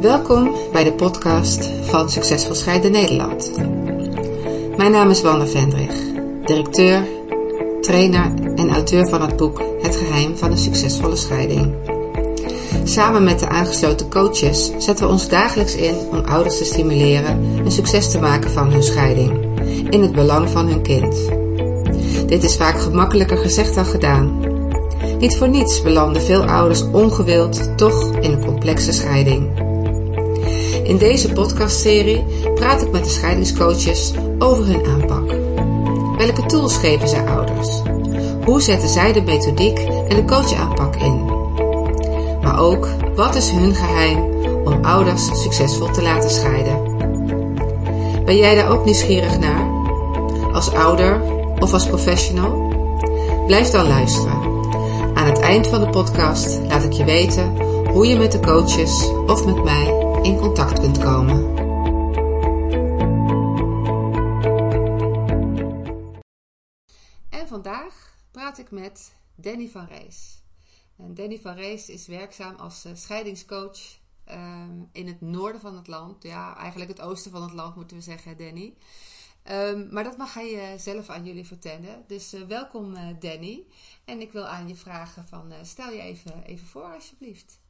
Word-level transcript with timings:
Welkom 0.00 0.54
bij 0.72 0.84
de 0.84 0.92
podcast 0.92 1.70
van 1.82 2.10
Succesvol 2.10 2.54
Scheiden 2.54 2.92
Nederland. 2.92 3.50
Mijn 4.76 4.90
naam 4.90 5.10
is 5.10 5.22
Wanda 5.22 5.46
Vendrig, 5.46 5.94
directeur, 6.44 7.06
trainer 7.80 8.32
en 8.54 8.70
auteur 8.70 9.08
van 9.08 9.22
het 9.22 9.36
boek 9.36 9.62
Het 9.82 9.96
geheim 9.96 10.36
van 10.36 10.50
een 10.50 10.58
succesvolle 10.58 11.16
scheiding. 11.16 11.74
Samen 12.84 13.24
met 13.24 13.38
de 13.38 13.48
aangesloten 13.48 14.10
coaches 14.10 14.70
zetten 14.78 15.06
we 15.06 15.12
ons 15.12 15.28
dagelijks 15.28 15.76
in 15.76 15.94
om 16.10 16.24
ouders 16.24 16.58
te 16.58 16.64
stimuleren 16.64 17.64
een 17.64 17.72
succes 17.72 18.10
te 18.10 18.20
maken 18.20 18.50
van 18.50 18.70
hun 18.70 18.82
scheiding, 18.82 19.60
in 19.90 20.02
het 20.02 20.12
belang 20.12 20.50
van 20.50 20.66
hun 20.66 20.82
kind. 20.82 21.16
Dit 22.26 22.44
is 22.44 22.56
vaak 22.56 22.80
gemakkelijker 22.80 23.38
gezegd 23.38 23.74
dan 23.74 23.86
gedaan. 23.86 24.40
Niet 25.18 25.36
voor 25.36 25.48
niets 25.48 25.82
belanden 25.82 26.22
veel 26.22 26.44
ouders 26.44 26.82
ongewild 26.92 27.78
toch 27.78 28.16
in 28.20 28.32
een 28.32 28.44
complexe 28.44 28.92
scheiding. 28.92 29.68
In 30.90 30.98
deze 30.98 31.32
podcastserie 31.32 32.24
praat 32.54 32.82
ik 32.82 32.90
met 32.90 33.04
de 33.04 33.10
scheidingscoaches 33.10 34.12
over 34.38 34.66
hun 34.66 34.86
aanpak. 34.86 35.34
Welke 36.18 36.46
tools 36.46 36.76
geven 36.76 37.08
zij 37.08 37.26
ouders? 37.26 37.82
Hoe 38.44 38.62
zetten 38.62 38.88
zij 38.88 39.12
de 39.12 39.22
methodiek 39.22 39.78
en 40.08 40.16
de 40.16 40.24
coachaanpak 40.24 40.96
in? 40.96 41.24
Maar 42.42 42.60
ook, 42.60 42.88
wat 43.14 43.34
is 43.34 43.50
hun 43.50 43.74
geheim 43.74 44.18
om 44.64 44.84
ouders 44.84 45.42
succesvol 45.42 45.90
te 45.90 46.02
laten 46.02 46.30
scheiden? 46.30 46.82
Ben 48.24 48.36
jij 48.36 48.54
daar 48.54 48.70
ook 48.70 48.84
nieuwsgierig 48.84 49.38
naar? 49.38 49.70
Als 50.52 50.72
ouder 50.72 51.20
of 51.58 51.72
als 51.72 51.86
professional? 51.86 52.72
Blijf 53.46 53.70
dan 53.70 53.86
luisteren. 53.86 54.38
Aan 55.14 55.26
het 55.26 55.40
eind 55.40 55.66
van 55.66 55.80
de 55.80 55.88
podcast 55.88 56.60
laat 56.68 56.84
ik 56.84 56.92
je 56.92 57.04
weten 57.04 57.56
hoe 57.92 58.06
je 58.06 58.16
met 58.16 58.32
de 58.32 58.40
coaches 58.40 59.10
of 59.26 59.46
met 59.46 59.64
mij 59.64 60.08
in 60.22 60.38
contact 60.38 60.80
kunt 60.80 60.98
komen. 60.98 61.56
En 67.28 67.48
vandaag 67.48 68.14
praat 68.30 68.58
ik 68.58 68.70
met 68.70 69.14
Danny 69.34 69.68
van 69.68 69.86
Rees. 69.86 70.42
En 70.96 71.14
Danny 71.14 71.38
van 71.38 71.54
Rees 71.54 71.88
is 71.88 72.06
werkzaam 72.06 72.56
als 72.56 72.84
eh, 72.84 72.92
scheidingscoach 72.94 73.78
um, 74.30 74.88
in 74.92 75.06
het 75.06 75.20
noorden 75.20 75.60
van 75.60 75.76
het 75.76 75.86
land. 75.86 76.22
Ja, 76.22 76.56
eigenlijk 76.56 76.90
het 76.90 77.00
oosten 77.00 77.30
van 77.30 77.42
het 77.42 77.52
land 77.52 77.76
moeten 77.76 77.96
we 77.96 78.02
zeggen, 78.02 78.36
Danny. 78.36 78.74
Um, 79.50 79.88
maar 79.90 80.04
dat 80.04 80.16
mag 80.16 80.34
hij 80.34 80.72
uh, 80.72 80.78
zelf 80.78 81.08
aan 81.08 81.24
jullie 81.24 81.46
vertellen. 81.46 82.04
Dus 82.06 82.34
uh, 82.34 82.42
welkom 82.42 82.94
uh, 82.94 83.08
Danny. 83.18 83.66
En 84.04 84.20
ik 84.20 84.32
wil 84.32 84.46
aan 84.46 84.68
je 84.68 84.76
vragen 84.76 85.28
van 85.28 85.52
stel 85.62 85.92
je 85.92 86.00
even, 86.00 86.42
even 86.42 86.66
voor 86.66 86.82
alsjeblieft. 86.82 87.60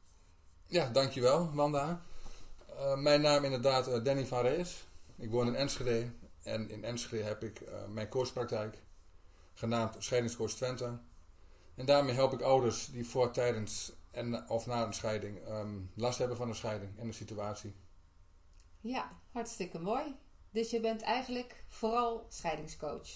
Ja, 0.67 0.89
dankjewel 0.89 1.51
Wanda. 1.53 2.01
Mijn 2.95 3.21
naam 3.21 3.43
inderdaad 3.43 4.05
Danny 4.05 4.25
van 4.25 4.41
Rees. 4.41 4.87
Ik 5.17 5.29
woon 5.29 5.47
in 5.47 5.55
Enschede. 5.55 6.11
En 6.43 6.69
in 6.69 6.83
Enschede 6.83 7.23
heb 7.23 7.43
ik 7.43 7.61
mijn 7.89 8.09
coachpraktijk. 8.09 8.77
Genaamd 9.53 9.95
Scheidingscoach 9.99 10.51
Twente. 10.51 10.99
En 11.75 11.85
daarmee 11.85 12.15
help 12.15 12.33
ik 12.33 12.41
ouders 12.41 12.85
die 12.85 13.07
voor, 13.07 13.31
tijdens 13.31 13.91
en 14.11 14.49
of 14.49 14.65
na 14.65 14.85
een 14.85 14.93
scheiding 14.93 15.47
um, 15.47 15.91
last 15.95 16.19
hebben 16.19 16.37
van 16.37 16.47
een 16.47 16.55
scheiding 16.55 16.99
en 16.99 17.07
een 17.07 17.13
situatie. 17.13 17.75
Ja, 18.79 19.19
hartstikke 19.31 19.79
mooi. 19.79 20.15
Dus 20.49 20.69
je 20.69 20.79
bent 20.79 21.01
eigenlijk 21.01 21.63
vooral 21.67 22.25
scheidingscoach. 22.29 23.09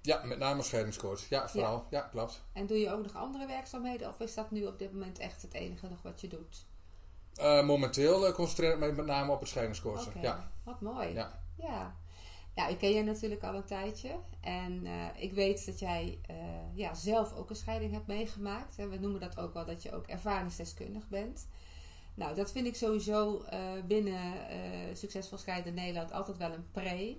Ja, 0.00 0.24
met 0.24 0.38
name 0.38 0.62
scheidingscoach. 0.62 1.28
Ja, 1.28 1.48
vooral. 1.48 1.86
Ja. 1.90 1.98
ja, 1.98 2.08
klopt. 2.08 2.42
En 2.52 2.66
doe 2.66 2.78
je 2.78 2.90
ook 2.90 3.02
nog 3.02 3.16
andere 3.16 3.46
werkzaamheden 3.46 4.08
of 4.08 4.20
is 4.20 4.34
dat 4.34 4.50
nu 4.50 4.66
op 4.66 4.78
dit 4.78 4.92
moment 4.92 5.18
echt 5.18 5.42
het 5.42 5.54
enige 5.54 5.88
nog 5.88 6.02
wat 6.02 6.20
je 6.20 6.28
doet? 6.28 6.66
Uh, 7.40 7.64
momenteel 7.64 8.28
uh, 8.28 8.34
concentreer 8.34 8.72
ik 8.72 8.78
me 8.78 8.92
met 8.92 9.06
name 9.06 9.32
op 9.32 9.40
het 9.40 9.48
scheidingscoachen. 9.48 10.08
Okay. 10.08 10.22
Ja. 10.22 10.50
Wat 10.64 10.80
mooi. 10.80 11.08
Ja. 11.08 11.40
ja. 11.56 11.96
Ja, 12.54 12.66
ik 12.66 12.78
ken 12.78 12.90
je 12.90 13.02
natuurlijk 13.02 13.42
al 13.42 13.54
een 13.54 13.64
tijdje. 13.64 14.10
En 14.40 14.84
uh, 14.84 14.90
ik 15.16 15.32
weet 15.32 15.66
dat 15.66 15.78
jij 15.78 16.18
ja, 16.74 16.94
zelf 16.94 17.34
ook 17.34 17.50
een 17.50 17.56
scheiding 17.56 17.92
hebt 17.92 18.06
meegemaakt. 18.06 18.76
We 18.76 18.98
noemen 19.00 19.20
dat 19.20 19.38
ook 19.38 19.54
wel 19.54 19.64
dat 19.64 19.82
je 19.82 19.94
ook 19.94 20.06
ervaringsdeskundig 20.06 21.08
bent. 21.08 21.48
Nou, 22.14 22.34
dat 22.34 22.52
vind 22.52 22.66
ik 22.66 22.76
sowieso 22.76 23.44
binnen 23.86 24.32
Succesvol 24.92 25.38
Scheiden 25.38 25.74
Nederland 25.74 26.12
altijd 26.12 26.36
wel 26.36 26.52
een 26.52 26.70
pre. 26.70 27.16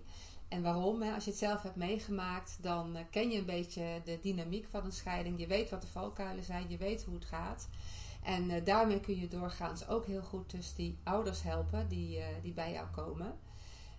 En 0.48 0.62
waarom? 0.62 1.02
Hè? 1.02 1.14
Als 1.14 1.24
je 1.24 1.30
het 1.30 1.40
zelf 1.40 1.62
hebt 1.62 1.76
meegemaakt, 1.76 2.58
dan 2.62 2.98
ken 3.12 3.32
je 3.32 3.38
een 3.38 3.46
beetje 3.46 4.02
de 4.04 4.20
dynamiek 4.22 4.68
van 4.70 4.86
een 4.86 4.92
scheiding. 4.92 5.40
Je 5.40 5.48
weet 5.48 5.70
wat 5.70 5.82
de 5.82 5.88
valkuilen 5.88 6.44
zijn, 6.44 6.70
je 6.70 6.78
weet 6.78 7.04
hoe 7.04 7.16
het 7.16 7.26
gaat. 7.26 7.68
En 8.24 8.64
daarmee 8.64 9.00
kun 9.00 9.20
je 9.20 9.28
doorgaans 9.28 9.88
ook 9.88 10.06
heel 10.06 10.22
goed 10.22 10.52
dus 10.52 10.74
die 10.76 11.00
ouders 11.04 11.44
helpen 11.44 11.88
die, 11.88 12.24
die 12.42 12.54
bij 12.54 12.72
jou 12.72 12.88
komen. 12.96 13.40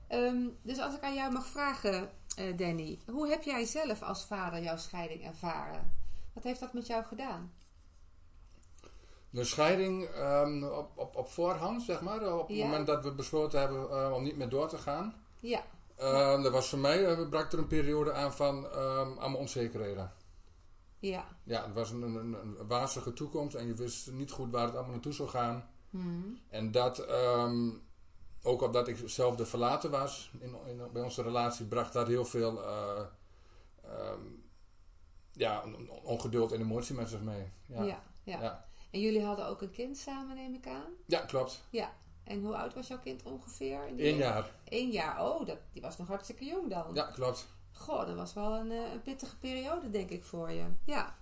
Um, 0.08 0.56
dus 0.62 0.78
als 0.78 0.94
ik 0.94 1.02
aan 1.02 1.14
jou 1.14 1.32
mag 1.32 1.46
vragen, 1.46 2.10
Danny, 2.56 2.98
hoe 3.06 3.28
heb 3.28 3.42
jij 3.42 3.64
zelf 3.64 4.02
als 4.02 4.24
vader 4.24 4.62
jouw 4.62 4.76
scheiding 4.76 5.24
ervaren? 5.24 5.92
Wat 6.32 6.44
heeft 6.44 6.60
dat 6.60 6.72
met 6.72 6.86
jou 6.86 7.04
gedaan? 7.04 7.52
De 9.30 9.44
scheiding 9.44 10.08
um, 10.16 10.64
op, 10.64 10.90
op, 10.94 11.16
op 11.16 11.28
voorhand, 11.28 11.82
zeg 11.82 12.00
maar. 12.00 12.38
Op 12.38 12.48
het 12.48 12.58
moment 12.58 12.86
dat 12.86 13.04
we 13.04 13.12
besloten 13.14 13.60
hebben 13.60 14.14
om 14.14 14.22
niet 14.22 14.36
meer 14.36 14.48
door 14.48 14.68
te 14.68 14.78
gaan. 14.78 15.14
Ja. 15.40 15.62
Uh, 15.98 16.42
dat 16.42 16.52
was 16.52 16.68
voor 16.68 16.78
mij, 16.78 17.26
brak 17.28 17.52
er 17.52 17.58
een 17.58 17.66
periode 17.66 18.12
aan 18.12 18.32
van 18.32 18.72
allemaal 19.18 19.40
onzekerheden. 19.40 20.12
Ja. 21.02 21.24
Ja, 21.44 21.64
het 21.64 21.74
was 21.74 21.90
een, 21.90 22.02
een, 22.02 22.32
een, 22.32 22.66
wazige 22.66 23.12
toekomst 23.12 23.54
en 23.54 23.66
je 23.66 23.74
wist 23.74 24.10
niet 24.10 24.30
goed 24.30 24.50
waar 24.50 24.64
het 24.64 24.74
allemaal 24.74 24.92
naartoe 24.92 25.12
zou 25.12 25.28
gaan. 25.28 25.68
Mm. 25.90 26.38
En 26.48 26.70
dat, 26.70 27.10
um, 27.10 27.82
ook 28.42 28.62
omdat 28.62 28.88
ik 28.88 29.02
zelf 29.04 29.36
de 29.36 29.46
verlaten 29.46 29.90
was 29.90 30.30
in, 30.40 30.56
in, 30.66 30.92
bij 30.92 31.02
onze 31.02 31.22
relatie, 31.22 31.66
bracht 31.66 31.92
dat 31.92 32.06
heel 32.06 32.24
veel 32.24 32.62
ja, 35.32 35.64
ongeduld 36.02 36.52
en 36.52 36.60
emotie 36.60 36.94
met 36.94 37.08
zich 37.08 37.20
mee. 37.20 37.52
ja. 37.66 37.82
ja. 37.82 38.02
ja. 38.22 38.40
ja. 38.40 38.66
En 38.90 39.00
jullie 39.00 39.24
hadden 39.24 39.46
ook 39.46 39.62
een 39.62 39.70
kind 39.70 39.96
samen, 39.98 40.36
neem 40.36 40.54
ik 40.54 40.66
aan? 40.66 40.92
Ja, 41.06 41.20
klopt. 41.20 41.64
Ja. 41.70 41.92
En 42.24 42.40
hoe 42.40 42.56
oud 42.56 42.74
was 42.74 42.86
jouw 42.86 42.98
kind 42.98 43.22
ongeveer? 43.22 43.80
Eén 43.96 44.16
jaar. 44.16 44.50
Eén 44.64 44.90
jaar. 44.90 45.24
Oh, 45.24 45.46
dat, 45.46 45.58
die 45.72 45.82
was 45.82 45.96
nog 45.96 46.08
hartstikke 46.08 46.44
jong 46.44 46.70
dan. 46.70 46.94
Ja, 46.94 47.02
klopt. 47.02 47.46
Goh, 47.72 48.06
dat 48.06 48.16
was 48.16 48.32
wel 48.32 48.54
een, 48.54 48.70
een 48.70 49.02
pittige 49.02 49.36
periode, 49.36 49.90
denk 49.90 50.10
ik, 50.10 50.24
voor 50.24 50.50
je. 50.50 50.64
Ja. 50.84 51.16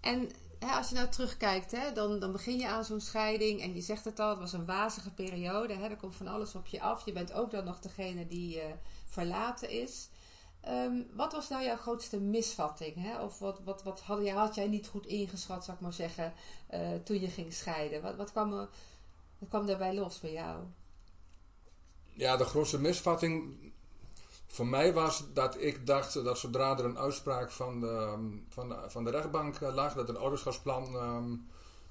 En 0.00 0.30
hè, 0.58 0.76
als 0.76 0.88
je 0.88 0.94
nou 0.94 1.08
terugkijkt, 1.08 1.70
hè, 1.70 1.92
dan, 1.92 2.18
dan 2.18 2.32
begin 2.32 2.58
je 2.58 2.68
aan 2.68 2.84
zo'n 2.84 3.00
scheiding. 3.00 3.62
En 3.62 3.74
je 3.74 3.80
zegt 3.80 4.04
het 4.04 4.18
al, 4.18 4.30
het 4.30 4.38
was 4.38 4.52
een 4.52 4.66
wazige 4.66 5.10
periode. 5.10 5.74
Hè, 5.74 5.88
er 5.88 5.96
komt 5.96 6.16
van 6.16 6.28
alles 6.28 6.54
op 6.54 6.66
je 6.66 6.80
af. 6.80 7.04
Je 7.04 7.12
bent 7.12 7.32
ook 7.32 7.50
dan 7.50 7.64
nog 7.64 7.80
degene 7.80 8.26
die 8.26 8.56
uh, 8.56 8.62
verlaten 9.06 9.70
is. 9.70 10.08
Um, 10.68 11.06
wat 11.12 11.32
was 11.32 11.48
nou 11.48 11.64
jouw 11.64 11.76
grootste 11.76 12.20
misvatting? 12.20 12.94
Hè? 13.02 13.22
Of 13.22 13.38
wat, 13.38 13.60
wat, 13.64 13.82
wat 13.82 14.00
had, 14.00 14.22
jij, 14.22 14.34
had 14.34 14.54
jij 14.54 14.68
niet 14.68 14.86
goed 14.86 15.06
ingeschat, 15.06 15.64
zou 15.64 15.76
ik 15.76 15.82
maar 15.82 15.92
zeggen, 15.92 16.32
uh, 16.74 16.94
toen 17.04 17.20
je 17.20 17.28
ging 17.28 17.52
scheiden? 17.52 18.02
Wat, 18.02 18.16
wat, 18.16 18.30
kwam 18.30 18.50
wat 19.38 19.48
kwam 19.48 19.66
daarbij 19.66 19.94
los 19.94 20.20
bij 20.20 20.32
jou? 20.32 20.64
Ja, 22.12 22.36
de 22.36 22.44
grootste 22.44 22.78
misvatting 22.78 23.56
voor 24.52 24.66
mij 24.66 24.92
was 24.92 25.24
dat 25.32 25.60
ik 25.60 25.86
dacht 25.86 26.24
dat 26.24 26.38
zodra 26.38 26.78
er 26.78 26.84
een 26.84 26.98
uitspraak 26.98 27.50
van 27.50 27.80
de, 27.80 28.16
van 28.48 28.68
de, 28.68 28.76
van 28.86 29.04
de 29.04 29.10
rechtbank 29.10 29.60
lag, 29.60 29.94
dat 29.94 30.08
een 30.08 30.16
ouderschapsplan 30.16 30.94
um, 30.94 31.48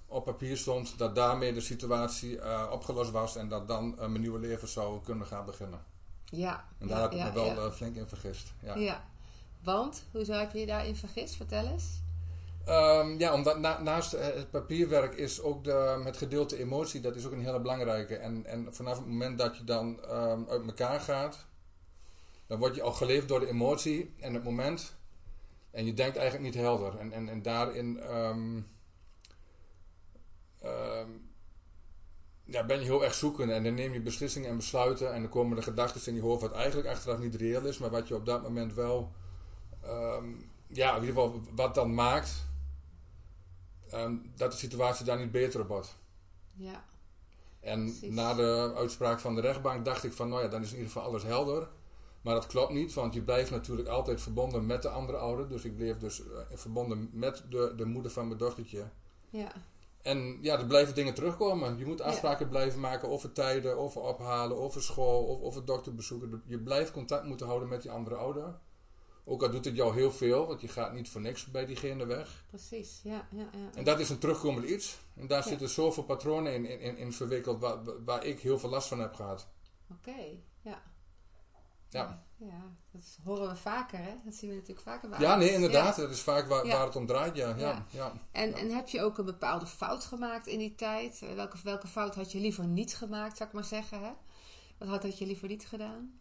op 0.08 0.26
papier 0.26 0.58
stond, 0.58 0.98
dat 0.98 1.16
daarmee 1.16 1.54
de 1.54 1.62
situatie 1.62 2.36
uh, 2.36 2.70
opgelost 2.72 3.12
was 3.12 3.36
en 3.36 3.50
dat 3.50 3.68
dan 3.68 3.92
uh, 3.94 4.00
mijn 4.00 4.22
nieuwe 4.22 4.40
leven 4.40 4.68
zou 4.68 5.02
kunnen 5.04 5.28
gaan 5.28 5.46
beginnen. 5.46 5.84
Ja. 6.26 6.66
En 6.80 6.88
daar 6.88 6.98
ja, 6.98 7.04
heb 7.04 7.12
ik 7.12 7.18
ja, 7.18 7.26
me 7.26 7.34
wel 7.34 7.66
ja. 7.66 7.72
flink 7.72 7.96
in 7.96 8.08
vergist. 8.08 8.54
Ja. 8.64 8.76
ja. 8.76 9.04
Want, 9.64 10.04
hoezo 10.12 10.34
heb 10.34 10.54
je 10.54 10.60
je 10.60 10.66
daarin 10.66 10.96
vergist? 10.96 11.36
Vertel 11.36 11.66
eens. 11.66 12.02
Um, 12.68 13.20
ja, 13.20 13.34
omdat 13.34 13.60
na, 13.60 13.82
naast 13.82 14.12
het 14.12 14.52
papierwerk 14.52 15.16
is 15.16 15.42
ook 15.42 15.64
de, 15.64 16.02
het 16.04 16.18
gedeelte 16.18 16.58
emotie, 16.58 17.02
dat 17.02 17.16
is 17.16 17.26
ook 17.26 17.32
een 17.32 17.44
hele 17.44 17.60
belangrijke. 17.60 18.16
En, 18.16 18.46
en 18.46 18.68
vanaf 18.72 18.98
het 18.98 19.08
moment 19.08 19.38
dat 19.38 19.58
je 19.58 19.64
dan 19.64 20.00
um, 20.12 20.46
uit 20.50 20.66
elkaar 20.66 21.00
gaat, 21.00 21.46
dan 22.50 22.60
word 22.60 22.76
je 22.76 22.82
al 22.82 22.92
geleefd 22.92 23.28
door 23.28 23.40
de 23.40 23.48
emotie 23.48 24.14
en 24.20 24.34
het 24.34 24.44
moment. 24.44 24.98
En 25.72 25.86
je 25.86 25.94
denkt 25.94 26.18
eigenlijk 26.18 26.54
niet 26.54 26.64
helder. 26.64 26.98
En, 26.98 27.12
en, 27.12 27.30
en 27.30 27.42
daarin 27.42 28.14
um, 28.16 28.68
ja, 32.44 32.66
ben 32.66 32.80
je 32.80 32.86
heel 32.86 33.04
erg 33.04 33.14
zoeken 33.14 33.50
en 33.50 33.64
dan 33.64 33.74
neem 33.74 33.94
je 33.94 34.02
beslissingen 34.02 34.50
en 34.50 34.56
besluiten 34.56 35.14
en 35.14 35.22
dan 35.22 35.32
komen 35.32 35.56
de 35.56 35.62
gedachten 35.62 36.02
in 36.06 36.16
je 36.16 36.22
hoofd 36.22 36.42
wat 36.42 36.52
eigenlijk 36.52 36.88
achteraf 36.88 37.20
niet 37.20 37.36
reëel 37.36 37.66
is, 37.66 37.78
maar 37.78 37.90
wat 37.90 38.08
je 38.08 38.16
op 38.16 38.26
dat 38.26 38.42
moment 38.42 38.74
wel, 38.74 39.12
um, 39.86 40.52
ja, 40.68 40.96
in 40.96 41.04
ieder 41.04 41.16
geval 41.16 41.42
wat 41.56 41.76
dan 41.76 41.94
maakt 41.94 42.48
dat 44.36 44.52
de 44.52 44.58
situatie 44.58 45.06
daar 45.06 45.18
niet 45.18 45.32
beter 45.32 45.62
op 45.62 45.68
wordt. 45.68 45.98
Ja. 46.54 46.84
En 47.60 47.84
Precies. 47.84 48.14
na 48.14 48.34
de 48.34 48.74
uitspraak 48.76 49.20
van 49.20 49.36
de 49.36 49.42
rechtbank 49.42 49.86
dacht 49.86 50.04
ik 50.04 50.14
van, 50.14 50.30
nou 50.30 50.42
ja, 50.42 50.48
dan 50.48 50.62
is 50.62 50.72
in 50.72 50.78
ieder 50.78 50.92
geval 50.92 51.08
alles 51.08 51.24
helder. 51.24 51.68
Maar 52.22 52.34
dat 52.34 52.48
klopt 52.48 52.72
niet, 52.72 52.94
want 52.94 53.14
je 53.14 53.22
blijft 53.22 53.52
natuurlijk 53.52 53.88
altijd 53.88 54.22
verbonden 54.22 54.66
met 54.66 54.82
de 54.82 54.90
andere 54.90 55.18
ouder. 55.18 55.50
Dus 55.50 55.66
ik 55.66 55.76
bleef 55.76 55.98
dus 55.98 56.20
uh, 56.20 56.26
verbonden 56.50 57.10
met 57.14 57.44
de, 57.50 57.74
de 57.76 57.86
moeder 57.86 58.12
van 58.12 58.28
mijn 58.28 58.40
dochtertje. 58.40 58.90
Ja. 59.30 59.52
En 60.02 60.38
ja, 60.42 60.60
er 60.60 60.66
blijven 60.66 60.96
dingen 60.96 61.14
terugkomen. 61.14 61.78
Je 61.78 61.86
moet 61.86 62.02
afspraken 62.02 62.50
blijven 62.50 62.80
maken 62.80 63.10
over 63.10 63.32
tijden, 63.32 63.78
over 63.78 64.02
ophalen, 64.02 64.58
over 64.58 64.84
school, 64.84 65.24
of 65.24 65.42
over 65.42 65.66
dokterbezoeken. 65.66 66.44
Je 66.46 66.60
blijft 66.60 66.92
contact 66.92 67.26
moeten 67.26 67.48
houden 67.48 67.70
met 67.70 67.82
die 67.82 67.92
andere 67.92 68.16
ouder. 68.16 68.60
Ook 69.26 69.44
al 69.44 69.50
doet 69.50 69.66
het 69.66 69.76
jou 69.76 69.94
heel 69.94 70.12
veel, 70.12 70.48
want 70.48 70.62
je 70.62 70.68
gaat 70.68 70.94
niet 70.94 71.10
voor 71.10 71.22
niks 71.22 71.46
bij 71.46 71.66
diegene 71.66 72.06
weg. 72.06 72.44
Precies, 72.50 73.00
ja. 73.04 73.28
ja, 73.32 73.50
ja. 73.52 73.70
En 73.74 73.84
dat 73.84 74.00
is 74.00 74.10
een 74.10 74.18
terugkomend 74.18 74.66
iets. 74.66 75.00
En 75.16 75.28
daar 75.28 75.44
zitten 75.44 75.70
zoveel 75.70 76.04
patronen 76.04 76.54
in, 76.54 76.80
in, 76.80 76.98
in 76.98 77.14
verwikkeld 77.14 77.60
waar, 77.60 78.04
waar 78.06 78.26
ik 78.26 78.40
heel 78.40 78.60
veel 78.60 78.70
last 78.70 78.88
van 78.88 79.00
heb 79.00 79.14
gehad. 79.14 79.48
Oké, 79.92 80.40
ja. 80.62 80.82
Ja. 81.90 82.24
Ja, 82.38 82.62
dat 82.92 83.18
horen 83.24 83.50
we 83.50 83.56
vaker, 83.56 83.98
hè? 84.00 84.16
Dat 84.26 84.34
zien 84.34 84.50
we 84.50 84.56
natuurlijk 84.56 84.88
vaker 84.88 85.10
bij 85.10 85.20
Ja, 85.20 85.36
nee, 85.36 85.52
inderdaad. 85.52 85.96
Ja. 85.96 86.02
Dat 86.02 86.12
is 86.12 86.22
vaak 86.22 86.48
waar, 86.48 86.66
Ja. 86.66 86.78
waar 86.78 86.86
het 86.86 86.96
om 86.96 87.06
draait, 87.06 87.36
ja. 87.36 87.56
ja, 87.58 87.86
Ja. 87.92 88.14
En, 88.32 88.54
en 88.54 88.70
heb 88.70 88.88
je 88.88 89.02
ook 89.02 89.18
een 89.18 89.26
bepaalde 89.26 89.66
fout 89.66 90.06
gemaakt 90.06 90.48
in 90.48 90.60
die 90.60 90.76
tijd? 90.76 91.22
Eh, 91.22 91.34
Welke, 91.36 91.58
welke 91.64 91.88
fout 91.88 92.16
had 92.16 92.32
je 92.32 92.40
liever 92.40 92.66
niet 92.66 92.96
gemaakt, 92.96 93.38
zou 93.38 93.50
ik 93.50 93.56
maar 93.56 93.64
zeggen, 93.64 94.02
hè? 94.04 94.12
Wat 94.78 94.88
had, 94.88 95.04
had 95.04 95.18
je 95.18 95.26
liever 95.26 95.48
niet 95.48 95.68
gedaan? 95.68 96.20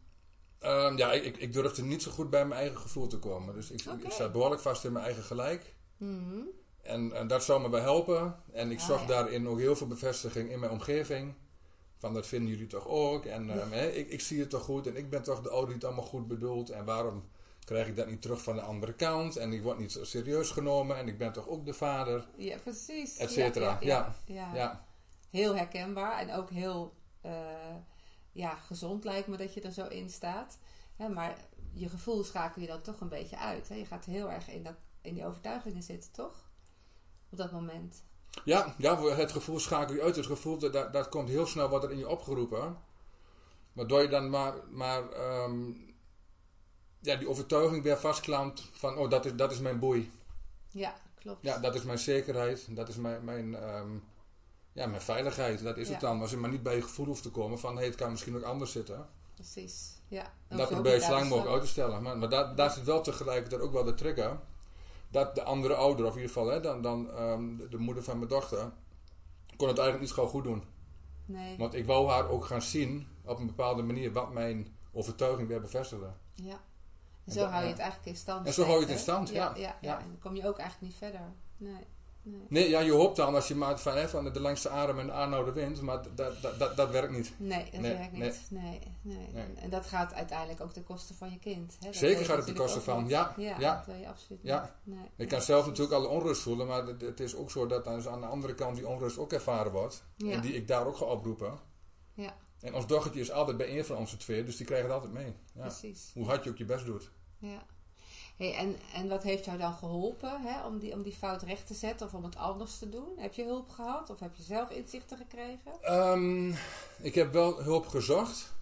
Ehm, 0.58 0.96
ja, 0.96 1.12
ik, 1.12 1.36
ik 1.36 1.52
durfde 1.52 1.82
niet 1.82 2.02
zo 2.02 2.10
goed 2.10 2.30
bij 2.30 2.46
mijn 2.46 2.60
eigen 2.60 2.78
gevoel 2.78 3.06
te 3.06 3.18
komen. 3.18 3.54
Dus 3.54 3.70
ik, 3.70 3.80
ik 3.84 4.10
sta 4.10 4.28
behoorlijk 4.28 4.60
vast 4.60 4.84
in 4.84 4.92
mijn 4.92 5.04
eigen 5.04 5.22
gelijk. 5.22 5.74
Mhm. 5.96 6.40
En, 6.82 7.12
en 7.12 7.26
dat 7.26 7.44
zou 7.44 7.60
me 7.60 7.70
wel 7.70 7.80
helpen. 7.80 8.36
En 8.52 8.70
ik 8.70 8.78
Ah, 8.78 8.86
zag 8.86 9.06
daarin 9.06 9.48
ook 9.48 9.58
heel 9.58 9.76
veel 9.76 9.86
bevestiging 9.86 10.50
in 10.50 10.58
mijn 10.60 10.72
omgeving. 10.72 11.34
Van 11.98 12.14
dat 12.14 12.26
vinden 12.26 12.48
jullie 12.48 12.66
toch 12.66 12.86
ook. 12.86 13.24
En 13.24 13.50
ehm, 13.50 13.72
ik, 13.72 14.08
ik 14.08 14.20
zie 14.20 14.40
het 14.40 14.50
toch 14.50 14.62
goed. 14.62 14.86
En 14.86 14.96
ik 14.96 15.10
ben 15.10 15.22
toch 15.22 15.42
de 15.42 15.48
ouder 15.48 15.66
die 15.66 15.74
het 15.74 15.84
allemaal 15.84 16.04
goed 16.04 16.28
bedoelt. 16.28 16.70
En 16.70 16.84
waarom 16.84 17.24
krijg 17.64 17.86
ik 17.86 17.96
dat 17.96 18.06
niet 18.06 18.22
terug 18.22 18.42
van 18.42 18.54
de 18.54 18.62
andere 18.62 18.94
kant? 18.94 19.36
En 19.36 19.52
ik 19.52 19.62
word 19.62 19.78
niet 19.78 19.92
zo 19.92 20.04
serieus 20.04 20.50
genomen. 20.50 20.96
En 20.96 21.08
ik 21.08 21.18
ben 21.18 21.32
toch 21.32 21.48
ook 21.48 21.66
de 21.66 21.74
vader. 21.74 22.28
Ja, 22.36 22.58
precies. 22.58 23.16
Et 23.16 23.30
cetera. 23.30 23.78
Ja, 23.80 24.14
ja, 24.26 24.86
Heel 25.30 25.56
herkenbaar 25.56 26.18
en 26.18 26.32
ook 26.32 26.50
heel 26.50 26.94
eh, 27.20 27.76
ja, 28.32 28.54
gezond 28.54 29.04
lijkt 29.04 29.28
me 29.28 29.36
dat 29.36 29.54
je 29.54 29.60
er 29.60 29.72
zo 29.72 29.86
in 29.86 30.10
staat. 30.10 30.58
Maar 30.96 31.36
je 31.72 31.88
gevoel 31.88 32.24
schakel 32.24 32.60
je 32.60 32.68
dan 32.68 32.82
toch 32.82 33.00
een 33.00 33.08
beetje 33.08 33.38
uit. 33.38 33.68
Hè? 33.68 33.74
Je 33.74 33.86
gaat 33.86 34.04
heel 34.04 34.30
erg 34.30 34.48
in, 34.48 34.62
dat, 34.62 34.76
in 35.00 35.14
die 35.14 35.26
overtuigingen 35.26 35.82
zitten, 35.82 36.12
toch? 36.12 36.50
Op 37.30 37.38
dat 37.38 37.52
moment. 37.52 38.04
Ja, 38.44 38.74
ja, 38.78 39.02
het 39.02 39.32
gevoel 39.32 39.58
schakel 39.58 39.94
je 39.94 40.02
uit. 40.02 40.16
Het 40.16 40.26
gevoel, 40.26 40.58
dat, 40.58 40.92
dat, 40.92 41.08
komt 41.08 41.28
heel 41.28 41.46
snel 41.46 41.68
wat 41.68 41.84
er 41.84 41.90
in 41.90 41.98
je 41.98 42.08
opgeroepen. 42.08 42.78
Waardoor 43.72 44.02
je 44.02 44.08
dan 44.08 44.30
maar, 44.30 44.54
maar 44.70 45.10
ehm, 45.10 45.70
ja, 47.00 47.16
die 47.16 47.28
overtuiging 47.28 47.82
weer 47.82 47.98
vastklampt 47.98 48.62
van, 48.72 48.96
oh, 48.96 49.10
dat 49.10 49.24
is, 49.24 49.34
dat 49.34 49.52
is 49.52 49.58
mijn 49.58 49.78
boei. 49.78 50.10
Ja, 50.70 50.94
klopt. 51.18 51.42
Ja, 51.42 51.58
dat 51.58 51.74
is 51.74 51.82
mijn 51.82 51.98
zekerheid. 51.98 52.66
Dat 52.76 52.88
is 52.88 52.96
mijn, 52.96 53.24
mijn, 53.24 53.54
ehm, 53.54 53.90
ja, 54.72 54.86
mijn 54.86 55.02
veiligheid. 55.02 55.62
Dat 55.62 55.76
is 55.76 55.86
Ja. 55.86 55.92
het 55.92 56.00
dan. 56.00 56.20
Als 56.20 56.30
je 56.30 56.36
maar 56.36 56.50
niet 56.50 56.62
bij 56.62 56.76
je 56.76 56.82
gevoel 56.82 57.06
hoeft 57.06 57.22
te 57.22 57.30
komen 57.30 57.58
van, 57.58 57.76
hey, 57.76 57.86
het 57.86 57.94
kan 57.94 58.10
misschien 58.10 58.36
ook 58.36 58.42
anders 58.42 58.72
zitten. 58.72 59.08
Precies. 59.34 60.00
Ja. 60.08 60.32
En 60.48 60.56
dat 60.56 60.68
probeer 60.68 60.94
je 60.94 61.00
zo 61.00 61.10
lang 61.10 61.22
te 61.22 61.28
mogelijk 61.28 61.52
uit 61.52 61.62
te 61.62 61.68
stellen. 61.68 62.02
Maar, 62.02 62.18
maar 62.18 62.28
daar, 62.28 62.54
daar 62.54 62.70
zit 62.70 62.84
wel 62.84 63.02
tegelijkertijd 63.02 63.60
ook 63.60 63.72
wel 63.72 63.84
de 63.84 63.94
trigger. 63.94 64.40
Dat 65.10 65.34
de 65.34 65.42
andere 65.42 65.74
ouder, 65.74 66.06
of 66.06 66.14
in 66.14 66.20
ieder 66.20 66.34
geval 66.34 66.50
hè, 66.52 66.60
dan, 66.60 66.82
dan 66.82 67.10
ehm, 67.10 67.56
de, 67.56 67.68
de 67.68 67.78
moeder 67.78 68.02
van 68.02 68.16
mijn 68.18 68.28
dochter, 68.28 68.72
kon 69.56 69.68
het 69.68 69.78
eigenlijk 69.78 70.00
niet 70.00 70.12
gewoon 70.12 70.28
goed 70.28 70.44
doen. 70.44 70.64
Nee. 71.24 71.58
Want 71.58 71.74
ik 71.74 71.86
wou 71.86 72.08
haar 72.10 72.28
ook 72.28 72.44
gaan 72.44 72.62
zien 72.62 73.06
op 73.24 73.38
een 73.38 73.46
bepaalde 73.46 73.82
manier 73.82 74.12
wat 74.12 74.32
mijn 74.32 74.76
overtuiging 74.92 75.48
weer 75.48 75.60
bevestigde. 75.60 76.10
Ja. 76.34 76.52
En 76.52 76.60
En 77.24 77.32
zo 77.32 77.40
dat- 77.40 77.48
hou 77.50 77.60
je 77.62 77.66
ja. 77.68 77.72
het 77.72 77.82
eigenlijk 77.82 78.10
in 78.10 78.16
stand. 78.16 78.46
En 78.46 78.52
zo 78.52 78.62
hou 78.64 78.74
je 78.74 78.80
het 78.82 78.90
in 78.90 78.98
stand, 78.98 79.28
ja. 79.28 79.34
Ja, 79.34 79.52
ja, 79.56 79.76
Ja. 79.80 79.98
En 80.00 80.06
dan 80.08 80.18
kom 80.18 80.34
je 80.36 80.46
ook 80.48 80.58
eigenlijk 80.58 80.92
niet 80.92 80.98
verder. 81.00 81.32
Nee. 81.56 81.86
Nee. 82.22 82.40
Nee, 82.48 82.68
ja, 82.68 82.80
je 82.80 82.92
hoopt 82.92 83.16
dan 83.16 83.34
als 83.34 83.48
je 83.48 83.54
maar 83.54 83.78
van, 83.80 83.96
hè, 83.96 84.08
van 84.08 84.32
de 84.32 84.40
langste 84.40 84.68
adem 84.68 84.98
en 84.98 85.06
de 85.06 85.12
aanhouden 85.12 85.54
wint, 85.54 85.80
maar 85.80 86.02
dat, 86.14 86.42
dat, 86.42 86.58
dat, 86.58 86.76
dat 86.76 86.90
werkt 86.90 87.12
niet. 87.12 87.32
Nee, 87.36 87.64
dat 87.70 87.80
Nee, 87.80 87.96
werkt 87.96 88.12
niet. 88.12 88.46
Nee, 88.50 88.80
nee. 89.02 89.26
En, 89.56 89.70
dat 89.70 89.86
gaat 89.86 90.14
uiteindelijk 90.14 90.60
ook 90.60 90.72
ten 90.72 90.84
koste 90.84 91.14
van 91.14 91.30
je 91.30 91.38
kind. 91.38 91.76
Hè? 91.80 91.92
Zeker 91.92 92.24
gaat 92.24 92.36
het 92.36 92.46
ten 92.46 92.54
natuurlijk 92.54 92.58
koste 92.58 92.78
ook 92.78 92.84
van, 92.84 93.02
niet. 93.02 93.10
ja, 93.10 93.34
Ja, 93.36 93.56
ja. 93.58 93.76
dat 93.76 93.86
wil 93.86 93.94
je 93.96 94.08
absoluut 94.08 94.40
Ja. 94.42 94.74
niet. 94.84 94.96
Nee, 94.96 95.06
Ik 95.16 95.28
kan 95.28 95.42
zelf 95.42 95.66
natuurlijk 95.66 95.94
alle 95.94 96.08
onrust 96.08 96.42
voelen, 96.42 96.66
maar 96.66 96.86
het, 96.86 97.20
is 97.20 97.34
ook 97.36 97.50
zo 97.50 97.66
dat 97.66 97.84
dan 97.84 98.08
aan 98.08 98.20
de 98.20 98.26
andere 98.26 98.54
kant 98.54 98.76
die 98.76 98.88
onrust 98.88 99.18
ook 99.18 99.32
ervaren 99.32 99.72
wordt. 99.72 100.04
Ja. 100.16 100.32
En 100.32 100.40
die 100.40 100.54
ik 100.54 100.68
daar 100.68 100.86
ook 100.86 100.96
ga 100.96 101.04
oproepen. 101.04 101.58
Ja, 102.14 102.34
En 102.60 102.74
ons 102.74 102.86
dochtertje 102.86 103.20
is 103.20 103.30
altijd 103.30 103.56
bij 103.56 103.78
een 103.78 103.84
van 103.84 103.96
onze 103.96 104.16
twee, 104.16 104.44
dus 104.44 104.56
die 104.56 104.66
krijgt 104.66 104.84
het 104.84 104.92
altijd 104.92 105.12
mee. 105.12 105.34
Ja. 105.54 105.60
precies. 105.60 106.10
Hoe 106.14 106.24
hard 106.26 106.44
je 106.44 106.50
ook 106.50 106.56
je 106.58 106.64
best 106.64 106.84
doet. 106.84 107.10
Ja. 107.38 107.66
Hey, 108.38 108.54
en, 108.54 108.76
en 108.94 109.08
wat 109.08 109.22
heeft 109.22 109.44
jou 109.44 109.58
dan 109.58 109.72
geholpen 109.72 110.40
hè, 110.42 110.66
om, 110.66 110.78
die, 110.78 110.92
om 110.92 111.02
die 111.02 111.12
fout 111.12 111.42
recht 111.42 111.66
te 111.66 111.74
zetten 111.74 112.06
of 112.06 112.14
om 112.14 112.24
het 112.24 112.36
anders 112.36 112.78
te 112.78 112.88
doen? 112.88 113.08
Heb 113.16 113.34
je 113.34 113.44
hulp 113.44 113.70
gehad 113.70 114.10
of 114.10 114.20
heb 114.20 114.34
je 114.34 114.42
zelf 114.42 114.70
inzichten 114.70 115.16
gekregen? 115.16 115.72
Ehm, 115.82 116.52
ik 117.00 117.14
heb 117.14 117.32
wel 117.32 117.62
hulp 117.62 117.86
gezocht, 117.86 118.54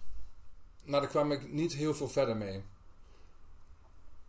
maar 0.85 1.01
daar 1.01 1.09
kwam 1.09 1.31
ik 1.31 1.51
niet 1.51 1.73
heel 1.73 1.93
veel 1.93 2.09
verder 2.09 2.37
mee. 2.37 2.63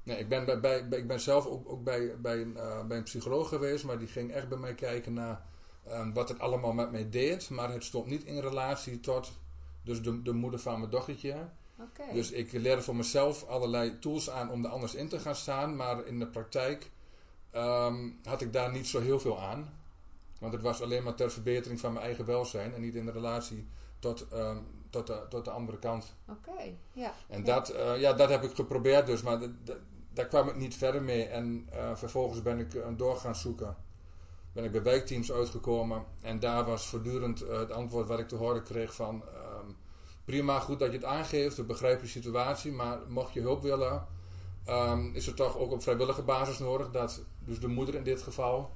Nee, 0.03 0.19
ik 0.19 0.29
ben, 0.29 0.45
bij, 0.45 0.61
bij, 0.61 0.99
ik 0.99 1.07
ben 1.07 1.21
zelf 1.21 1.47
ook, 1.47 1.69
ook 1.69 1.85
bij, 1.85 2.21
bij, 2.21 2.41
een, 2.41 2.57
eh, 2.57 2.85
bij 2.87 2.97
een 2.97 3.03
psycholoog 3.03 3.49
geweest, 3.49 3.85
maar 3.85 3.99
die 3.99 4.09
ging 4.09 4.33
echt 4.33 4.49
bij 4.49 4.59
mij 4.59 4.75
kijken 4.75 5.13
naar 5.13 5.47
ehm, 5.85 6.13
wat 6.13 6.29
het 6.29 6.39
allemaal 6.39 6.73
met 6.73 6.91
mij 6.91 7.11
deed. 7.11 7.51
Maar 7.51 7.73
het 7.73 7.85
stond 7.85 8.07
niet 8.07 8.25
in 8.25 8.39
relatie 8.39 9.01
tot 9.01 9.33
dus 9.85 10.03
de, 10.03 10.23
de 10.23 10.33
moeder 10.33 10.61
van 10.61 10.79
mijn 10.79 10.91
dochtertje. 10.91 11.49
Dus 12.13 12.31
ik 12.31 12.53
leerde 12.53 12.83
voor 12.83 12.97
mezelf 12.97 13.45
allerlei 13.45 13.99
tools 13.99 14.31
aan 14.31 14.51
om 14.51 14.65
er 14.65 14.71
anders 14.71 14.95
in 14.95 15.09
te 15.09 15.19
gaan 15.19 15.35
staan. 15.35 15.77
Maar 15.77 16.07
in 16.07 16.19
de 16.19 16.27
praktijk 16.27 16.91
ehm, 17.51 18.11
had 18.25 18.41
ik 18.41 18.53
daar 18.53 18.73
niet 18.73 18.87
zo 18.87 19.01
heel 19.01 19.21
veel 19.21 19.41
aan. 19.41 19.77
Want 20.41 20.53
het 20.53 20.63
was 20.63 20.83
alleen 20.83 21.03
maar 21.03 21.15
ter 21.15 21.31
verbetering 21.31 21.81
van 21.81 21.93
mijn 21.93 22.05
eigen 22.05 22.25
welzijn 22.25 22.75
en 22.75 22.81
niet 22.81 22.95
in 22.95 23.09
relatie 23.09 23.67
tot, 23.99 24.29
ehm, 24.29 24.59
tot, 24.91 25.07
de, 25.07 25.27
tot 25.29 25.45
de 25.45 25.51
andere 25.51 25.79
kant. 25.79 26.15
Oké, 26.29 26.75
ja. 26.93 27.13
En 27.29 27.45
Ja. 27.45 27.55
dat, 27.55 27.69
eh, 27.69 28.01
ja, 28.01 28.13
dat 28.13 28.29
heb 28.29 28.43
ik 28.43 28.55
geprobeerd 28.55 29.07
dus, 29.07 29.23
maar 29.23 29.41
daar 30.13 30.27
kwam 30.27 30.49
ik 30.49 30.57
niet 30.57 30.77
verder 30.77 31.03
mee. 31.03 31.25
En 31.25 31.67
eh, 31.71 31.97
vervolgens 31.97 32.43
ben 32.43 32.59
ik 32.59 32.75
eh, 32.75 32.87
door 32.97 33.17
gaan 33.17 33.37
zoeken. 33.37 33.77
Ben 34.53 34.65
ik 34.65 34.73
bij 34.73 34.83
wijkteams 34.83 35.33
uitgekomen 35.33 36.05
en 36.23 36.41
daar 36.41 36.65
was 36.65 36.87
voortdurend 36.87 37.41
het 37.41 37.71
antwoord 37.71 38.09
wat 38.09 38.19
ik 38.19 38.29
te 38.29 38.37
horen 38.37 38.63
kreeg 38.63 38.95
van... 38.95 39.23
prima, 40.29 40.61
goed 40.61 40.79
dat 40.79 40.89
je 40.91 40.97
het 40.97 41.07
aangeeft, 41.07 41.57
we 41.57 41.65
begrijpen 41.65 42.05
je 42.05 42.11
situatie, 42.11 42.73
maar 42.73 42.99
mocht 43.09 43.33
je 43.33 43.41
hulp 43.41 43.63
willen, 43.63 44.07
ehm, 44.65 45.11
is 45.13 45.27
het 45.27 45.37
toch 45.37 45.57
ook 45.59 45.73
op 45.73 45.83
vrijwillige 45.83 46.23
basis 46.23 46.59
nodig 46.59 46.91
dat 46.91 47.23
dus 47.39 47.61
de 47.61 47.69
moeder 47.69 47.95
in 47.95 48.03
dit 48.03 48.23
geval 48.23 48.71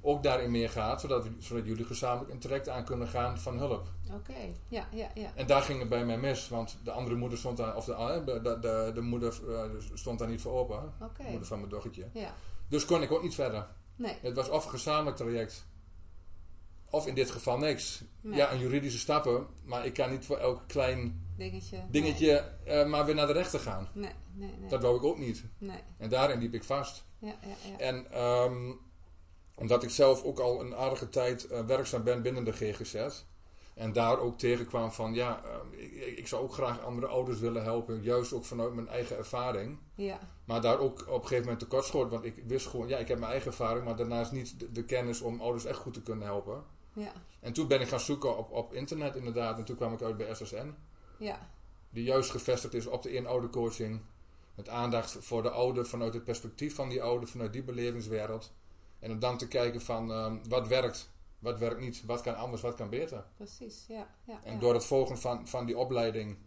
ook 0.00 0.22
daarin 0.22 0.50
meegaat, 0.50 1.00
zodat, 1.00 1.24
we, 1.24 1.30
zodat 1.38 1.66
jullie 1.66 1.84
gezamenlijk 1.84 2.30
een 2.32 2.38
traject 2.38 2.68
aan 2.68 2.84
kunnen 2.84 3.08
gaan 3.08 3.38
van 3.38 3.58
hulp. 3.58 3.88
Oké, 4.12 4.54
ja, 4.68 4.88
ja, 4.92 5.10
ja. 5.14 5.32
En 5.34 5.46
daar 5.46 5.62
ging 5.62 5.78
het 5.80 5.88
bij 5.88 6.04
mij 6.04 6.18
mis, 6.18 6.48
want 6.48 6.78
de 6.84 6.90
andere 6.90 7.16
moeder 7.16 7.38
stond 7.38 7.56
daar, 7.56 7.76
of 7.76 7.84
de, 7.84 7.92
eh, 7.94 8.24
de, 8.24 8.40
de, 8.42 8.58
de, 8.60 8.90
de 8.94 9.00
moeder 9.00 9.40
eh, 9.48 9.62
stond 9.94 10.18
daar 10.18 10.28
niet 10.28 10.40
voor 10.40 10.52
open, 10.52 10.92
de 11.16 11.22
moeder 11.28 11.46
van 11.46 11.58
mijn 11.58 11.70
dochtertje. 11.70 12.08
Ja, 12.12 12.34
Dus 12.68 12.84
kon 12.84 13.02
ik 13.02 13.12
ook 13.12 13.22
niet 13.22 13.34
verder. 13.34 13.66
nee. 13.96 14.16
Het 14.22 14.34
was 14.34 14.48
of 14.48 14.64
een 14.64 14.70
gezamenlijk 14.70 15.16
traject, 15.16 15.66
of 16.90 17.06
in 17.06 17.14
dit 17.14 17.30
geval 17.30 17.58
niks. 17.58 18.02
nee. 18.20 18.36
Ja, 18.36 18.52
een 18.52 18.58
juridische 18.58 18.98
stappen, 18.98 19.46
maar 19.64 19.86
ik 19.86 19.94
kan 19.94 20.10
niet 20.10 20.24
voor 20.24 20.36
elk 20.36 20.62
klein 20.66 21.28
Dingetje. 21.36 21.84
dingetje 21.90 22.52
eh, 22.64 22.86
maar 22.86 23.04
weer 23.04 23.14
naar 23.14 23.26
de 23.26 23.32
rechter 23.32 23.60
gaan. 23.60 23.88
Nee, 23.92 24.12
nee, 24.34 24.54
nee. 24.58 24.68
Dat 24.68 24.82
wou 24.82 24.96
ik 24.96 25.02
ook 25.04 25.18
niet. 25.18 25.44
Nee, 25.58 25.80
En 25.98 26.08
daarin 26.08 26.38
liep 26.38 26.54
ik 26.54 26.64
vast. 26.64 27.04
ja, 27.18 27.28
ja, 27.40 27.70
ja. 27.70 27.78
En 27.78 28.10
ehm, 28.12 28.72
omdat 29.56 29.82
ik 29.82 29.90
zelf 29.90 30.22
ook 30.22 30.38
al 30.38 30.60
een 30.60 30.74
aardige 30.74 31.08
tijd 31.08 31.46
eh, 31.46 31.64
werkzaam 31.64 32.02
ben 32.04 32.22
binnen 32.22 32.44
de 32.44 32.52
GGZ. 32.52 32.94
En 33.74 33.92
daar 33.92 34.18
ook 34.18 34.38
tegenkwam 34.38 34.92
van, 34.92 35.14
ja, 35.14 35.42
ehm, 35.44 35.72
ik, 35.80 36.18
ik 36.18 36.26
zou 36.26 36.42
ook 36.42 36.52
graag 36.52 36.80
andere 36.84 37.06
ouders 37.06 37.38
willen 37.38 37.62
helpen. 37.62 38.02
Juist 38.02 38.32
ook 38.32 38.44
vanuit 38.44 38.74
mijn 38.74 38.88
eigen 38.88 39.16
ervaring. 39.16 39.78
Ja, 39.94 40.18
Maar 40.44 40.60
daar 40.60 40.78
ook 40.78 41.00
op 41.00 41.06
een 41.14 41.20
gegeven 41.20 41.42
moment 41.42 41.58
tekort 41.60 41.84
schoot. 41.84 42.10
Want 42.10 42.24
ik 42.24 42.34
wist 42.46 42.66
gewoon, 42.66 42.88
ja, 42.88 42.98
ik 42.98 43.08
heb 43.08 43.18
mijn 43.18 43.30
eigen 43.30 43.50
ervaring. 43.50 43.84
Maar 43.84 43.96
daarnaast 43.96 44.32
niet 44.32 44.60
de, 44.60 44.72
de 44.72 44.84
kennis 44.84 45.20
om 45.20 45.40
ouders 45.40 45.64
echt 45.64 45.78
goed 45.78 45.94
te 45.94 46.02
kunnen 46.02 46.26
helpen. 46.26 46.64
Ja, 46.92 47.12
En 47.40 47.52
toen 47.52 47.68
ben 47.68 47.80
ik 47.80 47.88
gaan 47.88 48.00
zoeken 48.00 48.36
op, 48.36 48.50
op 48.50 48.72
internet 48.72 49.16
inderdaad. 49.16 49.58
En 49.58 49.64
toen 49.64 49.76
kwam 49.76 49.92
ik 49.92 50.02
uit 50.02 50.16
bij 50.16 50.34
SSN. 50.34 50.74
ja. 51.18 51.48
Die 51.92 52.04
juist 52.04 52.30
gevestigd 52.30 52.74
is 52.74 52.86
op 52.86 53.02
de 53.02 53.10
eenoudercoaching. 53.10 54.00
Met 54.54 54.68
aandacht 54.68 55.16
voor 55.20 55.42
de 55.42 55.50
ouder 55.50 55.86
vanuit 55.86 56.14
het 56.14 56.24
perspectief 56.24 56.74
van 56.74 56.88
die 56.88 57.02
ouder. 57.02 57.28
Vanuit 57.28 57.52
die 57.52 57.62
belevingswereld. 57.62 58.52
En 58.98 59.10
om 59.10 59.18
dan 59.18 59.38
te 59.38 59.48
kijken 59.48 59.80
van 59.80 60.12
ehm, 60.12 60.36
wat 60.48 60.68
werkt. 60.68 61.10
Wat 61.38 61.58
werkt 61.58 61.80
niet. 61.80 62.04
Wat 62.04 62.20
kan 62.20 62.36
anders. 62.36 62.62
Wat 62.62 62.74
kan 62.74 62.88
beter. 62.90 63.24
Precies, 63.36 63.84
ja. 63.88 64.14
ja 64.24 64.40
En 64.44 64.52
ja. 64.52 64.58
door 64.58 64.74
het 64.74 64.84
volgen 64.84 65.18
van, 65.18 65.48
van 65.48 65.66
die 65.66 65.78
opleiding. 65.78 66.38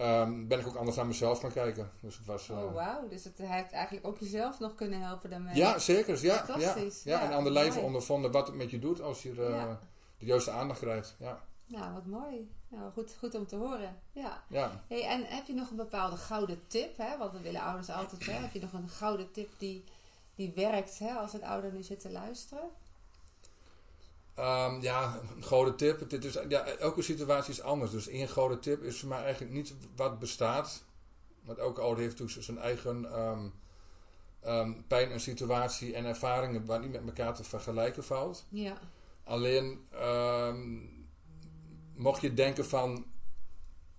Ehm, 0.00 0.46
ben 0.46 0.58
ik 0.60 0.66
ook 0.66 0.74
anders 0.74 0.96
naar 0.96 1.06
mezelf 1.06 1.40
gaan 1.40 1.52
kijken. 1.52 1.90
Dus 2.00 2.16
het 2.16 2.26
was... 2.26 2.48
eh, 2.48 2.62
Oh, 2.64 2.74
wauw. 2.74 3.08
Dus 3.08 3.24
het 3.24 3.38
hij 3.38 3.46
heeft 3.60 3.72
eigenlijk 3.72 4.06
ook 4.06 4.18
jezelf 4.18 4.58
nog 4.58 4.74
kunnen 4.74 5.00
helpen 5.00 5.30
daarmee. 5.30 5.54
Ja, 5.56 5.78
zeker. 5.78 6.24
Ja, 6.24 6.34
ja, 6.34 6.44
Fantastisch, 6.44 7.02
ja. 7.02 7.20
ja, 7.20 7.24
en 7.30 7.36
aan 7.36 7.44
de 7.44 7.50
lijve 7.50 7.80
ondervonden 7.80 8.30
wat 8.32 8.46
het 8.46 8.56
met 8.56 8.70
je 8.70 8.78
doet 8.78 9.00
als 9.00 9.22
je 9.22 9.30
eh, 9.30 9.48
Ja. 9.50 9.80
de 10.18 10.26
juiste 10.26 10.50
aandacht 10.50 10.80
krijgt. 10.80 11.16
Ja, 11.18 11.42
Nou, 11.66 11.92
wat 11.94 12.06
mooi. 12.06 12.50
Nou, 12.68 12.92
goed, 12.92 13.14
goed 13.18 13.34
om 13.34 13.46
te 13.46 13.56
horen. 13.56 13.96
Ja. 14.12 14.42
ja. 14.48 14.84
Hey, 14.88 15.06
en 15.06 15.24
heb 15.24 15.46
je 15.46 15.54
nog 15.54 15.70
een 15.70 15.76
bepaalde 15.76 16.16
gouden 16.16 16.58
tip? 16.66 16.96
Hè? 16.96 17.18
Want 17.18 17.32
we 17.32 17.40
willen 17.40 17.60
ouders 17.60 17.90
altijd. 17.90 18.26
Hè? 18.26 18.32
Heb 18.32 18.52
je 18.52 18.60
nog 18.60 18.72
een 18.72 18.88
gouden 18.88 19.32
tip 19.32 19.48
die, 19.58 19.84
die 20.34 20.52
werkt 20.54 20.98
hè? 20.98 21.12
als 21.12 21.32
een 21.32 21.44
ouder 21.44 21.72
nu 21.72 21.82
zit 21.82 22.00
te 22.00 22.10
luisteren? 22.10 22.64
Ehm, 24.34 24.80
ja, 24.80 25.20
een 25.36 25.44
gouden 25.44 25.76
tip. 25.76 26.10
Dit 26.10 26.24
is, 26.24 26.38
ja, 26.48 26.64
elke 26.64 27.02
situatie 27.02 27.52
is 27.52 27.62
anders. 27.62 27.90
Dus 27.90 28.08
één 28.08 28.28
gouden 28.28 28.60
tip 28.60 28.82
is 28.82 29.00
voor 29.00 29.08
mij 29.08 29.22
eigenlijk 29.22 29.52
niet 29.52 29.74
wat 29.96 30.18
bestaat. 30.18 30.84
Want 31.44 31.58
elke 31.58 31.80
ouder 31.80 32.02
heeft 32.02 32.18
natuurlijk 32.18 32.46
zijn 32.46 32.58
eigen 32.58 33.12
ehm, 33.12 33.48
ehm, 34.40 34.72
pijn 34.86 35.10
en 35.10 35.20
situatie 35.20 35.94
en 35.94 36.04
ervaringen 36.04 36.66
waar 36.66 36.80
niet 36.80 36.92
met 36.92 37.06
elkaar 37.06 37.34
te 37.34 37.44
vergelijken 37.44 38.04
valt. 38.04 38.44
Ja. 38.48 38.78
Alleen 39.24 39.88
mocht 41.94 42.20
je 42.20 42.34
denken 42.34 42.64
van 42.64 43.04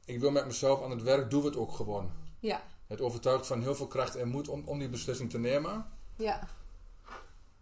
ik 0.06 0.20
wil 0.20 0.32
met 0.32 0.46
mezelf 0.46 0.84
aan 0.84 0.92
het 0.92 1.02
werk, 1.02 1.30
doe 1.30 1.46
het 1.46 1.56
ook 1.56 1.72
gewoon. 1.72 2.12
Ja. 2.40 2.64
Het 2.88 3.02
overtuigt 3.02 3.48
van 3.48 3.62
heel 3.62 3.76
veel 3.76 3.88
kracht 3.88 4.16
en 4.16 4.28
moed 4.28 4.48
om, 4.48 4.64
om 4.66 4.80
die 4.80 4.90
beslissing 4.90 5.30
te 5.30 5.40
nemen. 5.40 5.86
Ja. 6.16 6.48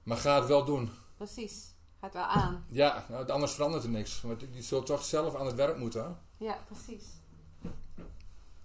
Maar 0.03 0.17
ga 0.17 0.39
het 0.39 0.47
wel 0.47 0.65
doen. 0.65 0.91
Precies. 1.17 1.73
Gaat 1.99 2.13
wel 2.13 2.23
aan. 2.23 2.65
Ja, 2.69 3.05
nou, 3.09 3.29
anders 3.29 3.51
verandert 3.51 3.83
er 3.83 3.89
niks. 3.89 4.21
Want 4.21 4.41
je 4.51 4.61
zult 4.61 4.85
toch 4.85 5.03
zelf 5.03 5.35
aan 5.35 5.45
het 5.45 5.55
werk 5.55 5.77
moeten. 5.77 6.17
Ja, 6.37 6.57
precies. 6.65 7.05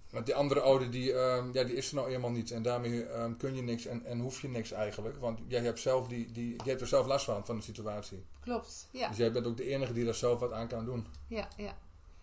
Want 0.09 0.25
die 0.25 0.35
andere 0.35 0.59
oude, 0.59 0.89
die, 0.89 1.13
ehm, 1.13 1.49
ja, 1.53 1.63
die 1.63 1.75
is 1.75 1.89
er 1.89 1.95
nou 1.95 2.09
eenmaal 2.09 2.31
niet. 2.31 2.51
En 2.51 2.61
daarmee 2.61 3.05
ehm, 3.05 3.35
kun 3.37 3.55
je 3.55 3.61
niks 3.61 3.85
en, 3.85 4.05
en 4.05 4.19
hoef 4.19 4.41
je 4.41 4.49
niks 4.49 4.71
eigenlijk. 4.71 5.17
Want 5.17 5.39
jij 5.47 5.61
hebt, 5.61 5.79
zelf 5.79 6.07
die, 6.07 6.31
die, 6.31 6.49
jij 6.49 6.65
hebt 6.65 6.81
er 6.81 6.87
zelf 6.87 7.05
last 7.05 7.25
van, 7.25 7.45
van 7.45 7.55
de 7.55 7.63
situatie. 7.63 8.25
Klopt, 8.39 8.87
ja. 8.91 9.07
Dus 9.07 9.17
jij 9.17 9.31
bent 9.31 9.47
ook 9.47 9.57
de 9.57 9.69
enige 9.69 9.93
die 9.93 10.05
daar 10.05 10.15
zelf 10.15 10.39
wat 10.39 10.51
aan 10.51 10.67
kan 10.67 10.85
doen. 10.85 11.07
Ja, 11.27 11.47
ja. 11.57 11.77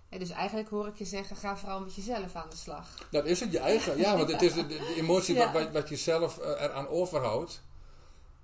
En 0.09 0.19
dus 0.19 0.31
eigenlijk 0.31 0.69
hoor 0.69 0.87
ik 0.87 0.97
je 0.97 1.05
zeggen, 1.05 1.37
ga 1.37 1.57
vooral 1.57 1.81
met 1.81 1.95
jezelf 1.95 2.35
aan 2.35 2.51
de 2.51 2.57
slag. 2.57 3.09
Dat 3.11 3.25
is 3.25 3.41
het, 3.41 3.53
je 3.53 3.59
eigen. 3.59 3.99
Ja, 3.99 4.17
want 4.17 4.33
het 4.33 4.43
is 4.43 4.55
de, 4.55 4.67
de 4.67 4.95
emotie 4.97 5.37
wat, 5.53 5.71
wat, 5.71 5.89
je 5.89 5.97
zelf 5.97 6.39
uh, 6.39 6.45
eraan 6.47 6.89
overhoudt. 6.89 7.63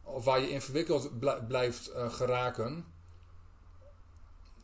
Of 0.09 0.25
waar 0.25 0.41
je 0.41 0.50
in 0.50 0.61
verwikkeld 0.61 1.19
blijft 1.49 1.91
uh, 1.91 2.12
geraken. 2.12 2.85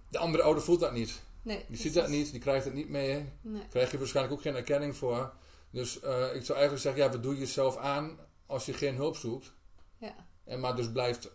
De 0.08 0.18
andere 0.18 0.42
ouder 0.42 0.62
voelt 0.62 0.80
dat 0.80 0.92
niet. 0.92 1.22
Nee, 1.42 1.64
die 1.68 1.76
ziet 1.76 1.94
dat 1.94 2.08
niet, 2.08 2.30
die 2.30 2.40
krijgt 2.40 2.64
het 2.64 2.74
niet 2.74 2.88
mee. 2.88 3.32
Nee. 3.40 3.68
Krijg 3.68 3.90
je 3.90 3.98
waarschijnlijk 3.98 4.36
ook 4.36 4.42
geen 4.42 4.54
erkenning 4.54 4.96
voor. 4.96 5.32
Dus 5.70 5.96
uh, 5.96 6.34
ik 6.34 6.44
zou 6.44 6.58
eigenlijk 6.58 6.78
zeggen, 6.78 7.02
ja, 7.02 7.10
wat 7.10 7.22
doe 7.22 7.32
je 7.32 7.38
jezelf 7.38 7.76
aan 7.76 8.18
als 8.46 8.66
je 8.66 8.72
geen 8.72 8.94
hulp 8.94 9.16
zoekt? 9.16 9.52
Ja. 9.98 10.14
En 10.44 10.60
maar 10.60 10.76
dus 10.76 10.92
blijft 10.92 11.30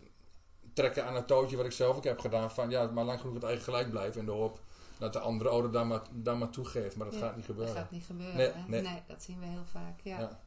trekken 0.72 1.04
aan 1.04 1.14
het 1.14 1.26
touwtje 1.26 1.56
wat 1.56 1.66
ik 1.66 1.72
zelf 1.72 1.96
ook 1.96 2.04
heb 2.04 2.18
gedaan. 2.18 2.50
Van 2.50 2.70
ja, 2.70 2.86
maar 2.86 3.04
lang 3.04 3.20
genoeg 3.20 3.34
het 3.34 3.44
eigen 3.44 3.64
gelijk 3.64 3.90
blijven 3.90 4.20
in 4.20 4.26
de 4.26 4.32
hoop 4.32 4.60
dat 4.98 5.12
de 5.12 5.18
andere 5.18 5.50
ouder 5.50 5.72
daar 5.72 5.86
maar, 5.86 6.02
daar 6.10 6.36
maar 6.36 6.50
toegeeft. 6.50 6.96
Maar 6.96 7.10
dat 7.10 7.20
gaat 7.20 7.36
niet 7.36 7.44
gebeuren. 7.44 7.74
Dat 7.74 7.82
gaat 7.82 7.92
niet 7.92 8.04
gebeuren. 8.04 8.36
Nee, 8.36 8.52
nee. 8.66 8.82
nee 8.82 9.02
dat 9.06 9.22
zien 9.22 9.40
we 9.40 9.46
heel 9.46 9.66
vaak. 9.72 10.00
Ja. 10.02 10.38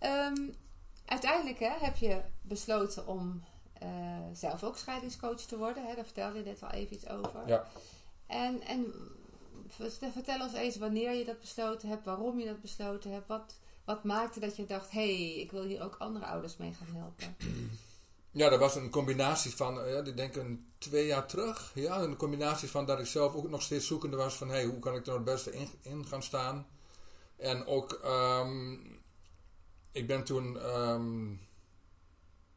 ja. 0.00 0.26
Um, 0.26 0.54
uiteindelijk 1.06 1.58
hè, 1.58 1.70
heb 1.78 1.96
je 1.96 2.20
besloten 2.42 3.06
om 3.06 3.44
uh, 3.82 3.88
zelf 4.32 4.62
ook 4.64 4.76
scheidingscoach 4.76 5.40
te 5.40 5.56
worden. 5.56 5.86
Hè? 5.86 5.94
Daar 5.94 6.04
vertelde 6.04 6.38
je 6.38 6.44
net 6.44 6.62
al 6.62 6.70
even 6.70 6.94
iets 6.94 7.08
over. 7.08 7.42
Ja. 7.46 7.66
En, 8.26 8.62
en 8.62 8.94
vertel 10.12 10.40
ons 10.40 10.52
eens 10.52 10.76
wanneer 10.76 11.14
je 11.14 11.24
dat 11.24 11.40
besloten 11.40 11.88
hebt, 11.88 12.04
waarom 12.04 12.38
je 12.38 12.46
dat 12.46 12.60
besloten 12.60 13.12
hebt. 13.12 13.28
Wat, 13.28 13.54
wat 13.84 14.04
maakte 14.04 14.40
dat 14.40 14.56
je 14.56 14.66
dacht, 14.66 14.90
hé, 14.90 15.16
hey, 15.16 15.40
ik 15.40 15.50
wil 15.50 15.62
hier 15.62 15.82
ook 15.82 15.96
andere 15.98 16.24
ouders 16.24 16.56
mee 16.56 16.72
gaan 16.72 16.96
helpen? 16.96 17.36
Ja, 18.30 18.48
dat 18.48 18.58
was 18.58 18.74
een 18.74 18.90
combinatie 18.90 19.56
van, 19.56 19.80
eh, 19.80 19.92
ja, 19.92 20.04
ik 20.04 20.16
denk 20.16 20.36
een 20.36 20.66
twee 20.78 21.06
jaar 21.06 21.26
terug. 21.26 21.70
Ja, 21.74 22.00
een 22.00 22.16
combinatie 22.16 22.70
van 22.70 22.86
dat 22.86 22.98
ik 22.98 23.06
zelf 23.06 23.34
ook 23.34 23.48
nog 23.48 23.62
steeds 23.62 23.86
zoekende 23.86 24.16
was 24.16 24.34
van, 24.34 24.48
hé, 24.48 24.54
hey, 24.54 24.64
hoe 24.64 24.78
kan 24.78 24.94
ik 24.94 25.06
er 25.06 25.14
het 25.14 25.24
beste 25.24 25.52
in, 25.52 25.68
in 25.82 26.06
gaan 26.06 26.22
staan? 26.22 26.66
En 27.36 27.66
ook, 27.66 28.00
um, 28.04 28.95
ik 29.96 30.06
ben 30.06 30.24
toen, 30.24 30.76
um, 30.78 31.40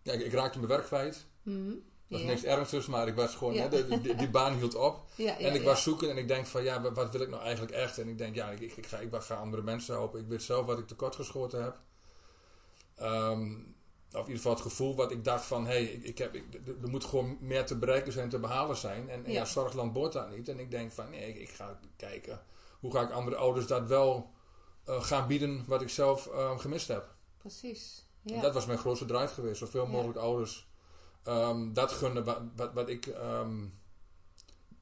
ja, 0.02 0.14
ik, 0.14 0.22
ik, 0.22 0.34
raakte 0.34 0.58
mijn 0.58 0.70
werk 0.70 0.86
kwijt. 0.86 1.26
Mm 1.44 1.88
dat 2.10 2.20
was 2.22 2.30
niks 2.30 2.44
ernstigs, 2.44 2.88
maar 2.88 3.08
ik 3.08 3.16
was 3.16 3.36
gewoon, 3.36 3.70
de, 3.70 4.00
die, 4.02 4.16
die, 4.16 4.30
baan 4.30 4.54
hield 4.54 4.76
op. 4.76 5.02
en 5.18 5.54
ik 5.54 5.64
was 5.64 5.84
zoeken 5.84 6.10
en 6.10 6.18
ik 6.18 6.28
denk 6.28 6.46
van, 6.46 6.64
ja, 6.64 6.92
wat 6.92 7.12
wil 7.12 7.22
ik 7.22 7.30
nou 7.30 7.42
eigenlijk 7.42 7.72
echt? 7.72 7.98
En 7.98 8.08
ik 8.08 8.18
denk, 8.18 8.36
ja, 8.36 8.50
ik, 8.50 8.60
ik, 8.62 8.86
ga, 8.86 8.98
ik 8.98 9.10
ga 9.14 9.36
andere 9.36 9.62
mensen 9.62 9.94
helpen. 9.94 10.20
Ik 10.20 10.28
weet 10.28 10.44
zelf 10.44 10.66
wat 10.66 10.80
ik 10.80 10.88
tekort 10.88 11.16
geschoten 11.16 11.64
heb. 11.64 11.80
Um, 13.02 13.76
of 14.12 14.14
in 14.14 14.20
ieder 14.20 14.36
geval 14.36 14.52
het 14.52 14.62
gevoel 14.62 14.96
wat 14.96 15.12
ik 15.12 15.24
dacht 15.24 15.46
van, 15.46 15.66
hé, 15.66 15.72
hey, 15.72 15.84
ik, 15.84 16.04
ik, 16.04 16.18
heb, 16.18 16.36
ik, 16.36 16.44
er 16.82 16.90
moet 16.90 17.04
gewoon 17.04 17.38
meer 17.40 17.66
te 17.66 17.78
bereiken 17.78 18.12
zijn, 18.12 18.30
te 18.30 18.40
behalen 18.40 18.78
zijn. 18.78 19.10
En, 19.10 19.24
ja. 19.26 19.46
Zorgland 19.46 19.94
boort 19.94 20.14
dat 20.14 20.36
niet. 20.36 20.50
En 20.50 20.60
ik 20.60 20.72
denk 20.72 20.92
van, 20.92 21.10
nee, 21.10 21.30
ik, 21.30 21.38
ik, 21.38 21.50
ga 21.50 21.80
kijken, 21.96 22.42
hoe 22.80 22.92
ga 22.92 23.02
ik 23.02 23.12
andere 23.12 23.36
ouders 23.36 23.68
dat 23.68 23.88
wel 23.88 24.34
uh, 24.88 25.04
gaan 25.04 25.28
bieden 25.28 25.64
wat 25.68 25.82
ik 25.82 25.90
zelf 25.90 26.28
uh, 26.28 26.60
gemist 26.60 26.88
heb. 26.88 27.18
Precies, 27.40 28.06
ja. 28.22 28.36
En 28.36 28.42
dat 28.42 28.54
was 28.54 28.66
mijn 28.66 28.80
grootste 28.80 29.06
drive 29.06 29.34
geweest, 29.34 29.60
zoveel 29.60 29.88
mogelijk 29.88 30.18
ouders 30.18 30.68
um, 31.26 31.74
dat 31.74 31.92
gunnen 31.92 32.24
wat, 32.24 32.42
wat, 32.56 32.74
wat 32.74 32.90
ik 32.90 33.06
um, 33.06 33.80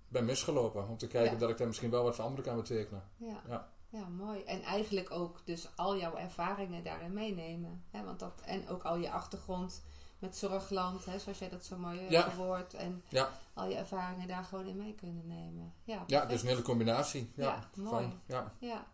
ben 0.07 0.25
misgelopen. 0.25 0.87
Om 0.87 0.97
te 0.97 1.07
kijken 1.07 1.39
dat 1.39 1.49
ik 1.49 1.57
daar 1.57 1.67
misschien 1.67 1.89
wel 1.89 2.03
wat 2.03 2.15
voor 2.15 2.23
anderen 2.23 2.45
kan 2.45 2.55
betekenen. 2.55 3.03
Ja. 3.17 3.41
ja. 3.47 3.75
Ja, 3.89 4.07
mooi. 4.07 4.43
En 4.43 4.61
eigenlijk 4.61 5.11
ook 5.11 5.41
dus 5.45 5.67
al 5.75 5.97
jouw 5.97 6.15
ervaringen 6.15 6.83
daarin 6.83 7.13
meenemen. 7.13 7.83
Hè? 7.91 8.03
Want 8.03 8.19
dat, 8.19 8.41
en 8.45 8.67
ook 8.69 8.83
al 8.83 8.97
je 8.97 9.11
achtergrond 9.11 9.81
met 10.19 10.37
zorgland, 10.37 11.05
hè, 11.05 11.19
zoals 11.19 11.39
jij 11.39 11.49
dat 11.49 11.65
zo 11.65 11.77
mooi 11.77 11.99
hebt 11.99 12.11
ja. 12.11 12.29
verwoord. 12.29 12.73
En 12.73 13.03
ja. 13.09 13.29
al 13.53 13.69
je 13.69 13.75
ervaringen 13.75 14.27
daar 14.27 14.43
gewoon 14.43 14.65
in 14.65 14.77
mee 14.77 14.95
kunnen 14.95 15.27
nemen. 15.27 15.73
Ja, 15.83 16.03
ja 16.07 16.25
dus 16.25 16.41
een 16.41 16.47
hele 16.47 16.61
combinatie. 16.61 17.31
Ja, 17.35 17.43
ja 17.43 17.69
mooi. 17.81 17.89
Van, 17.89 18.21
ja. 18.25 18.53
ja. 18.59 18.87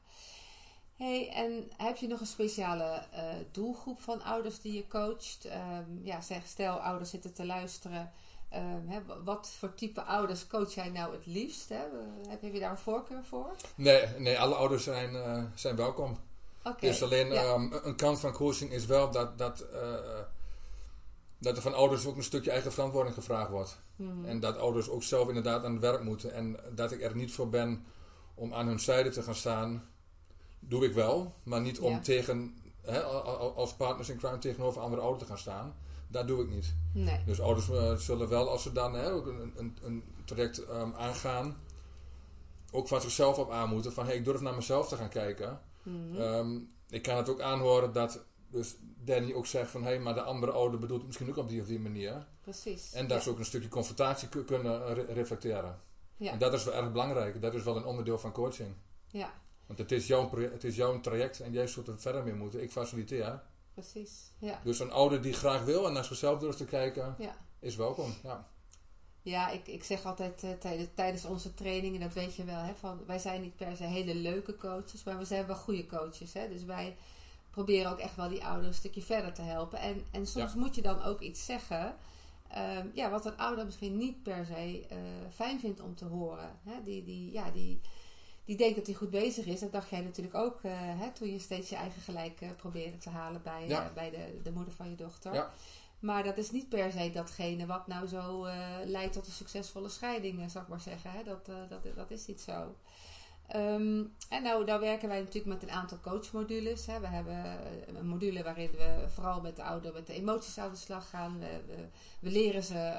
Hey, 0.95 1.29
en 1.29 1.71
heb 1.77 1.97
je 1.97 2.07
nog 2.07 2.19
een 2.19 2.25
speciale 2.25 3.03
uh, 3.13 3.19
doelgroep 3.51 4.01
van 4.01 4.23
ouders 4.23 4.61
die 4.61 4.73
je 4.73 4.87
coacht? 4.87 5.45
Um, 5.45 5.99
ja, 6.03 6.21
zeg, 6.21 6.47
stel 6.47 6.79
ouders 6.79 7.09
zitten 7.09 7.33
te 7.33 7.45
luisteren. 7.45 8.11
Um, 8.55 8.87
hè, 8.87 8.99
wat 9.23 9.49
voor 9.59 9.73
type 9.73 10.01
ouders 10.01 10.47
coach 10.47 10.73
jij 10.73 10.89
nou 10.89 11.13
het 11.13 11.25
liefst? 11.25 11.69
Hè? 11.69 11.81
Heb, 12.27 12.41
heb 12.41 12.53
je 12.53 12.59
daar 12.59 12.71
een 12.71 12.77
voorkeur 12.77 13.23
voor? 13.23 13.55
Nee, 13.75 14.07
nee 14.17 14.39
alle 14.39 14.55
ouders 14.55 14.83
zijn, 14.83 15.13
uh, 15.13 15.43
zijn 15.55 15.75
welkom. 15.75 16.17
Okay, 16.63 16.89
dus 16.89 17.03
alleen 17.03 17.27
ja. 17.27 17.53
um, 17.53 17.73
een 17.83 17.95
kant 17.95 18.19
van 18.19 18.31
coaching 18.31 18.71
is 18.71 18.85
wel 18.85 19.11
dat, 19.11 19.37
dat, 19.37 19.65
uh, 19.73 20.19
dat 21.37 21.55
er 21.55 21.61
van 21.61 21.73
ouders 21.73 22.05
ook 22.05 22.15
een 22.15 22.23
stukje 22.23 22.51
eigen 22.51 22.71
verantwoording 22.71 23.15
gevraagd 23.15 23.49
wordt. 23.49 23.81
Mm. 23.95 24.25
En 24.25 24.39
dat 24.39 24.57
ouders 24.57 24.89
ook 24.89 25.03
zelf 25.03 25.27
inderdaad 25.27 25.65
aan 25.65 25.71
het 25.71 25.81
werk 25.81 26.03
moeten. 26.03 26.33
En 26.33 26.59
dat 26.71 26.91
ik 26.91 27.01
er 27.01 27.15
niet 27.15 27.33
voor 27.33 27.49
ben 27.49 27.85
om 28.35 28.53
aan 28.53 28.67
hun 28.67 28.79
zijde 28.79 29.09
te 29.09 29.23
gaan 29.23 29.35
staan 29.35 29.92
doe 30.67 30.85
ik 30.85 30.93
wel, 30.93 31.33
maar 31.43 31.61
niet 31.61 31.79
om 31.79 31.91
Ja. 31.91 31.99
tegen, 31.99 32.55
hè, 32.81 33.01
als 33.01 33.73
partners 33.75 34.09
in 34.09 34.17
crime 34.17 34.37
tegenover 34.37 34.81
andere 34.81 35.01
ouders 35.01 35.21
te 35.23 35.29
gaan 35.29 35.37
staan. 35.39 35.75
Dat 36.07 36.27
doe 36.27 36.43
ik 36.43 36.49
niet. 36.49 36.75
Nee. 36.93 37.23
Dus 37.25 37.41
ouders 37.41 37.69
eh, 37.69 37.95
zullen 37.95 38.29
wel, 38.29 38.49
als 38.49 38.63
ze 38.63 38.71
dan 38.71 38.93
hè, 38.93 39.11
ook 39.11 39.25
een, 39.27 39.53
een, 39.55 39.77
een 39.83 40.03
traject 40.25 40.65
ehm, 40.65 40.91
aangaan, 40.97 41.57
ook 42.71 42.87
van 42.87 43.01
zichzelf 43.01 43.37
op 43.37 43.51
aan 43.51 43.69
moeten. 43.69 43.93
Van 43.93 44.05
hey, 44.05 44.15
ik 44.15 44.25
durf 44.25 44.41
naar 44.41 44.55
mezelf 44.55 44.87
te 44.87 44.95
gaan 44.95 45.09
kijken. 45.09 45.61
Mhm. 45.83 46.21
Ehm, 46.21 46.57
ik 46.89 47.01
kan 47.01 47.17
het 47.17 47.29
ook 47.29 47.41
aanhoren 47.41 47.93
dat 47.93 48.23
dus 48.49 48.75
Danny 49.05 49.33
ook 49.33 49.45
zegt 49.45 49.71
van 49.71 49.81
hé, 49.83 49.87
hey, 49.89 49.99
maar 49.99 50.13
de 50.13 50.21
andere 50.21 50.51
ouder 50.51 50.79
bedoelt 50.79 50.99
het 50.99 51.07
misschien 51.07 51.29
ook 51.29 51.37
op 51.37 51.49
die 51.49 51.61
of 51.61 51.67
die 51.67 51.79
manier. 51.79 52.27
Precies. 52.41 52.93
En 52.93 53.07
dat 53.07 53.17
ja. 53.17 53.23
ze 53.23 53.29
ook 53.29 53.39
een 53.39 53.45
stukje 53.45 53.69
confrontatie 53.69 54.27
ku- 54.29 54.43
kunnen 54.43 54.93
re- 54.93 55.13
reflecteren. 55.13 55.79
Ja. 56.17 56.31
En 56.31 56.39
dat 56.39 56.53
is 56.53 56.63
wel 56.63 56.73
erg 56.73 56.91
belangrijk. 56.91 57.41
Dat 57.41 57.53
is 57.53 57.63
wel 57.63 57.75
een 57.77 57.85
onderdeel 57.85 58.17
van 58.19 58.31
coaching. 58.31 58.73
ja, 59.07 59.33
Want 59.65 59.79
het 59.79 59.91
is 59.91 60.07
jouw, 60.07 60.29
het 60.37 60.63
is 60.63 60.75
jouw 60.75 60.99
traject 60.99 61.39
en 61.39 61.51
jij 61.51 61.67
zult 61.67 61.87
er 61.87 61.99
verder 61.99 62.23
mee 62.23 62.33
moeten. 62.33 62.61
Ik 62.61 62.71
faciliteer. 62.71 63.41
precies. 63.73 64.31
Ja. 64.37 64.59
Dus 64.63 64.79
een 64.79 64.91
ouder 64.91 65.21
die 65.21 65.33
graag 65.33 65.63
wil 65.63 65.87
en 65.87 65.93
naar 65.93 66.05
zichzelf 66.05 66.39
durft 66.39 66.57
te 66.57 66.65
kijken, 66.65 67.15
Ja. 67.17 67.35
is 67.59 67.75
welkom. 67.75 68.13
Ja. 68.23 68.47
Ja, 69.21 69.49
ik, 69.49 69.67
ik 69.67 69.83
zeg 69.83 70.05
altijd 70.05 70.43
eh, 70.43 70.51
tijdens, 70.51 70.87
tijdens 70.95 71.25
onze 71.25 71.53
trainingen, 71.53 71.99
dat 71.99 72.13
weet 72.13 72.35
je 72.35 72.43
wel, 72.43 72.59
hè, 72.61 72.73
van, 72.75 73.05
wij 73.05 73.19
zijn 73.19 73.41
niet 73.41 73.55
per 73.55 73.75
se 73.75 73.83
hele 73.83 74.15
leuke 74.15 74.55
coaches, 74.57 75.03
maar 75.03 75.17
we 75.17 75.25
zijn 75.25 75.45
wel 75.47 75.55
goede 75.55 75.85
coaches. 75.85 76.33
Hè, 76.33 76.47
dus 76.49 76.63
wij 76.63 76.95
proberen 77.49 77.91
ook 77.91 77.99
echt 77.99 78.15
wel 78.15 78.29
die 78.29 78.43
ouders 78.45 78.67
een 78.67 78.73
stukje 78.73 79.01
verder 79.01 79.33
te 79.33 79.41
helpen. 79.41 79.79
En, 79.79 80.01
en 80.11 80.27
soms 80.27 80.53
Ja. 80.53 80.59
moet 80.59 80.75
je 80.75 80.81
dan 80.81 81.01
ook 81.03 81.19
iets 81.21 81.45
zeggen, 81.45 81.95
ehm, 82.47 82.87
ja, 82.93 83.09
wat 83.09 83.25
een 83.25 83.37
ouder 83.37 83.65
misschien 83.65 83.97
niet 83.97 84.23
per 84.23 84.45
se 84.45 84.85
eh, 84.89 84.97
fijn 85.33 85.59
vindt 85.59 85.81
om 85.81 85.95
te 85.95 86.05
horen. 86.05 86.59
Hè, 86.63 86.83
die, 86.83 87.03
die, 87.03 87.31
ja, 87.31 87.51
die, 87.51 87.81
die 88.45 88.57
denkt 88.57 88.75
dat 88.75 88.85
hij 88.85 88.95
goed 88.95 89.09
bezig 89.09 89.45
is. 89.45 89.59
Dat 89.59 89.71
dacht 89.71 89.89
jij 89.89 90.01
natuurlijk 90.01 90.35
ook 90.35 90.59
eh, 90.61 90.71
hè, 90.75 91.11
toen 91.11 91.31
je 91.31 91.39
steeds 91.39 91.69
je 91.69 91.75
eigen 91.75 92.01
gelijk 92.01 92.41
eh, 92.41 92.49
probeerde 92.57 92.97
te 92.97 93.09
halen 93.09 93.41
bij, 93.43 93.67
Ja. 93.67 93.85
eh, 93.85 93.93
bij 93.93 94.09
de, 94.09 94.39
de 94.43 94.51
moeder 94.51 94.73
van 94.73 94.89
je 94.89 94.95
dochter. 94.95 95.33
Ja. 95.33 95.51
Maar 95.99 96.23
dat 96.23 96.37
is 96.37 96.51
niet 96.51 96.69
per 96.69 96.91
se 96.91 97.09
datgene 97.09 97.65
wat 97.65 97.87
nou 97.87 98.07
zo 98.07 98.47
leidt 98.85 99.13
tot 99.13 99.25
een 99.25 99.31
succesvolle 99.33 99.89
scheiding, 99.89 100.51
zou 100.51 100.63
ik 100.63 100.69
maar 100.69 100.81
zeggen. 100.81 101.11
Hè? 101.11 101.23
Dat, 101.23 101.45
dat, 101.45 101.95
dat 101.95 102.11
is 102.11 102.25
niet 102.25 102.41
zo. 102.41 102.75
Ehm, 103.47 104.03
en 104.29 104.43
nou, 104.43 104.65
nou 104.65 104.79
werken 104.79 105.07
wij 105.09 105.19
natuurlijk 105.19 105.53
met 105.53 105.63
een 105.63 105.75
aantal 105.75 105.99
coachmodules. 105.99 106.85
Hè. 106.85 106.99
We 106.99 107.07
hebben 107.07 107.57
een 107.97 108.07
module 108.07 108.43
waarin 108.43 108.71
we 108.71 109.05
vooral 109.13 109.41
met 109.41 109.55
de 109.55 109.63
ouder 109.63 109.93
met 109.93 110.07
de 110.07 110.13
emoties 110.13 110.57
aan 110.57 110.71
de 110.71 110.77
slag 110.77 111.09
gaan. 111.09 111.39
We, 111.39 111.61
we, 111.67 111.87
we 112.19 112.29
leren 112.29 112.63
ze 112.63 112.93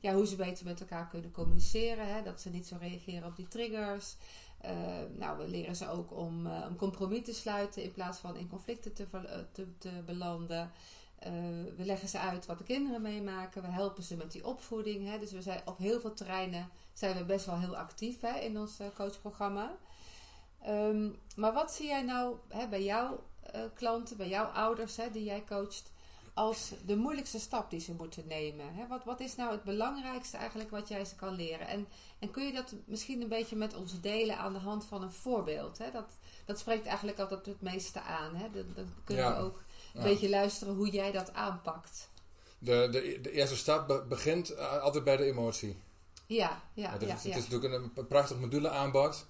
ja, 0.00 0.14
hoe 0.14 0.26
ze 0.26 0.36
beter 0.36 0.64
met 0.64 0.80
elkaar 0.80 1.08
kunnen 1.08 1.30
communiceren. 1.32 2.14
Hè. 2.14 2.22
Dat 2.22 2.40
ze 2.40 2.50
niet 2.50 2.66
zo 2.66 2.76
reageren 2.80 3.28
op 3.28 3.36
die 3.36 3.48
triggers. 3.48 4.16
Eh, 4.60 4.72
nou, 5.16 5.38
we 5.38 5.48
leren 5.48 5.76
ze 5.76 5.88
ook 5.88 6.12
om 6.12 6.46
eh, 6.46 6.64
een 6.68 6.76
compromis 6.76 7.24
te 7.24 7.34
sluiten 7.34 7.82
in 7.82 7.92
plaats 7.92 8.18
van 8.18 8.36
in 8.36 8.48
conflicten 8.48 8.92
te, 8.92 9.06
eh, 9.12 9.38
te, 9.52 9.78
te 9.78 9.90
belanden. 10.06 10.70
Eh, 11.18 11.32
we 11.76 11.84
leggen 11.84 12.08
ze 12.08 12.18
uit 12.18 12.46
wat 12.46 12.58
de 12.58 12.64
kinderen 12.64 13.02
meemaken. 13.02 13.62
We 13.62 13.68
helpen 13.68 14.02
ze 14.02 14.16
met 14.16 14.32
die 14.32 14.46
opvoeding. 14.46 15.08
Hè. 15.08 15.18
Dus 15.18 15.32
we 15.32 15.42
zijn 15.42 15.60
op 15.64 15.78
heel 15.78 16.00
veel 16.00 16.14
terreinen 16.14 16.68
zijn 16.92 17.16
we 17.16 17.24
best 17.24 17.46
wel 17.46 17.58
heel 17.58 17.76
actief 17.76 18.20
hè, 18.20 18.38
in 18.38 18.58
ons 18.58 18.78
coachprogramma. 18.94 19.76
Ehm, 20.62 21.10
maar 21.36 21.52
wat 21.52 21.72
zie 21.72 21.86
jij 21.86 22.02
nou 22.02 22.36
hè, 22.48 22.68
bij 22.68 22.84
jouw 22.84 23.24
klanten, 23.74 24.16
bij 24.16 24.28
jouw 24.28 24.44
ouders 24.44 24.96
hè, 24.96 25.10
die 25.10 25.24
jij 25.24 25.44
coacht, 25.44 25.92
als 26.36 26.72
de 26.86 26.96
moeilijkste 26.96 27.38
stap 27.38 27.70
die 27.70 27.80
ze 27.80 27.92
moeten 27.92 28.26
nemen? 28.26 28.74
Hè? 28.74 28.86
Wat, 28.86 29.04
wat 29.04 29.20
is 29.20 29.36
nou 29.36 29.50
het 29.52 29.62
belangrijkste 29.62 30.36
eigenlijk 30.36 30.70
wat 30.70 30.88
jij 30.88 31.04
ze 31.04 31.14
kan 31.14 31.34
leren? 31.34 31.66
En, 31.66 31.88
en 32.18 32.30
kun 32.30 32.46
je 32.46 32.52
dat 32.52 32.74
misschien 32.84 33.22
een 33.22 33.28
beetje 33.28 33.56
met 33.56 33.74
ons 33.74 34.00
delen 34.00 34.38
aan 34.38 34.52
de 34.52 34.58
hand 34.58 34.84
van 34.84 35.02
een 35.02 35.10
voorbeeld? 35.10 35.78
Hè? 35.78 35.90
Dat, 35.90 36.12
dat 36.44 36.58
spreekt 36.58 36.86
eigenlijk 36.86 37.18
altijd 37.18 37.46
het 37.46 37.60
meeste 37.60 38.00
aan. 38.00 38.34
Hè? 38.34 38.50
Dan, 38.50 38.88
kunnen 39.04 39.34
we 39.34 39.38
ook 39.38 39.62
een 39.94 40.02
beetje 40.02 40.28
luisteren 40.28 40.74
hoe 40.74 40.90
jij 40.90 41.12
dat 41.12 41.32
aanpakt. 41.32 42.08
De, 42.58 42.88
de, 42.90 43.18
de 43.22 43.30
eerste 43.30 43.56
stap 43.56 44.04
begint 44.08 44.50
eh, 44.50 44.82
altijd 44.82 45.04
bij 45.04 45.16
de 45.16 45.24
emotie. 45.24 45.76
Ja, 46.26 46.62
ja, 46.74 46.92
ja, 46.92 46.98
dus 46.98 47.08
ja, 47.08 47.14
Het 47.14 47.36
is 47.36 47.48
natuurlijk 47.48 47.90
een, 47.96 48.06
prachtig 48.06 48.38
module 48.38 48.68
aanbod. 48.68 49.26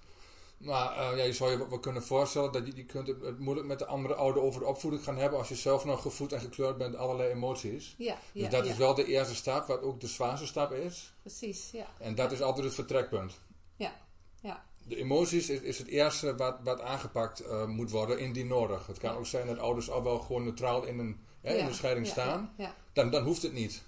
Maar 0.57 0.97
uh, 0.97 1.17
ja, 1.17 1.23
je 1.23 1.33
zou 1.33 1.51
je 1.51 1.67
wel 1.69 1.79
kunnen 1.79 2.03
voorstellen 2.03 2.51
dat 2.51 2.67
je, 2.67 2.75
je 2.75 2.85
kunt 2.85 3.07
het, 3.07 3.39
moeilijk 3.39 3.67
met 3.67 3.79
de 3.79 3.85
andere 3.85 4.13
ouder 4.13 4.41
over 4.41 4.59
de 4.59 4.67
opvoeding 4.67 5.03
gaan 5.03 5.17
hebben 5.17 5.39
als 5.39 5.49
je 5.49 5.55
zelf 5.55 5.85
nog 5.85 6.01
gevoed 6.01 6.33
en 6.33 6.39
gekleurd 6.39 6.77
bent 6.77 6.95
allerlei 6.95 7.29
emoties. 7.29 7.95
Ja, 7.97 8.17
dus 8.33 8.49
dat 8.49 8.65
is 8.65 8.77
wel 8.77 8.93
de 8.93 9.05
eerste 9.05 9.35
stap, 9.35 9.67
wat 9.67 9.81
ook 9.81 9.99
de 9.99 10.07
zwaarste 10.07 10.47
stap 10.47 10.71
is. 10.71 11.13
Precies, 11.21 11.71
ja. 11.71 11.87
En 11.99 12.15
dat 12.15 12.31
is 12.31 12.41
altijd 12.41 12.65
het 12.65 12.73
vertrekpunt. 12.73 13.33
Ja, 13.75 13.95
ja. 14.41 14.65
De 14.83 14.95
emoties 14.95 15.49
is, 15.49 15.59
is 15.59 15.77
het 15.77 15.87
eerste 15.87 16.35
wat, 16.35 16.57
wat 16.63 16.81
aangepakt 16.81 17.41
uh, 17.41 17.65
moet 17.65 17.91
worden, 17.91 18.19
indien 18.19 18.47
nodig. 18.47 18.87
Het 18.87 18.97
kan 18.97 19.15
ook 19.15 19.25
zijn 19.25 19.47
dat 19.47 19.57
ouders 19.57 19.89
al 19.89 20.03
wel 20.03 20.19
gewoon 20.19 20.43
neutraal 20.43 20.83
in 20.83 20.99
een, 20.99 21.19
hè, 21.41 21.55
in 21.55 21.65
een 21.65 21.73
scheiding 21.73 22.07
staan. 22.07 22.53
Dan, 22.93 23.09
dan 23.09 23.23
hoeft 23.23 23.41
het 23.41 23.53
niet. 23.53 23.83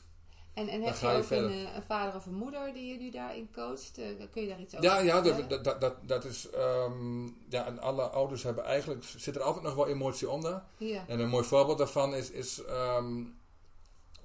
En, 0.60 0.68
en 0.68 0.82
heb 0.82 0.96
je 0.96 1.08
ook 1.08 1.30
een, 1.30 1.50
eh, 1.50 1.76
een, 1.76 1.84
vader 1.88 2.16
of 2.16 2.26
een 2.26 2.34
moeder 2.34 2.74
die 2.74 2.92
je 2.92 2.98
nu 2.98 3.10
daarin 3.10 3.50
coacht? 3.54 4.00
Uh, 4.00 4.06
kun 4.32 4.42
je 4.42 4.48
daar 4.48 4.60
iets 4.60 4.76
over 4.76 4.86
Ja, 4.86 5.00
ja 5.00 5.22
dat, 5.22 5.64
dat, 5.64 5.82
dat, 5.82 5.94
dat 6.02 6.26
is... 6.26 6.48
Um, 6.56 7.38
ja, 7.50 7.66
en 7.66 7.80
alle 7.80 8.04
ouders 8.04 8.44
hebben 8.44 8.64
eigenlijk... 8.64 9.04
Zit 9.18 9.36
er 9.36 9.42
altijd 9.42 9.64
nog 9.64 9.76
wel 9.76 9.88
emotie 9.88 10.30
onder. 10.30 10.64
Ja. 10.78 11.04
En 11.08 11.20
een 11.20 11.30
mooi 11.30 11.46
voorbeeld 11.46 11.78
daarvan 11.78 12.16
is... 12.16 12.32
is 12.32 12.62
um, 12.70 13.38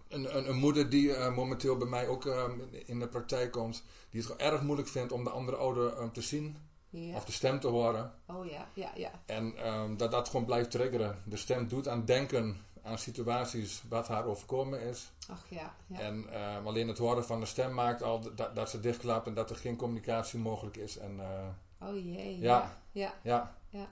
een, 0.08 0.36
een, 0.36 0.48
een, 0.48 0.56
moeder 0.56 0.90
die 0.90 1.08
uh, 1.08 1.34
momenteel 1.34 1.76
bij 1.76 1.88
mij 1.88 2.08
ook 2.08 2.24
um, 2.24 2.62
in 2.86 2.98
de 3.00 3.08
praktijk 3.08 3.52
komt... 3.52 3.84
Die 4.10 4.22
het 4.22 4.36
erg 4.36 4.62
moeilijk 4.62 4.88
vindt 4.88 5.12
om 5.12 5.24
de 5.24 5.30
andere 5.30 5.56
ouder 5.56 6.10
te 6.12 6.20
zien. 6.20 6.56
Ja. 6.90 7.16
Of 7.16 7.24
de 7.24 7.32
stem 7.32 7.60
te 7.60 7.66
horen. 7.66 8.12
Oh 8.26 8.46
ja, 8.46 8.68
ja, 8.74 8.90
ja. 8.94 9.10
En 9.26 9.54
dat 9.96 10.10
dat 10.10 10.28
gewoon 10.28 10.46
blijft 10.46 10.70
triggeren. 10.70 11.22
De 11.24 11.36
stem 11.36 11.68
doet 11.68 11.88
aan 11.88 12.04
denken 12.04 12.56
aan 12.84 12.98
situaties 12.98 13.82
wat 13.88 14.08
haar 14.08 14.24
overkomen 14.24 14.80
is. 14.80 15.12
Ach 15.28 15.44
ja. 15.48 15.74
ja. 15.86 15.98
En 15.98 16.26
uh, 16.30 16.66
alleen 16.66 16.88
het 16.88 16.98
horen 16.98 17.24
van 17.24 17.40
de 17.40 17.46
stem 17.46 17.74
maakt 17.74 18.02
al 18.02 18.34
dat, 18.34 18.56
dat 18.56 18.70
ze 18.70 18.80
dichtklapt 18.80 19.26
en 19.26 19.34
dat 19.34 19.50
er 19.50 19.56
geen 19.56 19.76
communicatie 19.76 20.38
mogelijk 20.38 20.76
is. 20.76 20.98
En, 20.98 21.16
uh, 21.16 21.88
oh 21.88 21.96
jee. 21.96 22.38
Ja. 22.38 22.78
Ja. 22.92 23.14
ja. 23.22 23.56
ja. 23.68 23.88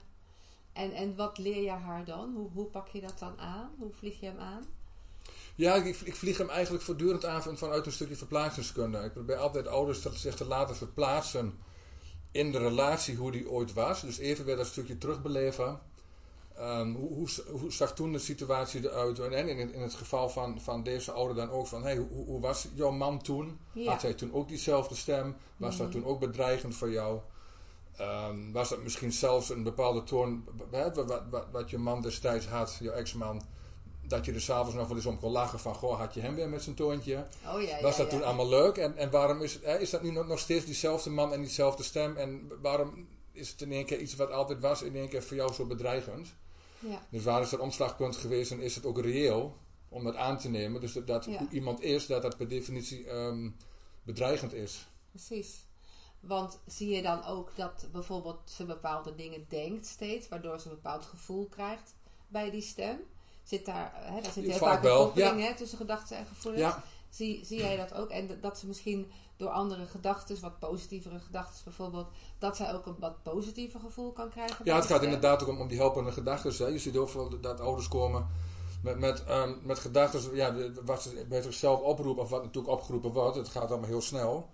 En, 0.73 0.91
en 0.91 1.15
wat 1.15 1.37
leer 1.37 1.63
je 1.63 1.69
haar 1.69 2.05
dan? 2.05 2.33
Hoe, 2.35 2.49
hoe 2.53 2.65
pak 2.65 2.87
je 2.87 3.01
dat 3.01 3.19
dan 3.19 3.39
aan? 3.39 3.71
Hoe 3.77 3.91
vlieg 3.93 4.19
je 4.19 4.25
hem 4.25 4.39
aan? 4.39 4.63
Ja, 5.55 5.75
ik, 5.75 6.01
ik 6.01 6.15
vlieg 6.15 6.37
hem 6.37 6.49
eigenlijk 6.49 6.83
voortdurend 6.83 7.25
aan 7.25 7.57
vanuit 7.57 7.85
een 7.85 7.91
stukje 7.91 8.15
verplaatsingskunde. 8.15 8.99
Ik 8.99 9.13
probeer 9.13 9.37
altijd 9.37 9.67
ouders 9.67 10.01
te, 10.01 10.17
zich 10.17 10.35
te 10.35 10.45
laten 10.45 10.75
verplaatsen 10.75 11.59
in 12.31 12.51
de 12.51 12.57
relatie 12.57 13.15
hoe 13.15 13.31
die 13.31 13.49
ooit 13.49 13.73
was. 13.73 14.01
Dus 14.01 14.17
even 14.17 14.45
weer 14.45 14.55
dat 14.55 14.65
stukje 14.65 14.97
terugbeleven. 14.97 15.79
Um, 16.59 16.95
hoe, 16.95 17.09
hoe, 17.13 17.27
hoe, 17.59 17.71
zag 17.71 17.93
toen 17.93 18.11
de 18.11 18.19
situatie 18.19 18.83
eruit? 18.83 19.19
En 19.19 19.47
in, 19.47 19.73
in 19.73 19.81
het 19.81 19.93
geval 19.93 20.29
van, 20.29 20.61
van 20.61 20.83
deze 20.83 21.11
ouder 21.11 21.35
dan 21.35 21.49
ook 21.49 21.67
van, 21.67 21.83
hey, 21.83 21.97
hoe, 21.97 22.25
hoe 22.25 22.39
was 22.41 22.67
jouw 22.73 22.91
man 22.91 23.21
toen? 23.21 23.59
Ja. 23.71 23.91
Had 23.91 24.01
hij 24.01 24.13
toen 24.13 24.33
ook 24.33 24.47
diezelfde 24.47 24.95
stem? 24.95 25.35
Was 25.57 25.77
dat 25.77 25.87
Mhm. 25.87 25.95
toen 25.95 26.05
ook 26.05 26.19
bedreigend 26.19 26.75
voor 26.75 26.91
jou? 26.91 27.19
Um, 28.01 28.51
was 28.51 28.69
dat 28.69 28.83
misschien 28.83 29.11
zelfs 29.11 29.49
een 29.49 29.63
bepaalde 29.63 30.03
toon, 30.03 30.43
wat, 30.69 30.95
wat, 30.95 31.23
wat, 31.29 31.45
wat 31.51 31.69
je 31.69 31.77
man 31.77 32.01
destijds 32.01 32.47
had, 32.47 32.77
jouw 32.79 32.93
ex-man, 32.93 33.41
dat 34.07 34.25
je 34.25 34.33
er 34.33 34.41
s'avonds 34.41 34.75
nog 34.75 34.87
wel 34.87 34.95
eens 34.97 35.05
om 35.05 35.19
kon 35.19 35.31
lachen 35.31 35.59
van, 35.59 35.75
goh, 35.75 35.99
had 35.99 36.13
je 36.13 36.19
hem 36.21 36.35
weer 36.35 36.49
met 36.49 36.63
zijn 36.63 36.75
toontje? 36.75 37.25
Oh 37.47 37.61
ja, 37.61 37.81
Was 37.81 37.97
ja, 37.97 38.01
dat 38.01 38.09
toen 38.09 38.23
allemaal 38.23 38.49
leuk? 38.49 38.77
En, 38.77 38.97
en 38.97 39.11
waarom 39.11 39.41
is, 39.41 39.59
hè, 39.61 39.79
is 39.79 39.89
dat 39.89 40.01
nu 40.01 40.11
nog, 40.11 40.27
nog 40.27 40.39
steeds 40.39 40.65
diezelfde 40.65 41.09
man 41.09 41.33
en 41.33 41.41
diezelfde 41.41 41.83
stem? 41.83 42.17
En 42.17 42.51
waarom 42.61 43.07
is 43.31 43.49
het 43.49 43.61
in 43.61 43.71
één 43.71 43.85
keer 43.85 43.99
iets 43.99 44.15
wat 44.15 44.31
altijd 44.31 44.59
was, 44.59 44.81
in 44.81 44.95
één 44.95 45.09
keer 45.09 45.23
voor 45.23 45.35
jou 45.35 45.53
zo 45.53 45.65
bedreigend? 45.65 46.33
Ja. 46.83 47.07
Dus 47.09 47.23
waar 47.23 47.41
is 47.41 47.51
het 47.51 47.59
omslagpunt 47.59 48.15
geweest 48.15 48.51
en 48.51 48.61
is 48.61 48.75
het 48.75 48.85
ook 48.85 48.99
reëel 48.99 49.57
om 49.89 50.03
dat 50.03 50.15
aan 50.15 50.37
te 50.37 50.49
nemen? 50.49 50.81
Dus 50.81 50.93
dat, 50.93 51.07
dat 51.07 51.25
Ja. 51.25 51.47
iemand 51.49 51.81
is, 51.81 52.05
dat 52.07 52.21
dat 52.21 52.37
per 52.37 52.47
definitie 52.47 53.07
ehm, 53.07 53.49
bedreigend 54.03 54.53
is. 54.53 54.87
Precies. 55.09 55.65
Want 56.19 56.59
zie 56.67 56.89
je 56.95 57.01
dan 57.01 57.23
ook 57.25 57.51
dat 57.55 57.87
bijvoorbeeld 57.91 58.39
ze 58.45 58.65
bepaalde 58.65 59.15
dingen 59.15 59.45
denkt 59.49 59.85
steeds, 59.85 60.27
waardoor 60.29 60.59
ze 60.59 60.69
een 60.69 60.75
bepaald 60.75 61.05
gevoel 61.05 61.47
krijgt 61.47 61.95
bij 62.27 62.51
die 62.51 62.61
stem? 62.61 62.99
Zit 63.43 63.65
daar, 63.65 63.91
hè, 63.95 64.21
daar 64.21 64.31
zit 64.31 64.43
heel 64.45 64.53
Vaak 64.57 64.83
een 64.83 64.91
koppeling 64.91 65.41
ja. 65.41 65.53
tussen 65.53 65.77
gedachten 65.77 66.17
en 66.17 66.25
gevoelens. 66.25 66.61
Ja, 66.63 66.83
Zie, 67.09 67.45
zie 67.45 67.57
jij 67.57 67.77
dat 67.77 67.93
ook? 67.93 68.09
En 68.09 68.27
dat- 68.27 68.41
dat 68.41 68.59
ze 68.59 68.67
misschien 68.67 69.11
door 69.37 69.49
andere 69.49 69.85
gedachten, 69.85 70.41
wat 70.41 70.59
positievere 70.59 71.19
gedachten 71.19 71.63
bijvoorbeeld, 71.63 72.07
dat 72.39 72.57
zij 72.57 72.73
ook 72.73 72.85
een 72.85 72.95
wat 72.99 73.23
positiever 73.23 73.79
gevoel 73.79 74.11
kan 74.11 74.29
krijgen? 74.29 74.65
ja 74.65 74.75
het 74.75 74.85
gaat 74.85 74.97
stem? 74.97 75.13
inderdaad 75.13 75.41
ook 75.41 75.49
om, 75.49 75.61
om 75.61 75.67
die 75.67 75.77
helpende 75.77 76.11
gedachten. 76.11 76.71
Je 76.71 76.79
ziet 76.79 76.97
ook 76.97 77.09
veel 77.09 77.39
dat 77.41 77.59
ouders 77.59 77.87
komen 77.87 78.27
met, 78.83 78.99
met, 78.99 79.23
ehm, 79.23 79.53
met 79.61 79.79
gedachten 79.79 80.35
ja, 80.35 80.55
wat 80.85 81.01
ze 81.01 81.25
bij 81.29 81.41
zichzelf 81.41 81.79
oproepen 81.79 82.23
of 82.23 82.29
wat 82.29 82.43
natuurlijk 82.43 82.73
opgeroepen 82.73 83.11
wordt. 83.11 83.35
Het 83.35 83.47
gaat 83.49 83.69
allemaal 83.69 83.89
heel 83.89 84.01
snel. 84.01 84.49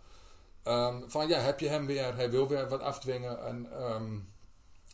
Ehm, 0.63 1.01
van 1.07 1.27
ja, 1.27 1.39
heb 1.39 1.59
je 1.59 1.67
hem 1.67 1.85
weer, 1.85 2.15
hij 2.15 2.29
wil 2.29 2.47
weer 2.47 2.69
wat 2.69 2.81
afdwingen. 2.81 3.45
En 3.45 3.71
ehm, 3.71 4.17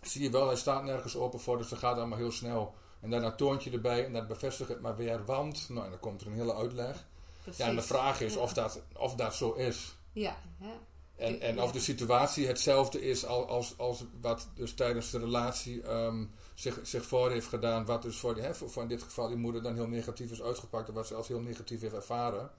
zie 0.01 0.23
je 0.23 0.29
wel, 0.29 0.47
hij 0.47 0.55
staat 0.55 0.83
nergens 0.83 1.17
open 1.17 1.39
voor, 1.39 1.57
dus 1.57 1.69
dat 1.69 1.79
gaat 1.79 1.97
allemaal 1.97 2.17
heel 2.17 2.31
snel. 2.31 2.73
En 3.01 3.09
dan 3.09 3.23
een 3.23 3.35
toontje 3.35 3.71
erbij 3.71 4.05
en 4.05 4.13
dan 4.13 4.27
bevestigt 4.27 4.69
het 4.69 4.81
maar 4.81 4.95
weer, 4.95 5.25
want, 5.25 5.69
nou, 5.69 5.83
en 5.83 5.89
dan 5.89 5.99
komt 5.99 6.21
er 6.21 6.27
een 6.27 6.33
hele 6.33 6.55
uitleg. 6.55 7.05
Precies. 7.45 7.63
Ja, 7.63 7.69
en 7.69 7.75
de 7.75 7.81
vraag 7.81 8.21
is 8.21 8.34
Ja. 8.34 8.39
of 8.39 8.53
dat, 8.53 8.81
of 8.97 9.15
dat 9.15 9.36
zo 9.36 9.53
is. 9.53 9.95
Ja, 10.12 10.38
hè? 10.60 10.71
En, 11.15 11.41
en 11.41 11.62
of 11.62 11.71
de 11.71 11.79
situatie 11.79 12.47
hetzelfde 12.47 13.01
is 13.01 13.25
als, 13.25 13.47
als, 13.47 13.73
als 13.77 14.03
wat 14.21 14.47
dus 14.55 14.73
tijdens 14.73 15.10
de 15.10 15.19
relatie 15.19 15.81
ehm, 15.81 16.25
zich, 16.53 16.79
zich 16.84 17.05
voor 17.05 17.31
heeft 17.31 17.47
gedaan. 17.47 17.86
Wat 17.86 18.01
dus 18.01 18.17
voor, 18.17 18.34
die, 18.34 18.43
hè, 18.43 18.55
voor, 18.55 18.69
voor 18.69 18.81
in 18.81 18.88
dit 18.88 19.03
geval 19.03 19.27
die 19.27 19.38
moeder 19.38 19.62
dan 19.63 19.73
heel 19.73 19.88
negatief 19.88 20.31
is 20.31 20.41
uitgepakt. 20.41 20.88
En 20.88 20.93
wat 20.93 21.08
ze 21.08 21.15
als 21.15 21.27
heel 21.27 21.39
negatief 21.39 21.81
heeft 21.81 21.93
ervaren. 21.93 22.51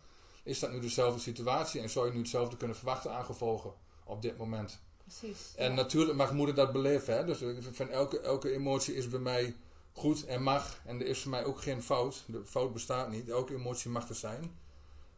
Is 0.43 0.59
dat 0.59 0.73
nu 0.73 0.81
dezelfde 0.81 1.21
situatie? 1.21 1.81
En 1.81 1.91
zou 1.91 2.07
je 2.07 2.13
nu 2.13 2.19
hetzelfde 2.19 2.57
kunnen 2.57 2.77
verwachten 2.77 3.13
aan 3.13 3.25
gevolgen 3.25 3.73
op 4.05 4.23
dit 4.23 4.37
moment? 4.37 4.79
precies. 5.07 5.53
En 5.57 5.69
ja. 5.69 5.75
natuurlijk 5.75 6.17
mag 6.17 6.33
moeder 6.33 6.55
dat 6.55 6.73
beleven. 6.73 7.17
Hè? 7.17 7.25
Dus 7.25 7.41
ik 7.41 7.57
vind 7.73 7.91
elke, 7.91 8.21
elke 8.21 8.53
emotie 8.53 8.95
is 8.95 9.09
bij 9.09 9.19
mij 9.19 9.57
goed 9.93 10.25
en 10.25 10.43
mag. 10.43 10.81
En 10.85 11.01
er 11.01 11.07
is 11.07 11.21
voor 11.21 11.31
mij 11.31 11.45
ook 11.45 11.63
geen 11.63 11.83
fout. 11.83 12.25
De 12.27 12.43
fout 12.45 12.73
bestaat 12.73 13.11
niet. 13.11 13.29
Elke 13.29 13.55
emotie 13.55 13.91
mag 13.91 14.09
er 14.09 14.15
zijn. 14.15 14.59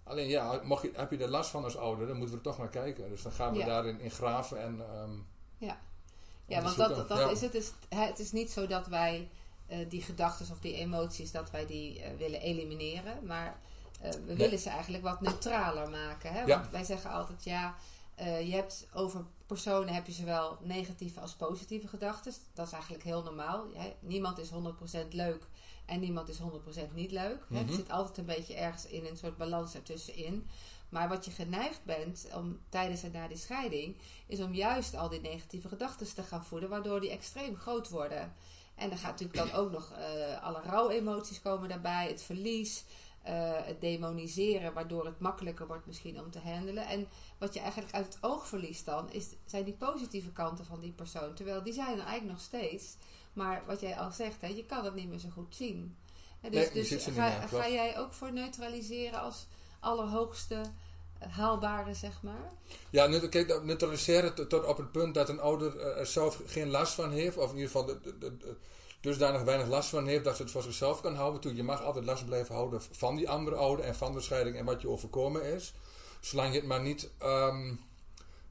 Alleen 0.08 0.28
ja, 0.28 0.60
mocht 0.64 0.82
je, 0.82 0.92
heb 0.94 1.10
je 1.10 1.18
er 1.18 1.28
last 1.28 1.50
van 1.50 1.64
als 1.64 1.76
ouder, 1.76 2.06
dan 2.06 2.16
moeten 2.16 2.34
we 2.34 2.40
er 2.40 2.48
toch 2.50 2.58
naar 2.58 2.68
kijken. 2.68 3.08
Dus 3.08 3.22
dan 3.22 3.32
gaan 3.32 3.52
we 3.52 3.58
Ja. 3.58 3.66
daarin 3.66 4.00
in 4.00 4.10
graven 4.10 4.62
en 4.62 4.80
ehm, 4.80 5.12
Ja, 5.58 6.54
want 6.62 6.78
onderzoeken. 6.78 6.96
dat, 6.96 7.08
dat 7.08 7.18
Ja. 7.18 7.30
is 7.30 7.40
het. 7.40 7.54
Is, 7.54 7.72
hè, 7.88 8.04
het 8.06 8.18
is 8.18 8.32
niet 8.32 8.50
zo 8.50 8.66
dat 8.66 8.86
wij 8.86 9.28
eh, 9.66 9.78
die 9.88 10.02
gedachten 10.02 10.46
of 10.50 10.60
die 10.60 10.74
emoties, 10.74 11.30
dat 11.30 11.50
wij 11.50 11.66
die 11.66 12.02
eh, 12.02 12.16
willen 12.18 12.40
elimineren. 12.40 13.26
Maar 13.26 13.58
eh, 14.00 14.10
we 14.26 14.36
willen 14.36 14.58
ze 14.58 14.68
eigenlijk 14.68 15.04
wat 15.04 15.20
neutraler 15.20 15.90
maken. 15.90 16.32
Hè? 16.32 16.40
Ja. 16.40 16.58
Want 16.58 16.70
wij 16.70 16.84
zeggen 16.84 17.10
altijd, 17.10 17.44
ja, 17.44 17.74
je 18.18 18.52
hebt 18.52 18.86
over 18.94 19.24
personen 19.46 19.94
heb 19.94 20.06
je 20.06 20.12
zowel 20.12 20.58
negatieve 20.62 21.20
als 21.20 21.34
positieve 21.34 21.88
gedachten. 21.88 22.32
Dat 22.54 22.66
is 22.66 22.72
eigenlijk 22.72 23.04
heel 23.04 23.22
normaal. 23.22 23.64
Hè? 23.74 23.94
Niemand 24.00 24.38
is 24.38 24.50
100% 24.50 25.08
leuk 25.10 25.42
en 25.88 26.01
niemand 26.01 26.29
is 26.29 26.38
100% 26.38 26.94
niet 26.94 27.11
leuk. 27.11 27.44
Mhm. 27.48 27.64
Het 27.64 27.74
zit 27.74 27.90
altijd 27.90 28.18
een 28.18 28.24
beetje 28.24 28.55
ergens 28.55 28.87
in 28.87 29.07
een 29.07 29.16
soort 29.16 29.37
balans 29.37 29.74
ertussenin. 29.74 30.46
Maar 30.88 31.09
wat 31.09 31.24
je 31.24 31.31
geneigd 31.31 31.85
bent 31.85 32.29
om 32.35 32.59
tijdens 32.68 33.03
en 33.03 33.12
na 33.12 33.29
die 33.29 33.37
scheiding, 33.37 33.96
is 34.27 34.40
om 34.40 34.55
juist 34.55 34.96
al 34.96 35.09
die 35.09 35.20
negatieve 35.20 35.68
gedachten 35.68 36.14
te 36.14 36.22
gaan 36.22 36.44
voeden, 36.44 36.68
waardoor 36.68 37.01
die 37.01 37.11
extreem 37.11 37.57
groot 37.57 37.88
worden. 37.88 38.33
En 38.74 38.88
dan 38.88 38.98
gaat 38.98 39.20
natuurlijk 39.20 39.51
dan 39.51 39.61
ook 39.61 39.70
nog 39.70 39.92
eh, 39.92 40.42
alle 40.42 40.61
rouwemoties 40.62 41.42
komen 41.42 41.68
daarbij, 41.68 42.09
het 42.09 42.22
verlies, 42.22 42.85
eh, 43.22 43.53
het 43.55 43.81
demoniseren, 43.81 44.72
waardoor 44.72 45.05
het 45.05 45.20
makkelijker 45.20 45.66
wordt 45.66 45.87
misschien 45.87 46.20
om 46.20 46.31
te 46.31 46.38
handelen. 46.38 46.87
En 46.87 47.09
wat 47.38 47.55
je 47.55 47.61
eigenlijk 47.61 47.94
uit 47.94 48.07
het 48.07 48.18
oog 48.20 48.46
verliest 48.46 48.85
dan, 48.85 49.12
is, 49.12 49.29
zijn 49.44 49.64
die 49.64 49.74
positieve 49.74 50.33
kanten 50.33 50.64
van 50.64 50.81
die 50.81 50.92
persoon. 50.92 51.35
Terwijl 51.35 51.62
die 51.62 51.72
zijn 51.72 51.98
er 51.98 52.07
eigenlijk 52.07 52.31
nog 52.31 52.40
steeds. 52.40 52.96
Maar 53.32 53.62
wat 53.66 53.80
jij 53.80 53.96
al 53.96 54.10
zegt, 54.10 54.40
hè, 54.40 54.46
je 54.46 54.64
kan 54.64 54.84
het 54.84 54.94
niet 54.94 55.08
meer 55.08 55.18
zo 55.18 55.28
goed 55.28 55.54
zien. 55.54 55.96
En 56.40 56.50
dus 56.50 56.72
Nee, 56.72 56.82
dus 56.82 57.04
ga, 57.04 57.10
meer, 57.10 57.48
ga 57.48 57.68
jij 57.68 57.98
ook 57.98 58.12
voor 58.12 58.32
neutraliseren 58.32 59.20
als 59.20 59.46
allerhoogste 59.80 60.62
eh, 61.18 61.28
haalbare, 61.36 61.94
zeg 61.94 62.22
maar? 62.22 62.52
Ja, 62.90 63.28
kijk, 63.28 63.48
dat 63.48 63.64
neutraliseren 63.64 64.48
tot, 64.48 64.64
op 64.64 64.76
het 64.76 64.92
punt 64.92 65.14
dat 65.14 65.28
een 65.28 65.40
ouder 65.40 65.78
eh, 65.78 65.98
er 65.98 66.06
zelf 66.06 66.42
geen 66.46 66.70
last 66.70 66.94
van 66.94 67.10
heeft. 67.10 67.36
Of 67.36 67.50
in 67.50 67.56
ieder 67.56 67.70
geval 67.70 67.86
de, 67.86 68.00
de, 68.00 68.18
de, 68.18 68.56
dusdanig 69.00 69.42
weinig 69.42 69.68
last 69.68 69.88
van 69.88 70.06
heeft 70.06 70.24
dat 70.24 70.36
ze 70.36 70.42
het 70.42 70.50
voor 70.50 70.62
zichzelf 70.62 71.00
kan 71.00 71.14
houden. 71.14 71.40
Toe, 71.40 71.54
je 71.54 71.62
mag 71.62 71.82
altijd 71.82 72.04
last 72.04 72.26
blijven 72.26 72.54
houden 72.54 72.82
van 72.90 73.16
die 73.16 73.30
andere 73.30 73.56
ouder 73.56 73.84
en 73.84 73.94
van 73.94 74.12
de 74.12 74.20
scheiding 74.20 74.56
en 74.56 74.64
wat 74.64 74.80
je 74.80 74.88
overkomen 74.88 75.42
is. 75.42 75.74
Zolang 76.20 76.52
je 76.52 76.58
het 76.58 76.68
maar 76.68 76.82
niet 76.82 77.10
ehm, 77.18 77.74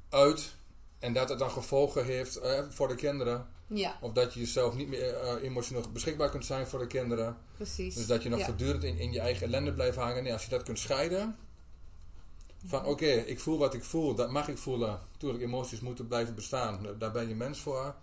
uit 0.10 0.56
en 1.00 1.14
dat 1.14 1.30
het 1.30 1.40
dan 1.40 1.52
gevolgen 1.52 2.06
heeft 2.06 2.36
eh, 2.36 2.64
voor 2.70 2.88
de 2.88 2.96
kinderen. 2.96 3.56
Ja, 3.68 3.98
Of 4.02 4.12
dat 4.12 4.34
je 4.34 4.40
jezelf 4.40 4.76
niet 4.76 4.88
meer 4.88 5.14
eh, 5.14 5.44
emotioneel 5.44 5.92
beschikbaar 5.94 6.30
kunt 6.30 6.46
zijn 6.46 6.68
voor 6.68 6.80
de 6.80 6.88
kinderen. 6.88 7.38
precies. 7.56 7.96
Dus 7.96 8.08
dat 8.08 8.24
je 8.24 8.30
nog 8.30 8.40
ja. 8.40 8.46
voortdurend 8.46 8.84
in, 8.84 8.98
in 8.98 9.12
je 9.12 9.20
eigen 9.20 9.48
ellende 9.48 9.74
blijft 9.74 9.98
hangen. 9.98 10.24
Nee, 10.24 10.34
als 10.34 10.44
je 10.44 10.50
dat 10.50 10.64
kunt 10.64 10.80
scheiden. 10.80 11.36
Van 12.66 12.86
oké, 12.86 13.06
ik 13.06 13.40
voel 13.40 13.58
wat 13.58 13.74
ik 13.74 13.84
voel, 13.84 14.16
dat 14.16 14.32
mag 14.32 14.48
ik 14.48 14.58
voelen. 14.58 15.00
Tuurlijk, 15.18 15.44
emoties 15.44 15.80
moeten 15.80 16.08
blijven 16.08 16.36
bestaan. 16.36 16.88
Daar 16.98 17.12
ben 17.12 17.28
je 17.28 17.36
mens 17.36 17.60
voor. 17.60 17.96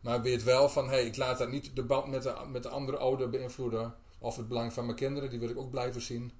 Maar 0.00 0.22
weet 0.22 0.42
wel 0.42 0.68
van, 0.68 0.84
hé, 0.84 0.90
hey, 0.90 1.06
ik 1.06 1.16
laat 1.16 1.38
dat 1.38 1.50
niet 1.50 1.76
de 1.76 1.82
band 1.82 2.06
met 2.06 2.22
de, 2.22 2.34
met 2.48 2.62
de 2.62 2.68
andere 2.68 2.96
ouder 2.96 3.30
beïnvloeden. 3.30 3.94
Of 4.18 4.36
het 4.36 4.48
belang 4.48 4.72
van 4.72 4.84
mijn 4.84 4.96
kinderen, 4.96 5.30
die 5.30 5.38
wil 5.38 5.48
ik 5.48 5.58
ook 5.58 5.70
blijven 5.70 6.00
zien. 6.00 6.32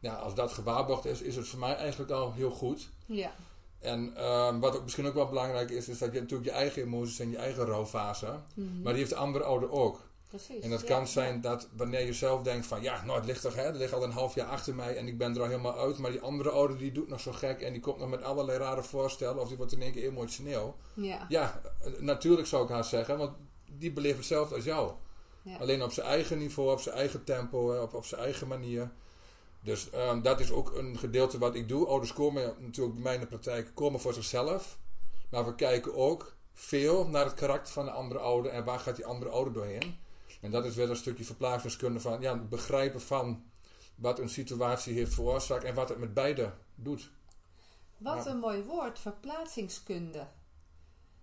Ja, 0.00 0.14
als 0.14 0.34
dat 0.34 0.52
gewaarborgd 0.52 1.04
is, 1.04 1.22
is 1.22 1.36
het 1.36 1.48
voor 1.48 1.58
mij 1.58 1.74
eigenlijk 1.74 2.10
al 2.10 2.32
heel 2.32 2.50
goed. 2.50 2.90
Ja, 3.06 3.32
En 3.80 4.16
ehm, 4.16 4.58
wat 4.58 4.76
ook 4.76 4.82
misschien 4.82 5.06
ook 5.06 5.14
wel 5.14 5.28
belangrijk 5.28 5.70
is, 5.70 5.88
is 5.88 5.98
dat 5.98 6.12
je 6.12 6.20
natuurlijk 6.20 6.48
je 6.48 6.54
eigen 6.54 6.82
emoties 6.82 7.18
en 7.18 7.30
je 7.30 7.36
eigen 7.36 7.64
rouwfase. 7.64 8.26
mhm, 8.54 8.82
Maar 8.82 8.92
die 8.92 9.02
heeft 9.02 9.10
de 9.10 9.16
andere 9.16 9.44
ouder 9.44 9.70
ook. 9.70 10.00
precies. 10.28 10.64
En 10.64 10.70
dat 10.70 10.80
ja, 10.80 10.86
kan 10.86 11.00
ja. 11.00 11.06
zijn 11.06 11.40
dat 11.40 11.68
wanneer 11.76 12.06
je 12.06 12.12
zelf 12.12 12.42
denkt 12.42 12.66
van 12.66 12.82
ja, 12.82 13.04
nou 13.04 13.18
het 13.18 13.26
ligt 13.26 13.42
toch, 13.42 13.54
hè, 13.54 13.62
het 13.62 13.76
ligt 13.76 13.92
al 13.92 14.02
een 14.04 14.10
half 14.10 14.34
jaar 14.34 14.46
achter 14.46 14.74
mij 14.74 14.96
en 14.96 15.06
ik 15.06 15.18
ben 15.18 15.34
er 15.34 15.40
al 15.40 15.46
helemaal 15.46 15.78
uit. 15.78 15.98
Maar 15.98 16.10
die 16.10 16.20
andere 16.20 16.50
ouder 16.50 16.78
die 16.78 16.92
doet 16.92 17.08
nog 17.08 17.20
zo 17.20 17.32
gek 17.32 17.60
en 17.60 17.72
die 17.72 17.82
komt 17.82 17.98
nog 17.98 18.08
met 18.08 18.22
allerlei 18.22 18.58
rare 18.58 18.82
voorstellen 18.82 19.40
of 19.40 19.48
die 19.48 19.56
wordt 19.56 19.72
in 19.72 19.82
één 19.82 19.92
keer 19.92 20.04
emotioneel. 20.04 20.76
Ja, 20.94 21.26
Ja, 21.28 21.60
eh, 21.80 21.92
natuurlijk 21.98 22.46
zou 22.48 22.64
ik 22.64 22.70
haar 22.70 22.84
zeggen, 22.84 23.18
want 23.18 23.32
die 23.78 23.92
beleeft 23.92 24.16
hetzelfde 24.16 24.54
als 24.54 24.64
jou. 24.64 24.92
Alleen 25.60 25.82
op 25.82 25.92
zijn 25.92 26.06
eigen 26.06 26.38
niveau, 26.38 26.72
op 26.72 26.80
zijn 26.80 26.94
eigen 26.94 27.24
tempo, 27.24 27.82
op, 27.82 27.94
op 27.94 28.04
zijn 28.04 28.20
eigen 28.20 28.48
manier. 28.48 28.90
Dus 29.62 29.90
ehm, 29.90 30.22
dat 30.22 30.40
is 30.40 30.50
ook 30.50 30.76
een 30.76 30.98
gedeelte 30.98 31.38
wat 31.38 31.54
ik 31.54 31.68
doe. 31.68 31.86
Ouders 31.86 32.12
komen 32.12 32.54
natuurlijk 32.58 32.94
bij 32.94 33.02
mij 33.02 33.14
in 33.14 33.20
de 33.20 33.26
praktijk 33.26 33.70
komen 33.74 34.00
voor 34.00 34.14
zichzelf. 34.14 34.78
Maar 35.30 35.44
we 35.46 35.54
kijken 35.54 35.94
ook 35.94 36.36
veel 36.52 37.08
naar 37.08 37.24
het 37.24 37.34
karakter 37.34 37.72
van 37.72 37.84
de 37.84 37.90
andere 37.90 38.20
ouder 38.20 38.52
en 38.52 38.64
waar 38.64 38.78
gaat 38.78 38.96
die 38.96 39.06
andere 39.06 39.30
ouder 39.30 39.52
doorheen. 39.52 39.98
En 40.40 40.50
dat 40.50 40.64
is 40.64 40.74
weer 40.74 40.90
een 40.90 40.96
stukje 40.96 41.24
verplaatsingskunde 41.24 42.00
van 42.00 42.20
ja, 42.20 42.32
het 42.32 42.48
begrijpen 42.48 43.00
van 43.00 43.44
wat 43.94 44.18
een 44.18 44.28
situatie 44.28 44.94
heeft 44.94 45.14
veroorzaakt 45.14 45.64
en 45.64 45.74
wat 45.74 45.88
het 45.88 45.98
met 45.98 46.14
beide 46.14 46.52
doet. 46.74 47.10
Wat 47.98 48.24
Ja. 48.24 48.30
een 48.30 48.38
mooi 48.38 48.62
woord, 48.62 48.98
verplaatsingskunde. 48.98 50.26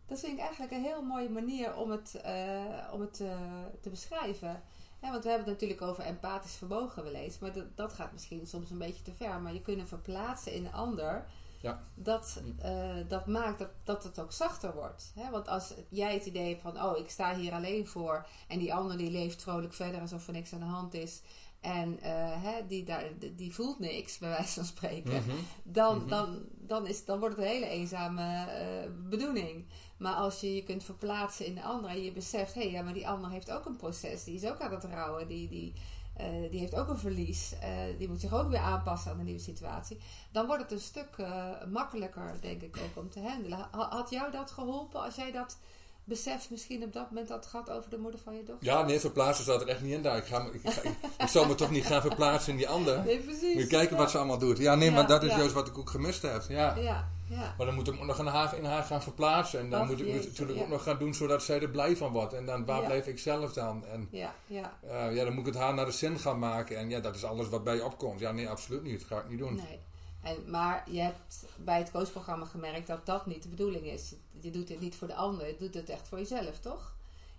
Dat 0.07 0.19
vind 0.19 0.33
ik 0.33 0.39
eigenlijk 0.39 0.71
een 0.71 0.83
heel 0.83 1.01
mooie 1.01 1.29
manier 1.29 1.75
om 1.75 1.91
het, 1.91 2.15
eh, 2.15 2.89
om 2.91 3.01
het 3.01 3.19
eh, 3.19 3.39
te 3.81 3.89
beschrijven. 3.89 4.63
Want 5.11 5.23
we 5.23 5.29
hebben 5.29 5.47
het 5.49 5.59
natuurlijk 5.61 5.81
over 5.81 6.03
empathisch 6.03 6.55
vermogen 6.55 7.03
wel 7.03 7.13
eens. 7.13 7.39
Maar 7.39 7.53
dat, 7.53 7.77
dat 7.77 7.93
gaat 7.93 8.11
misschien 8.13 8.47
soms 8.47 8.69
een 8.69 8.77
beetje 8.77 9.01
te 9.03 9.13
ver. 9.13 9.39
Maar 9.41 9.53
je 9.53 9.61
kunnen 9.61 9.87
verplaatsen 9.87 10.53
in 10.53 10.65
een 10.65 10.73
ander. 10.73 11.25
Ja. 11.61 11.83
Dat, 11.95 12.41
eh, 12.59 12.95
dat 13.07 13.25
maakt 13.27 13.59
dat, 13.59 13.69
dat 13.83 14.03
het 14.03 14.19
ook 14.19 14.31
zachter 14.31 14.73
wordt. 14.73 15.11
Hè? 15.15 15.29
Want 15.29 15.47
als 15.47 15.73
jij 15.89 16.13
het 16.13 16.25
idee 16.25 16.49
hebt 16.49 16.61
van... 16.61 16.83
Oh, 16.83 16.97
ik 16.97 17.09
sta 17.09 17.35
hier 17.35 17.53
alleen 17.53 17.87
voor. 17.87 18.25
En 18.47 18.59
die 18.59 18.73
ander 18.73 18.97
die 18.97 19.11
leeft 19.11 19.41
vrolijk 19.41 19.73
verder 19.73 20.01
alsof 20.01 20.27
er 20.27 20.33
niks 20.33 20.53
aan 20.53 20.59
de 20.59 20.65
hand 20.65 20.93
is. 20.93 21.21
En 21.59 21.99
eh, 22.01 22.43
hè, 22.43 22.67
die, 22.67 22.83
daar, 22.83 23.03
die 23.35 23.53
voelt 23.53 23.79
niks, 23.79 24.17
bij 24.17 24.29
wijze 24.29 24.53
van 24.53 24.65
spreken 24.65 25.13
Mhm. 25.13 25.35
dan, 25.63 25.97
Mhm. 25.97 26.07
dan, 26.07 26.41
dan, 26.51 26.87
is, 26.87 27.05
dan 27.05 27.19
wordt 27.19 27.35
het 27.35 27.45
een 27.45 27.51
hele 27.51 27.67
eenzame 27.67 28.45
eh, 28.45 28.89
bedoeling. 29.09 29.65
Maar 29.97 30.13
als 30.13 30.39
je 30.39 30.55
je 30.55 30.63
kunt 30.63 30.83
verplaatsen 30.83 31.45
in 31.45 31.55
de 31.55 31.63
ander 31.63 31.89
en 31.89 32.03
je 32.03 32.11
beseft, 32.11 32.53
hé, 32.53 32.61
hey, 32.61 32.71
ja, 32.71 32.81
maar 32.81 32.93
die 32.93 33.07
ander 33.07 33.29
heeft 33.29 33.51
ook 33.51 33.65
een 33.65 33.75
proces, 33.75 34.23
die 34.23 34.35
is 34.35 34.45
ook 34.45 34.59
aan 34.61 34.71
het 34.71 34.83
rouwen, 34.83 35.27
die, 35.27 35.49
die, 35.49 35.73
eh, 36.17 36.27
die 36.51 36.59
heeft 36.59 36.75
ook 36.75 36.87
een 36.89 36.97
verlies, 36.97 37.53
eh, 37.61 37.69
die 37.97 38.07
moet 38.07 38.19
zich 38.21 38.33
ook 38.33 38.49
weer 38.49 38.59
aanpassen 38.59 39.11
aan 39.11 39.17
de 39.17 39.23
nieuwe 39.23 39.39
situatie, 39.39 39.97
dan 40.31 40.45
wordt 40.45 40.61
het 40.61 40.71
een 40.71 40.79
stuk 40.79 41.09
eh, 41.17 41.45
makkelijker, 41.71 42.37
denk 42.41 42.61
ik, 42.61 42.77
ook 42.77 43.03
om 43.03 43.09
te 43.09 43.19
handelen. 43.19 43.67
Ha- 43.71 43.89
Had 43.89 44.09
jou 44.09 44.31
dat 44.31 44.51
geholpen 44.51 45.01
als 45.03 45.15
jij 45.15 45.31
dat 45.31 45.57
besef 46.05 46.49
misschien 46.49 46.83
op 46.83 46.93
dat 46.93 47.09
moment 47.09 47.29
had 47.29 47.45
gehad 47.45 47.69
over 47.69 47.89
de 47.89 47.97
moeder 47.97 48.19
van 48.23 48.35
je 48.35 48.43
dochter? 48.43 48.67
Ja, 48.67 48.81
nee, 48.81 48.99
verplaatsen 48.99 49.43
staat 49.43 49.61
er 49.61 49.67
echt 49.67 49.81
niet 49.81 49.93
in 49.93 50.01
daar. 50.01 50.17
Ik, 50.17 50.25
ga, 50.25 50.47
ik, 50.53 50.61
ga- 50.71 50.81
ik, 50.81 50.95
ik 51.17 51.27
zal 51.27 51.45
me 51.45 51.55
toch 51.55 51.71
niet 51.71 51.85
gaan 51.85 52.01
verplaatsen 52.01 52.51
in 52.51 52.57
die 52.57 52.67
ander. 52.67 53.03
Nee, 53.05 53.19
precies. 53.19 53.53
Moet 53.53 53.63
je 53.63 53.67
kijken 53.67 53.95
ja. 53.95 54.01
wat 54.01 54.11
ze 54.11 54.17
allemaal 54.17 54.37
doet. 54.37 54.57
Ja, 54.57 54.75
nee, 54.75 54.89
Ja, 54.89 54.95
maar 54.95 55.07
dat 55.07 55.23
is 55.23 55.29
ja. 55.29 55.37
juist 55.37 55.53
wat 55.53 55.67
ik 55.67 55.77
ook 55.77 55.89
gemist 55.89 56.21
heb. 56.21 56.43
Ja. 56.47 56.75
Ja, 56.75 57.09
ja. 57.29 57.53
Maar 57.57 57.65
dan 57.65 57.75
moet 57.75 57.87
ik 57.87 58.03
nog 58.05 58.19
in 58.19 58.25
haar, 58.25 58.57
in 58.57 58.65
haar 58.65 58.83
gaan 58.83 59.01
verplaatsen. 59.01 59.59
En 59.59 59.69
dan 59.69 59.87
moet 59.87 59.99
ik 59.99 60.23
natuurlijk 60.25 60.59
ook 60.59 60.67
nog 60.67 60.83
gaan 60.83 60.97
doen 60.99 61.13
zodat 61.13 61.43
zij 61.43 61.61
er 61.61 61.69
blij 61.69 61.95
van 61.97 62.11
wordt. 62.11 62.33
En 62.33 62.45
dan 62.45 62.65
waar 62.65 62.83
blijf 62.85 63.07
ik 63.07 63.19
zelf 63.19 63.53
dan? 63.53 63.85
En 63.85 64.07
Ja, 64.11 64.33
ja. 64.47 64.77
eh, 64.89 65.15
ja, 65.15 65.23
dan 65.23 65.33
moet 65.33 65.47
ik 65.47 65.53
het 65.53 65.61
haar 65.63 65.73
naar 65.73 65.85
de 65.85 65.91
zin 65.91 66.19
gaan 66.19 66.39
maken. 66.39 66.77
En 66.77 66.89
ja, 66.89 66.99
dat 66.99 67.15
is 67.15 67.23
alles 67.23 67.49
wat 67.49 67.63
bij 67.63 67.75
je 67.75 67.85
opkomt. 67.85 68.19
Ja, 68.19 68.31
nee, 68.31 68.49
absoluut 68.49 68.83
niet. 68.83 68.99
Dat 68.99 69.07
ga 69.07 69.17
ik 69.23 69.29
niet 69.29 69.39
doen. 69.39 69.55
Nee. 69.55 69.79
En, 70.25 70.49
maar 70.49 70.83
je 70.91 70.99
hebt 71.01 71.45
bij 71.57 71.77
het 71.77 71.91
coachprogramma 71.91 72.45
gemerkt 72.45 72.87
dat 72.87 73.05
dat 73.05 73.25
niet 73.25 73.43
de 73.43 73.49
bedoeling 73.49 73.85
is. 73.85 74.13
Je 74.39 74.51
doet 74.51 74.69
het 74.69 74.79
niet 74.79 74.95
voor 74.95 75.07
de 75.07 75.15
ander, 75.15 75.47
je 75.47 75.55
doet 75.57 75.73
het 75.73 75.89
echt 75.89 76.07
voor 76.07 76.17
jezelf, 76.17 76.59
toch? 76.59 76.93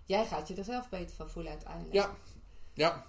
Jij 0.05 0.25
gaat 0.25 0.47
je 0.47 0.55
er 0.55 0.63
zelf 0.63 0.89
beter 0.89 1.15
van 1.15 1.29
voelen 1.29 1.51
uiteindelijk. 1.51 1.93
Ja, 1.93 2.15
ja. 2.73 3.05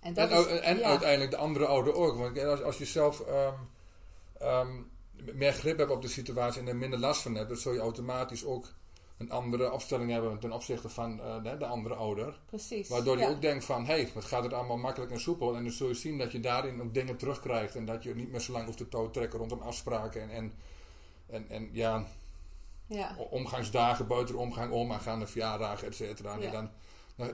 En, 0.00 0.14
dat 0.14 0.30
En, 0.30 0.38
is, 0.38 0.46
u- 0.46 0.56
en 0.56 0.78
ja. 0.78 0.88
uiteindelijk 0.88 1.30
de 1.30 1.36
andere 1.36 1.66
ouder 1.66 1.94
ook. 1.94 2.16
Want 2.16 2.38
als, 2.38 2.62
als 2.62 2.78
je 2.78 2.84
zelf 2.84 3.20
ehm, 3.20 3.54
ehm, 4.38 4.80
meer 5.34 5.52
grip 5.52 5.78
hebt 5.78 5.90
op 5.90 6.02
de 6.02 6.08
situatie 6.08 6.60
en 6.60 6.68
er 6.68 6.76
minder 6.76 6.98
last 6.98 7.22
van 7.22 7.34
hebt, 7.34 7.48
dan 7.48 7.58
zul 7.58 7.72
je 7.72 7.80
automatisch 7.80 8.44
ook 8.44 8.68
een 9.22 9.30
andere 9.30 9.72
opstelling 9.72 10.10
hebben 10.10 10.38
ten 10.38 10.52
opzichte 10.52 10.88
van 10.88 11.20
eh, 11.20 11.42
de, 11.42 11.56
de 11.56 11.66
andere 11.66 11.94
ouder. 11.94 12.40
Precies. 12.46 12.88
Waardoor 12.88 13.16
je 13.16 13.22
ja. 13.22 13.30
ook 13.30 13.40
denkt 13.40 13.64
van, 13.64 13.84
hé, 13.86 13.92
hey, 13.92 14.10
wat 14.14 14.24
gaat 14.24 14.42
het 14.42 14.52
allemaal 14.52 14.76
makkelijk 14.76 15.12
en 15.12 15.20
soepel. 15.20 15.56
En 15.56 15.62
dan 15.62 15.72
zul 15.72 15.88
je 15.88 15.94
zien 15.94 16.18
dat 16.18 16.32
je 16.32 16.40
daarin 16.40 16.82
ook 16.82 16.94
dingen 16.94 17.16
terugkrijgt. 17.16 17.76
En 17.76 17.84
dat 17.84 18.02
je 18.02 18.14
niet 18.14 18.30
meer 18.30 18.40
zo 18.40 18.52
lang 18.52 18.64
hoeft 18.64 18.78
te 18.78 18.88
touw 18.88 19.10
trekken 19.10 19.38
rondom 19.38 19.60
afspraken. 19.60 20.22
En, 20.22 20.30
en, 20.30 20.52
en, 21.26 21.48
en 21.48 21.68
ja, 21.72 22.04
Ja, 22.86 23.16
omgangsdagen, 23.30 24.06
buiten 24.06 24.34
de 24.34 24.40
omgang 24.40 24.72
om, 24.72 24.92
aangaande 24.92 25.26
verjaardagen, 25.26 25.86
et 25.86 25.94
cetera. 25.94 26.36
Ja. 26.40 26.50
dan, 26.50 26.70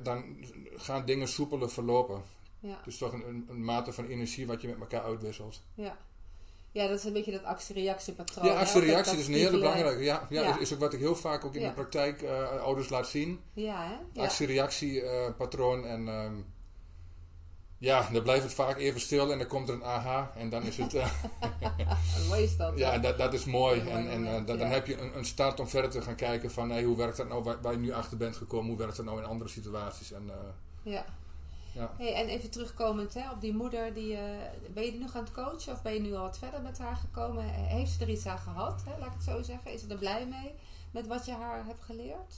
dan 0.03 0.37
gaan 0.77 1.05
dingen 1.05 1.29
soepeler 1.29 1.71
verlopen. 1.71 2.23
ja, 2.61 2.77
Het 2.77 2.87
is 2.87 2.99
toch 2.99 3.13
een, 3.13 3.29
een, 3.29 3.47
een 3.49 3.65
mate 3.65 3.93
van 3.93 4.07
energie 4.07 4.47
wat 4.47 4.61
je 4.61 4.69
met 4.69 4.81
elkaar 4.81 5.03
uitwisselt. 5.03 5.63
ja. 5.75 5.97
Ja, 6.73 6.87
dat 6.89 6.99
is 6.99 7.05
een 7.05 7.13
beetje 7.13 7.33
dat 7.33 7.45
actie-reactiepatroon. 7.45 8.47
ja, 8.47 8.53
actie-reactie 8.59 9.19
is 9.19 9.27
een 9.27 9.33
hele 9.35 9.51
belangrijke. 9.51 10.03
Ja, 10.03 10.27
ja, 10.31 10.43
Ja. 10.43 10.55
Is, 10.55 10.59
is 10.61 10.73
ook 10.75 10.81
wat 10.81 10.93
ik 10.93 10.99
heel 11.01 11.17
vaak 11.17 11.45
ook 11.45 11.55
in 11.55 11.61
Ja. 11.61 11.69
de 11.69 11.75
praktijk 11.75 12.23
eh, 12.23 12.61
ouders 12.63 12.89
laat 12.89 13.09
zien. 13.09 13.41
Ja, 13.53 13.87
hè? 14.15 14.23
Actie-reactie-patroon. 14.23 15.85
en 15.87 16.09
ehm, 16.09 16.35
ja, 17.79 18.09
dan 18.13 18.23
blijft 18.23 18.43
het 18.43 18.55
vaak 18.55 18.79
even 18.79 19.01
stil 19.01 19.33
en 19.33 19.39
dan 19.39 19.47
komt 19.47 19.69
er 19.69 19.75
een 19.75 19.85
aha. 19.85 20.33
En 20.37 20.51
dan 20.51 20.63
is 20.63 20.77
het, 20.77 20.95
eh, 20.95 21.11
Mooi 22.29 22.43
is 22.43 22.57
dat. 22.57 22.79
ja, 22.79 22.99
dat, 22.99 23.19
dat 23.19 23.33
is 23.35 23.45
mooi. 23.45 23.81
En, 23.81 23.89
en 24.11 24.25
eh, 24.27 24.31
moment, 24.33 24.47
dan, 24.47 24.59
heb 24.61 24.87
je 24.87 24.99
een, 24.99 25.17
een 25.17 25.25
start 25.25 25.61
om 25.61 25.69
verder 25.69 25.91
te 25.91 26.03
gaan 26.03 26.15
kijken 26.17 26.51
van 26.51 26.71
hey, 26.71 26.83
hoe 26.83 26.97
werkt 26.97 27.17
dat 27.17 27.29
nou 27.29 27.43
waar, 27.43 27.61
waar 27.63 27.73
je 27.73 27.79
nu 27.79 27.93
achter 27.93 28.17
bent 28.17 28.37
gekomen. 28.37 28.69
Hoe 28.69 28.79
werkt 28.79 28.97
dat 28.97 29.05
nou 29.05 29.19
in 29.19 29.25
andere 29.25 29.51
situaties. 29.51 30.13
En, 30.13 30.23
eh, 30.31 30.93
Ja. 30.93 31.05
Ja. 31.79 31.95
Hey, 31.97 32.15
en 32.15 32.27
even 32.27 32.51
terugkomend 32.51 33.15
hè, 33.15 33.31
op 33.31 33.41
die 33.41 33.55
moeder, 33.55 33.95
die, 33.95 34.17
eh, 34.17 34.23
ben 34.75 34.85
je 34.85 34.99
nog 34.99 35.17
aan 35.17 35.25
het 35.25 35.33
coachen 35.33 35.73
of 35.73 35.83
ben 35.83 35.95
je 35.95 36.01
nu 36.01 36.15
al 36.15 36.23
wat 36.23 36.39
verder 36.39 36.63
met 36.63 36.79
haar 36.79 36.97
gekomen? 36.97 37.45
Heeft 37.45 37.91
ze 37.91 38.03
er 38.03 38.11
iets 38.11 38.27
aan 38.27 38.39
gehad, 38.39 38.83
hè, 38.85 38.99
laat 38.99 39.07
ik 39.07 39.15
het 39.15 39.25
zo 39.25 39.43
zeggen? 39.43 39.73
Is 39.73 39.81
ze 39.81 39.89
er 39.89 39.99
blij 39.99 40.27
mee 40.27 40.55
met 40.91 41.07
wat 41.07 41.27
je 41.27 41.33
haar 41.33 41.65
hebt 41.67 41.83
geleerd? 41.83 42.35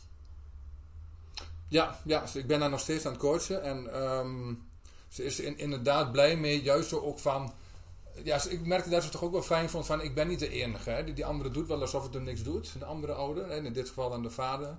Ja, 1.68 1.98
ja, 2.04 2.24
ik 2.34 2.46
ben 2.46 2.60
daar 2.60 2.70
nog 2.70 2.80
steeds 2.80 3.06
aan 3.06 3.12
het 3.12 3.20
coachen. 3.20 3.62
En 3.62 3.94
ehm, 3.94 4.54
ze 5.08 5.24
is 5.24 5.38
er 5.38 5.44
in, 5.44 5.58
inderdaad 5.58 6.12
blij 6.12 6.36
mee. 6.36 6.62
Juist 6.62 6.88
zo 6.88 7.00
ook 7.00 7.18
van... 7.18 7.52
Ja, 8.22 8.42
ik 8.48 8.66
merkte 8.66 8.90
dat 8.90 8.98
ze 8.98 9.04
het 9.04 9.12
toch 9.12 9.24
ook 9.24 9.32
wel 9.32 9.42
fijn 9.42 9.70
vond 9.70 9.86
van... 9.86 10.00
Ik 10.00 10.14
ben 10.14 10.28
niet 10.28 10.38
de 10.38 10.48
enige. 10.48 10.90
Hè. 10.90 11.04
Die, 11.04 11.14
die 11.14 11.24
andere 11.24 11.50
doet 11.50 11.68
wel 11.68 11.80
alsof 11.80 12.02
het 12.02 12.14
hem 12.14 12.22
niks 12.22 12.42
doet. 12.42 12.78
De 12.78 12.84
andere 12.84 13.12
ouder. 13.12 13.50
En 13.50 13.66
in 13.66 13.72
dit 13.72 13.88
geval 13.88 14.10
dan 14.10 14.22
de 14.22 14.30
vader. 14.30 14.78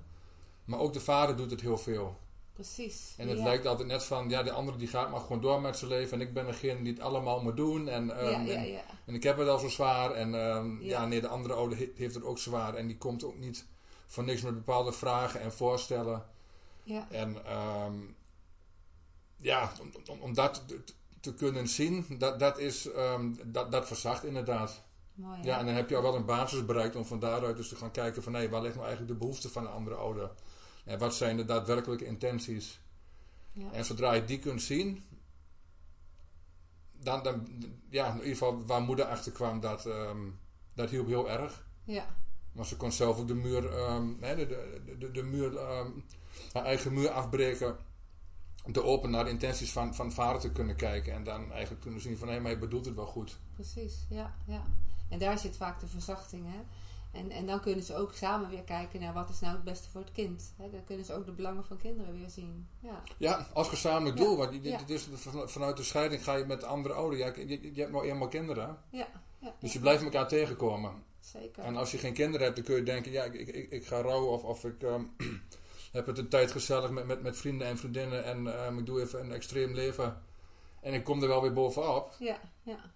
Maar 0.66 0.80
ook 0.80 0.94
de 0.94 1.00
vader 1.00 1.36
doet 1.36 1.52
het 1.52 1.62
heel 1.62 1.78
veel. 1.78 2.18
Precies. 2.62 3.14
En 3.18 3.28
het 3.28 3.38
ja. 3.38 3.44
lijkt 3.44 3.66
altijd 3.66 3.88
net 3.88 4.04
van... 4.04 4.30
Ja, 4.30 4.44
de 4.44 4.52
andere 4.52 4.78
die 4.78 4.88
gaat 4.88 5.12
maar 5.12 5.20
gewoon 5.20 5.42
door 5.42 5.62
met 5.62 5.78
zijn 5.78 5.92
leven. 5.92 6.20
En 6.20 6.28
ik 6.28 6.34
ben 6.34 6.46
degene 6.46 6.82
die 6.82 6.94
het 6.94 7.02
allemaal 7.02 7.42
moet 7.42 7.56
doen. 7.58 7.88
En, 7.88 8.18
ehm, 8.18 8.30
ja, 8.30 8.40
ja, 8.40 8.54
en, 8.54 8.68
ja. 8.68 8.82
en 9.06 9.14
ik 9.14 9.24
heb 9.24 9.38
het 9.38 9.48
al 9.48 9.60
zo 9.60 9.68
zwaar. 9.68 10.12
En 10.12 10.36
ehm, 10.36 10.82
ja. 10.82 11.06
Nee, 11.06 11.22
de 11.22 11.28
andere 11.28 11.54
ouder 11.54 11.78
he- 11.78 11.92
heeft 11.96 12.16
het 12.16 12.24
ook 12.24 12.40
zwaar. 12.40 12.76
En 12.76 12.88
die 12.88 12.98
komt 12.98 13.24
ook 13.24 13.38
niet 13.38 13.66
voor 14.08 14.24
niks 14.24 14.42
met 14.42 14.54
bepaalde 14.54 14.92
vragen 14.92 15.42
en 15.42 15.54
voorstellen. 15.54 16.26
ja. 16.84 17.08
En 17.12 17.46
ehm, 17.46 17.96
ja, 19.38 19.72
om, 19.82 19.92
om, 20.10 20.20
om 20.22 20.34
dat 20.34 20.64
te, 20.68 20.84
te 21.20 21.34
kunnen 21.34 21.68
zien, 21.68 22.06
dat, 22.18 22.40
dat, 22.40 22.60
is, 22.60 22.90
dat, 23.46 23.72
dat 23.72 23.88
verzacht 23.88 24.24
inderdaad. 24.24 24.84
Mooi. 25.14 25.40
Ja, 25.44 25.60
en 25.60 25.66
dan 25.66 25.76
heb 25.76 25.90
je 25.90 25.96
al 25.96 26.02
wel 26.02 26.16
een 26.16 26.26
basis 26.26 26.66
bereikt 26.66 26.96
om 26.96 27.06
van 27.06 27.20
daaruit 27.20 27.58
dus 27.58 27.68
te 27.68 27.76
gaan 27.76 27.92
kijken 27.92 28.24
van... 28.24 28.34
hé, 28.34 28.50
waar 28.50 28.62
ligt 28.62 28.76
nou 28.76 28.88
eigenlijk 28.88 29.14
de 29.14 29.26
behoefte 29.26 29.50
van 29.50 29.66
een 29.66 29.72
andere 29.72 29.96
ouder? 29.96 30.32
En 30.92 31.00
wat 31.00 31.16
zijn 31.16 31.38
de 31.38 31.46
daadwerkelijke 31.46 32.06
intenties? 32.06 32.80
Ja. 33.52 33.72
En 33.72 33.86
zodra 33.86 34.14
je 34.14 34.26
die 34.26 34.40
kunt 34.40 34.62
zien... 34.62 35.04
Dan, 37.00 37.24
dan, 37.24 37.48
ja, 37.90 38.08
in 38.08 38.14
ieder 38.14 38.32
geval 38.32 38.66
waar 38.66 38.82
moeder 38.82 39.06
achter 39.06 39.32
kwam, 39.32 39.60
dat, 39.60 39.86
ehm, 39.86 40.30
dat 40.74 40.90
hielp 40.90 41.08
heel 41.08 41.30
erg. 41.30 41.68
ja. 41.84 42.06
Maar 42.52 42.66
ze 42.66 42.78
kon 42.78 42.92
zelf 42.92 43.18
ook 43.18 43.28
de 43.28 43.34
muur, 43.34 43.72
hè, 44.20 44.36
de, 44.36 44.48
de, 44.48 44.98
de, 44.98 45.12
de 45.12 45.24
muur, 45.24 45.58
ehm, 45.58 45.92
haar 46.54 46.66
eigen 46.66 46.94
muur 46.94 47.10
afbreken. 47.10 47.78
te 48.72 48.84
open 48.84 49.12
naar 49.12 49.24
de 49.24 49.30
intenties 49.30 49.72
van, 49.72 49.96
van 49.96 50.12
vader 50.12 50.42
te 50.42 50.52
kunnen 50.52 50.76
kijken. 50.76 51.14
En 51.14 51.24
dan 51.24 51.52
eigenlijk 51.52 51.82
kunnen 51.82 52.02
zien 52.02 52.18
van 52.18 52.28
hé, 52.28 52.40
maar 52.40 52.52
je 52.52 52.58
bedoelt 52.58 52.86
het 52.86 52.96
wel 52.96 53.06
goed. 53.06 53.40
Precies, 53.54 54.06
ja, 54.10 54.36
ja. 54.46 54.64
En 55.10 55.20
daar 55.20 55.38
zit 55.38 55.58
vaak 55.58 55.80
de 55.80 55.88
verzachting, 55.88 56.46
hè. 56.46 56.60
En, 57.12 57.32
en 57.32 57.46
dan 57.46 57.62
kunnen 57.62 57.84
ze 57.84 57.96
ook 57.96 58.14
samen 58.14 58.50
weer 58.50 58.64
kijken 58.64 59.00
naar 59.00 59.14
wat 59.14 59.30
is 59.30 59.40
nou 59.40 59.54
het 59.54 59.64
beste 59.64 59.90
voor 59.90 60.02
het 60.02 60.12
kind. 60.12 60.54
Dan 60.58 60.84
kunnen 60.86 61.06
ze 61.06 61.14
ook 61.14 61.26
de 61.26 61.32
belangen 61.32 61.66
van 61.66 61.78
kinderen 61.78 62.20
weer 62.20 62.30
zien. 62.30 62.68
Ja, 62.80 63.04
Ja, 63.18 63.48
als 63.54 63.68
gezamenlijk 63.68 64.18
doel. 64.18 64.38
Want 64.38 64.64
ja. 64.64 64.80
vanuit 65.46 65.78
de 65.78 65.84
scheiding 65.84 66.24
ga 66.24 66.36
je 66.36 66.46
met 66.46 66.60
de 66.60 66.66
andere 66.66 66.94
ouder. 66.94 67.20
Ja, 67.20 67.34
je, 67.36 67.74
je 67.74 67.80
hebt 67.82 67.92
nou 67.92 68.06
eenmaal 68.06 68.28
kinderen. 68.28 68.78
ja, 68.90 69.08
ja, 69.40 69.56
Dus 69.60 69.74
je 69.74 69.80
blijft 69.80 70.04
elkaar 70.04 70.28
tegenkomen. 70.28 71.04
zeker. 71.20 71.64
En 71.64 71.76
als 71.76 71.92
je 71.92 71.98
geen 71.98 72.14
kinderen 72.14 72.42
hebt, 72.42 72.56
dan 72.56 72.66
kun 72.66 72.76
je 72.76 72.84
denken, 72.84 73.12
ja, 73.12 73.24
ik, 73.24 73.34
ik, 73.34 73.72
ik, 73.72 73.86
ga 73.86 74.02
rouwen 74.02 74.32
of, 74.32 74.44
of 74.44 74.66
ik 74.66 74.84
ehm, 74.84 75.04
heb 75.92 76.06
het 76.06 76.18
een 76.18 76.30
tijd 76.30 76.52
gezellig 76.52 76.90
met, 76.90 77.06
met, 77.06 77.22
met 77.22 77.38
vrienden 77.38 77.68
en 77.68 77.78
vriendinnen 77.78 78.24
en 78.24 78.64
ehm, 78.64 78.78
ik 78.78 78.86
doe 78.86 79.02
even 79.02 79.20
een 79.20 79.32
extreem 79.32 79.74
leven. 79.74 80.22
En 80.82 80.94
ik 80.94 81.04
kom 81.04 81.22
er 81.22 81.28
wel 81.28 81.42
weer 81.42 81.54
bovenop. 81.54 82.16
Ja, 82.20 82.40
ja, 82.64 82.92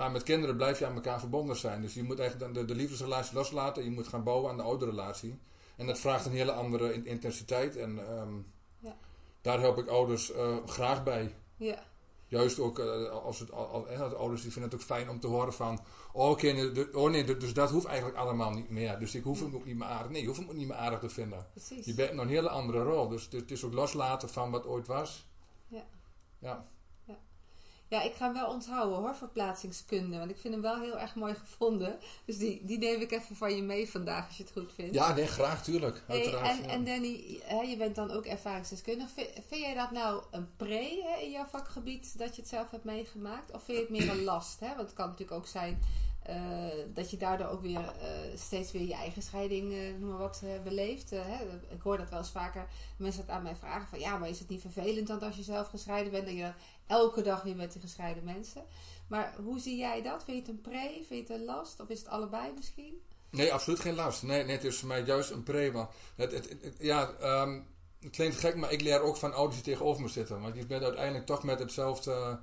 Maar 0.00 0.10
met 0.10 0.22
kinderen 0.22 0.56
blijf 0.56 0.78
je 0.78 0.86
aan 0.86 0.94
elkaar 0.94 1.18
verbonden 1.20 1.56
zijn. 1.56 1.80
Dus 1.82 1.94
je 1.94 2.02
moet 2.02 2.18
eigenlijk 2.18 2.54
de, 2.54 2.64
de 2.64 2.74
liefdesrelatie 2.74 3.34
loslaten. 3.34 3.84
Je 3.84 3.90
moet 3.90 4.08
gaan 4.08 4.22
bouwen 4.24 4.50
aan 4.50 4.56
de 4.56 4.62
oude 4.62 4.84
relatie. 4.84 5.38
En 5.76 5.86
dat 5.86 5.98
vraagt 5.98 6.26
een 6.26 6.32
hele 6.32 6.52
andere 6.52 6.92
in- 6.94 7.06
intensiteit. 7.06 7.76
En 7.76 8.08
ehm, 8.08 8.34
Ja. 8.78 8.96
daar 9.40 9.60
help 9.60 9.78
ik 9.78 9.88
ouders 9.88 10.32
eh, 10.32 10.56
graag 10.66 11.02
bij. 11.04 11.34
ja, 11.56 11.88
Juist 12.28 12.58
ook 12.58 12.78
eh, 12.78 13.08
als 13.10 13.38
het, 13.38 13.52
al, 13.52 13.66
al- 13.66 13.86
hè, 13.86 14.08
de 14.08 14.14
ouders 14.14 14.42
die 14.42 14.52
vinden 14.52 14.70
het 14.70 14.80
ook 14.80 14.86
fijn 14.86 15.08
om 15.10 15.20
te 15.20 15.26
horen 15.26 15.52
van... 15.52 15.80
Oh, 16.12 16.30
oké, 16.30 16.50
nee, 16.52 16.94
oh 16.96 17.10
nee, 17.10 17.36
dus 17.36 17.52
dat 17.54 17.70
hoeft 17.70 17.86
eigenlijk 17.86 18.18
allemaal 18.18 18.50
niet 18.50 18.70
meer. 18.70 18.98
Dus 18.98 19.14
ik 19.14 19.22
hoef 19.22 19.40
hem 19.40 19.54
ook 19.54 19.64
niet 19.64 19.76
meer 19.76 19.86
aardig. 19.88 20.10
Nee, 20.10 20.20
je 20.20 20.26
hoeft 20.26 20.40
hem 20.40 20.48
ook 20.48 20.54
niet 20.56 20.66
meer 20.68 20.76
aardig 20.76 20.98
te 21.00 21.08
vinden. 21.08 21.46
precies. 21.52 21.86
Je 21.86 21.94
bent 21.94 22.12
nog 22.12 22.24
een 22.24 22.30
hele 22.30 22.48
andere 22.48 22.82
rol. 22.82 23.08
Dus 23.08 23.22
het 23.24 23.32
het 23.32 23.50
is 23.50 23.64
ook 23.64 23.72
loslaten 23.72 24.28
van 24.28 24.50
wat 24.50 24.66
ooit 24.66 24.86
was. 24.86 25.26
Ja. 25.68 25.84
Ja. 26.38 26.66
Ja, 27.90 28.02
ik 28.02 28.14
ga 28.14 28.24
hem 28.24 28.34
wel 28.34 28.48
onthouden 28.48 28.98
hoor, 28.98 29.14
verplaatsingskunde. 29.14 30.18
Want 30.18 30.30
ik 30.30 30.38
vind 30.38 30.54
hem 30.54 30.62
wel 30.62 30.80
heel 30.80 30.98
erg 30.98 31.14
mooi 31.14 31.34
gevonden. 31.34 31.98
Dus 32.24 32.38
die, 32.38 32.60
die 32.64 32.78
neem 32.78 33.00
ik 33.00 33.10
even 33.10 33.36
van 33.36 33.56
je 33.56 33.62
mee 33.62 33.90
vandaag, 33.90 34.26
als 34.26 34.36
je 34.36 34.42
het 34.42 34.52
goed 34.52 34.72
vindt. 34.74 34.94
Ja, 34.94 35.14
nee, 35.14 35.26
graag, 35.26 35.64
tuurlijk. 35.64 36.02
Hey, 36.06 36.34
en, 36.34 36.56
ja. 36.56 36.66
en 36.66 36.84
Danny, 36.84 37.40
hè, 37.44 37.60
je 37.60 37.76
bent 37.76 37.94
dan 37.94 38.10
ook 38.10 38.24
ervaringsdeskundige. 38.24 39.12
Vind, 39.14 39.28
vind 39.48 39.60
jij 39.60 39.74
dat 39.74 39.90
nou 39.90 40.22
een 40.30 40.48
pre 40.56 41.02
hè, 41.04 41.22
in 41.22 41.30
jouw 41.30 41.44
vakgebied 41.44 42.18
dat 42.18 42.34
je 42.36 42.40
het 42.40 42.50
zelf 42.50 42.70
hebt 42.70 42.84
meegemaakt? 42.84 43.52
Of 43.52 43.62
vind 43.62 43.78
je 43.78 43.84
het 43.84 43.92
meer 43.92 44.10
een 44.10 44.24
last? 44.24 44.60
Hè? 44.60 44.68
Want 44.68 44.80
het 44.80 44.92
kan 44.92 45.08
natuurlijk 45.08 45.38
ook 45.38 45.46
zijn 45.46 45.82
dat 46.94 47.10
je 47.10 47.16
daardoor 47.16 47.46
ook 47.48 47.62
weer 47.62 47.92
eh, 48.00 48.08
steeds 48.34 48.72
weer 48.72 48.82
je 48.86 48.94
eigen 48.94 49.22
scheiding, 49.22 49.72
eh, 49.72 49.78
noem 49.98 50.08
maar 50.08 50.18
wat, 50.18 50.40
eh, 50.44 50.62
beleeft. 50.62 51.12
eh, 51.12 51.20
hè? 51.24 51.44
Ik 51.74 51.80
hoor 51.82 51.96
dat 51.98 52.10
wel 52.10 52.18
eens 52.18 52.30
vaker 52.30 52.66
mensen 52.96 53.26
dat 53.26 53.34
aan 53.36 53.42
mij 53.42 53.56
vragen 53.56 53.88
van 53.88 53.98
ja, 54.00 54.18
maar 54.18 54.28
is 54.28 54.38
het 54.38 54.48
niet 54.48 54.60
vervelend 54.60 55.06
dan 55.06 55.20
als 55.20 55.36
je 55.36 55.42
zelf 55.42 55.68
gescheiden 55.68 56.12
bent? 56.12 56.26
Dat 56.26 56.34
je 56.36 56.52
elke 56.86 57.22
dag 57.22 57.42
weer 57.42 57.56
met 57.56 57.72
de 57.72 57.80
gescheiden 57.80 58.24
mensen. 58.24 58.62
Maar 59.08 59.34
hoe 59.44 59.58
zie 59.60 59.76
jij 59.76 60.02
dat? 60.02 60.24
Vind 60.24 60.36
je 60.36 60.42
het 60.42 60.50
een 60.52 60.70
pre? 60.72 60.90
Vind 61.06 61.08
je 61.08 61.32
het 61.34 61.40
een 61.40 61.44
last? 61.44 61.80
Of 61.80 61.88
is 61.88 61.98
het 61.98 62.08
allebei 62.08 62.52
misschien? 62.56 63.00
Nee, 63.30 63.52
absoluut 63.52 63.80
geen 63.80 63.94
last. 63.94 64.22
Nee, 64.22 64.44
nee 64.44 64.56
het 64.56 64.64
is 64.64 64.76
voor 64.78 64.88
mij 64.88 65.02
juist 65.02 65.30
een 65.30 65.42
pre. 65.42 65.86
Het, 66.16 66.32
het- 66.32 66.74
ja, 66.78 67.10
ehm, 67.20 67.60
het 68.00 68.10
klinkt 68.10 68.36
gek, 68.36 68.56
maar 68.56 68.72
ik 68.72 68.80
leer 68.80 69.00
ook 69.00 69.16
van 69.16 69.34
ouders 69.34 69.62
die 69.62 69.72
tegenover 69.72 70.02
me 70.02 70.08
zitten. 70.08 70.40
Want 70.40 70.56
je 70.56 70.66
bent 70.66 70.82
uiteindelijk 70.82 71.26
toch 71.26 71.42
met 71.42 71.58
hetzelfde... 71.58 72.38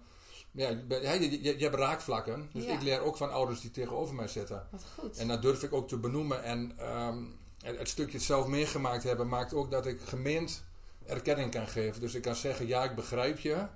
Ja, 0.57 0.69
je, 0.69 1.55
hebt 1.57 1.75
raakvlakken. 1.75 2.49
Dus 2.53 2.63
Ja. 2.63 2.73
ik 2.73 2.81
leer 2.81 3.01
ook 3.01 3.17
van 3.17 3.31
ouders 3.31 3.61
die 3.61 3.71
tegenover 3.71 4.15
mij 4.15 4.27
zitten. 4.27 4.67
Wat 4.71 4.85
goed. 4.99 5.17
En 5.17 5.27
dat 5.27 5.41
durf 5.41 5.63
ik 5.63 5.73
ook 5.73 5.87
te 5.87 5.97
benoemen. 5.97 6.43
En 6.43 6.77
ehm, 6.77 7.23
het, 7.61 7.77
het 7.77 7.89
stukje 7.89 8.17
het 8.17 8.25
zelf 8.25 8.47
meegemaakt 8.47 9.03
hebben 9.03 9.27
maakt 9.27 9.53
ook 9.53 9.71
dat 9.71 9.85
ik 9.85 9.99
gemeend 10.01 10.63
erkenning 11.05 11.51
kan 11.51 11.67
geven. 11.67 12.01
Dus 12.01 12.13
ik 12.15 12.21
kan 12.21 12.35
zeggen, 12.35 12.67
ja, 12.67 12.83
ik 12.83 12.95
begrijp 12.95 13.39
je. 13.39 13.67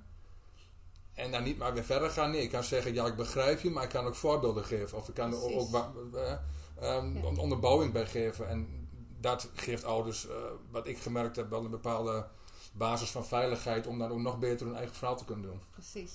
En 1.14 1.32
dan 1.32 1.44
niet 1.44 1.58
maar 1.58 1.74
weer 1.74 1.84
verder 1.84 2.10
gaan. 2.10 2.32
Nee, 2.32 2.42
ik 2.42 2.50
kan 2.52 2.64
zeggen, 2.64 2.94
ja, 2.94 3.06
ik 3.06 3.16
begrijp 3.16 3.60
je, 3.60 3.70
maar 3.70 3.84
ik 3.84 3.90
kan 3.90 4.06
ook 4.06 4.16
voorbeelden 4.16 4.66
geven. 4.66 4.98
Of 4.98 5.08
ik 5.08 5.14
kan 5.14 5.32
er 5.32 5.42
ook, 5.42 5.76
ook 5.76 6.16
eh, 6.16 6.32
ehm, 6.80 7.18
Ja. 7.18 7.24
onderbouwing 7.38 7.94
bij 7.94 8.06
geven. 8.06 8.50
En 8.50 8.88
dat 9.20 9.50
geeft 9.54 9.84
ouders, 9.84 10.28
eh, 10.28 10.36
wat 10.72 10.88
ik 10.88 10.98
gemerkt 10.98 11.36
heb, 11.36 11.50
wel 11.50 11.64
een 11.64 11.72
bepaalde 11.72 12.28
basis 12.74 13.10
van 13.10 13.26
veiligheid 13.26 13.88
om 13.88 14.00
dan 14.00 14.12
ook 14.12 14.20
nog 14.20 14.40
beter 14.40 14.66
hun 14.66 14.76
eigen 14.76 14.96
verhaal 14.96 15.18
te 15.18 15.26
kunnen 15.26 15.46
doen. 15.46 15.62
Precies. 15.72 16.12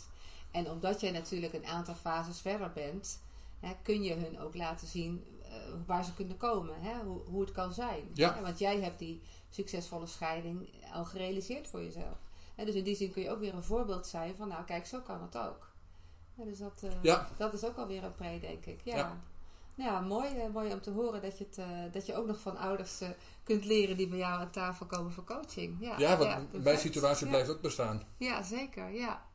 En 0.56 0.70
omdat 0.70 1.00
jij 1.00 1.10
natuurlijk 1.10 1.52
een 1.52 1.66
aantal 1.66 1.94
fases 1.94 2.40
verder 2.40 2.72
bent, 2.72 3.22
hè, 3.60 3.72
kun 3.82 4.02
je 4.02 4.14
hun 4.14 4.40
ook 4.40 4.54
laten 4.54 4.86
zien 4.86 5.24
eh, 5.42 5.50
waar 5.86 6.04
ze 6.04 6.14
kunnen 6.14 6.36
komen, 6.36 6.74
hè, 6.80 7.04
hoe, 7.04 7.20
hoe 7.24 7.40
het 7.40 7.52
kan 7.52 7.72
zijn. 7.72 8.10
Ja. 8.14 8.34
Hè, 8.34 8.42
want 8.42 8.58
jij 8.58 8.80
hebt 8.80 8.98
die 8.98 9.22
succesvolle 9.50 10.06
scheiding 10.06 10.68
al 10.92 11.04
gerealiseerd 11.04 11.68
voor 11.68 11.82
jezelf. 11.82 12.18
Dus 12.56 12.74
in 12.74 12.84
die 12.84 12.96
zin 12.96 13.12
kun 13.12 13.22
je 13.22 13.30
ook 13.30 13.38
weer 13.38 13.54
een 13.54 13.62
voorbeeld 13.62 14.06
zijn 14.06 14.36
van, 14.36 14.48
nou 14.48 14.64
kijk, 14.64 14.86
zo 14.86 15.00
kan 15.00 15.22
het 15.22 15.36
ook. 15.38 15.70
Hè, 16.36 16.44
dus 16.44 16.58
dat, 16.58 16.82
eh, 16.82 16.90
Ja. 17.02 17.28
dat 17.36 17.52
is 17.52 17.64
ook 17.64 17.76
alweer 17.76 18.04
een 18.04 18.14
pre, 18.14 18.38
denk 18.40 18.66
ik. 18.66 18.80
Ja. 18.84 18.96
Ja. 18.96 19.20
Nou 19.74 19.90
ja, 19.92 20.00
mooi, 20.00 20.28
eh, 20.28 20.48
mooi 20.52 20.72
om 20.72 20.80
te 20.80 20.90
horen 20.90 21.22
dat 21.22 21.38
je, 21.38 21.46
het, 21.50 21.92
dat 21.92 22.06
je 22.06 22.14
ook 22.14 22.26
nog 22.26 22.40
van 22.40 22.56
ouders 22.56 23.00
kunt 23.42 23.64
leren 23.64 23.96
die 23.96 24.08
bij 24.08 24.18
jou 24.18 24.40
aan 24.40 24.50
tafel 24.50 24.86
komen 24.86 25.12
voor 25.12 25.24
coaching. 25.24 25.76
Ja, 25.80 25.98
Ja, 25.98 26.16
want 26.16 26.62
mijn 26.64 26.78
situatie 26.78 27.24
Ja. 27.24 27.30
blijft 27.32 27.50
ook 27.50 27.60
bestaan. 27.60 28.02
Ja, 28.16 28.42
zeker. 28.42 28.90
Ja. 28.90 29.25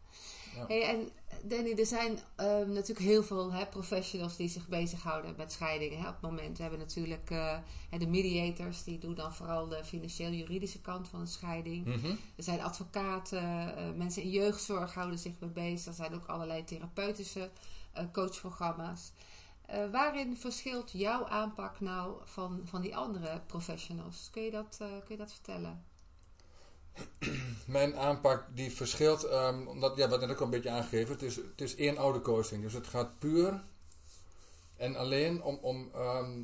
Ja. 0.55 0.65
Hey, 0.67 0.83
en 0.83 1.09
Danny, 1.43 1.73
er 1.73 1.85
zijn 1.85 2.19
ehm, 2.35 2.71
natuurlijk 2.71 3.07
heel 3.07 3.23
veel 3.23 3.51
hè, 3.51 3.65
professionals 3.65 4.35
die 4.35 4.49
zich 4.49 4.67
bezighouden 4.67 5.33
met 5.37 5.51
scheidingen. 5.51 5.99
Hè, 5.99 6.07
op 6.07 6.13
het 6.13 6.21
moment 6.21 6.57
we 6.57 6.61
hebben 6.61 6.79
natuurlijk 6.79 7.29
eh, 7.29 7.57
de 7.97 8.07
mediators, 8.07 8.83
die 8.83 8.97
doen 8.97 9.15
dan 9.15 9.33
vooral 9.33 9.67
de 9.67 9.83
financieel-juridische 9.83 10.81
kant 10.81 11.07
van 11.07 11.19
een 11.19 11.27
scheiding. 11.27 11.85
Mhm. 11.85 12.07
Er 12.35 12.43
zijn 12.43 12.61
advocaten, 12.61 13.75
eh, 13.77 13.91
mensen 13.95 14.21
in 14.21 14.29
jeugdzorg 14.29 14.93
houden 14.93 15.19
zich 15.19 15.33
mee 15.39 15.49
bezig. 15.49 15.87
Er 15.87 15.93
zijn 15.93 16.13
ook 16.13 16.25
allerlei 16.25 16.63
therapeutische 16.63 17.49
eh, 17.91 18.03
coachprogramma's. 18.11 19.11
Waarin 19.91 20.37
verschilt 20.37 20.91
jouw 20.91 21.25
aanpak 21.25 21.79
nou 21.79 22.15
van, 22.23 22.61
van 22.63 22.81
die 22.81 22.95
andere 22.95 23.41
professionals? 23.45 24.29
Kun 24.31 24.41
je 24.41 24.51
dat, 24.51 24.77
kun 24.77 25.01
je 25.07 25.17
dat 25.17 25.31
vertellen? 25.31 25.83
Mijn 27.65 27.95
aanpak 27.95 28.45
die 28.55 28.71
verschilt, 28.71 29.23
ehm, 29.23 29.67
omdat, 29.67 29.97
ja, 29.97 30.07
wat 30.07 30.19
net 30.19 30.29
ook 30.29 30.37
al 30.37 30.45
een 30.45 30.51
beetje 30.51 30.69
aangegeven, 30.69 31.13
het 31.13 31.21
is, 31.23 31.35
het 31.35 31.61
is 31.61 31.75
één 31.75 31.97
oude 31.97 32.21
coaching. 32.21 32.61
Dus 32.61 32.73
het 32.73 32.87
gaat 32.87 33.19
puur 33.19 33.63
en 34.77 34.95
alleen 34.95 35.43
om, 35.43 35.59
om 35.61 35.89
ehm, 35.93 36.41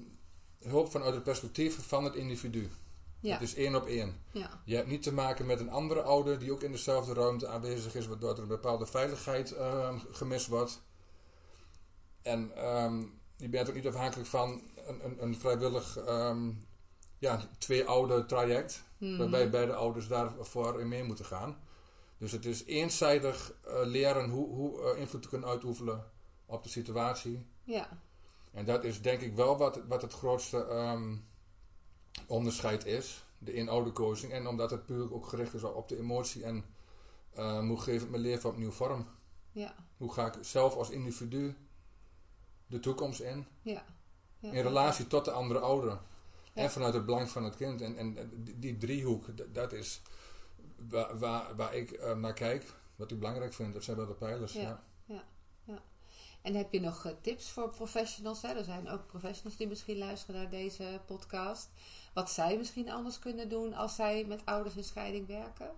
hulp 0.60 0.92
vanuit 0.92 1.14
het 1.14 1.24
perspectief 1.24 1.88
van 1.88 2.04
het 2.04 2.16
individu. 2.16 2.70
Ja, 3.20 3.34
Het 3.34 3.42
is 3.42 3.56
één 3.56 3.76
op 3.76 3.86
één. 3.86 4.22
ja, 4.32 4.62
Je 4.66 4.76
hebt 4.76 4.88
niet 4.88 5.04
te 5.04 5.14
maken 5.14 5.46
met 5.46 5.60
een 5.60 5.70
andere 5.70 6.02
ouder 6.02 6.40
die 6.40 6.52
ook 6.52 6.62
in 6.62 6.72
dezelfde 6.72 7.14
ruimte 7.14 7.48
aanwezig 7.48 7.96
is, 7.96 8.08
waardoor 8.08 8.32
er 8.34 8.42
een 8.42 8.48
bepaalde 8.48 8.86
veiligheid 8.86 9.52
ehm, 9.52 10.00
gemist 10.12 10.48
wordt. 10.48 10.82
En 12.22 12.52
je 13.38 13.50
bent 13.50 13.70
ook 13.70 13.76
niet 13.76 13.88
afhankelijk 13.88 14.30
van 14.30 14.62
een, 14.88 15.06
een, 15.06 15.24
een 15.24 15.40
vrijwillig 15.40 15.98
ja, 17.18 17.50
twee 17.58 17.86
oude 17.86 18.26
traject. 18.26 18.84
Waarbij 19.00 19.50
beide 19.50 19.74
ouders 19.74 20.08
daarvoor 20.08 20.80
in 20.82 20.88
mee 20.88 21.04
moeten 21.04 21.26
gaan. 21.26 21.58
Dus 22.18 22.32
het 22.32 22.46
is 22.46 22.66
eenzijdig 22.66 23.54
eh, 23.66 23.74
leren 23.84 24.30
hoe, 24.30 24.48
hoe 24.50 24.82
eh, 24.82 25.00
invloed 25.00 25.22
te 25.22 25.30
kunnen 25.30 25.50
uitoefenen 25.50 26.04
op 26.46 26.64
de 26.64 26.70
situatie. 26.70 27.46
ja, 27.64 27.90
En 28.52 28.66
dat 28.66 28.84
is 28.84 29.02
denk 29.02 29.22
ik 29.22 29.36
wel 29.36 29.58
wat, 29.58 29.82
wat 29.88 30.02
het 30.02 30.14
grootste 30.14 30.66
ehm, 30.66 31.16
onderscheid 32.28 32.86
is. 32.86 33.26
De 33.40 33.54
in-oude 33.54 33.92
coaching. 33.92 34.32
En 34.32 34.48
omdat 34.48 34.72
het 34.72 34.86
puur 34.86 35.14
ook 35.14 35.28
gericht 35.28 35.54
is 35.54 35.64
op 35.64 35.88
de 35.88 35.98
emotie. 35.98 36.44
En 36.44 36.66
ehm, 37.34 37.68
hoe 37.68 37.80
geef 37.80 38.04
ik 38.04 38.10
mijn 38.10 38.22
leven 38.22 38.50
opnieuw 38.50 38.72
vorm? 38.72 39.08
ja, 39.52 39.76
Hoe 39.98 40.14
ga 40.14 40.26
ik 40.26 40.34
zelf 40.42 40.76
als 40.76 40.90
individu 40.90 41.56
de 42.68 42.80
toekomst 42.80 43.20
in? 43.20 43.48
ja. 43.62 43.84
ja. 44.40 44.52
In 44.52 44.62
relatie 44.62 45.08
tot 45.08 45.26
de 45.26 45.32
andere 45.32 45.60
ouder. 45.60 46.00
Ja. 46.58 46.64
En 46.64 46.72
vanuit 46.72 46.94
het 46.94 47.06
belang 47.06 47.30
van 47.30 47.44
het 47.44 47.56
kind. 47.56 47.82
En, 47.82 47.98
en 47.98 48.32
die, 48.56 48.78
driehoek, 48.78 49.26
dat 49.54 49.74
is 49.74 50.02
waar, 50.90 51.18
waar, 51.18 51.56
waar 51.56 51.76
ik 51.76 51.92
eh, 51.92 52.16
naar 52.16 52.34
kijk. 52.34 52.66
Wat 52.96 53.12
ik 53.12 53.20
belangrijk 53.20 53.54
vind. 53.54 53.74
Dat 53.74 53.84
zijn 53.84 53.98
wel 53.98 54.08
de 54.08 54.14
pijlers. 54.14 54.54
Ja. 54.54 54.84
Ja. 55.06 55.24
En 56.48 56.56
heb 56.56 56.74
je 56.74 56.80
nog 56.80 57.06
eh, 57.06 57.12
tips 57.22 57.50
voor 57.50 57.70
professionals? 57.70 58.42
Hè? 58.42 58.48
Er 58.48 58.64
zijn 58.64 58.90
ook 58.90 59.08
professionals 59.08 59.58
die 59.58 59.68
misschien 59.68 59.98
luisteren 59.98 60.42
naar 60.42 60.50
deze 60.50 61.02
podcast. 61.06 61.70
Wat 62.14 62.32
zij 62.32 62.58
misschien 62.58 62.92
anders 62.92 63.20
kunnen 63.20 63.50
doen 63.50 63.74
als 63.74 63.96
zij 63.96 64.26
met 64.28 64.42
ouders 64.46 64.76
in 64.76 64.84
scheiding 64.84 65.28
werken? 65.28 65.72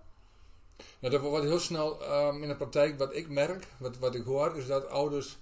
Nou, 0.98 1.12
dat 1.12 1.20
wordt 1.20 1.44
heel 1.44 1.58
snel 1.58 2.02
ehm, 2.04 2.42
in 2.42 2.48
de 2.48 2.56
praktijk, 2.56 2.98
wat 2.98 3.14
ik 3.14 3.28
merk, 3.28 3.66
wat, 3.78 3.98
wat 3.98 4.14
ik 4.14 4.24
hoor, 4.24 4.56
is 4.56 4.66
dat 4.66 4.88
ouders 4.88 5.38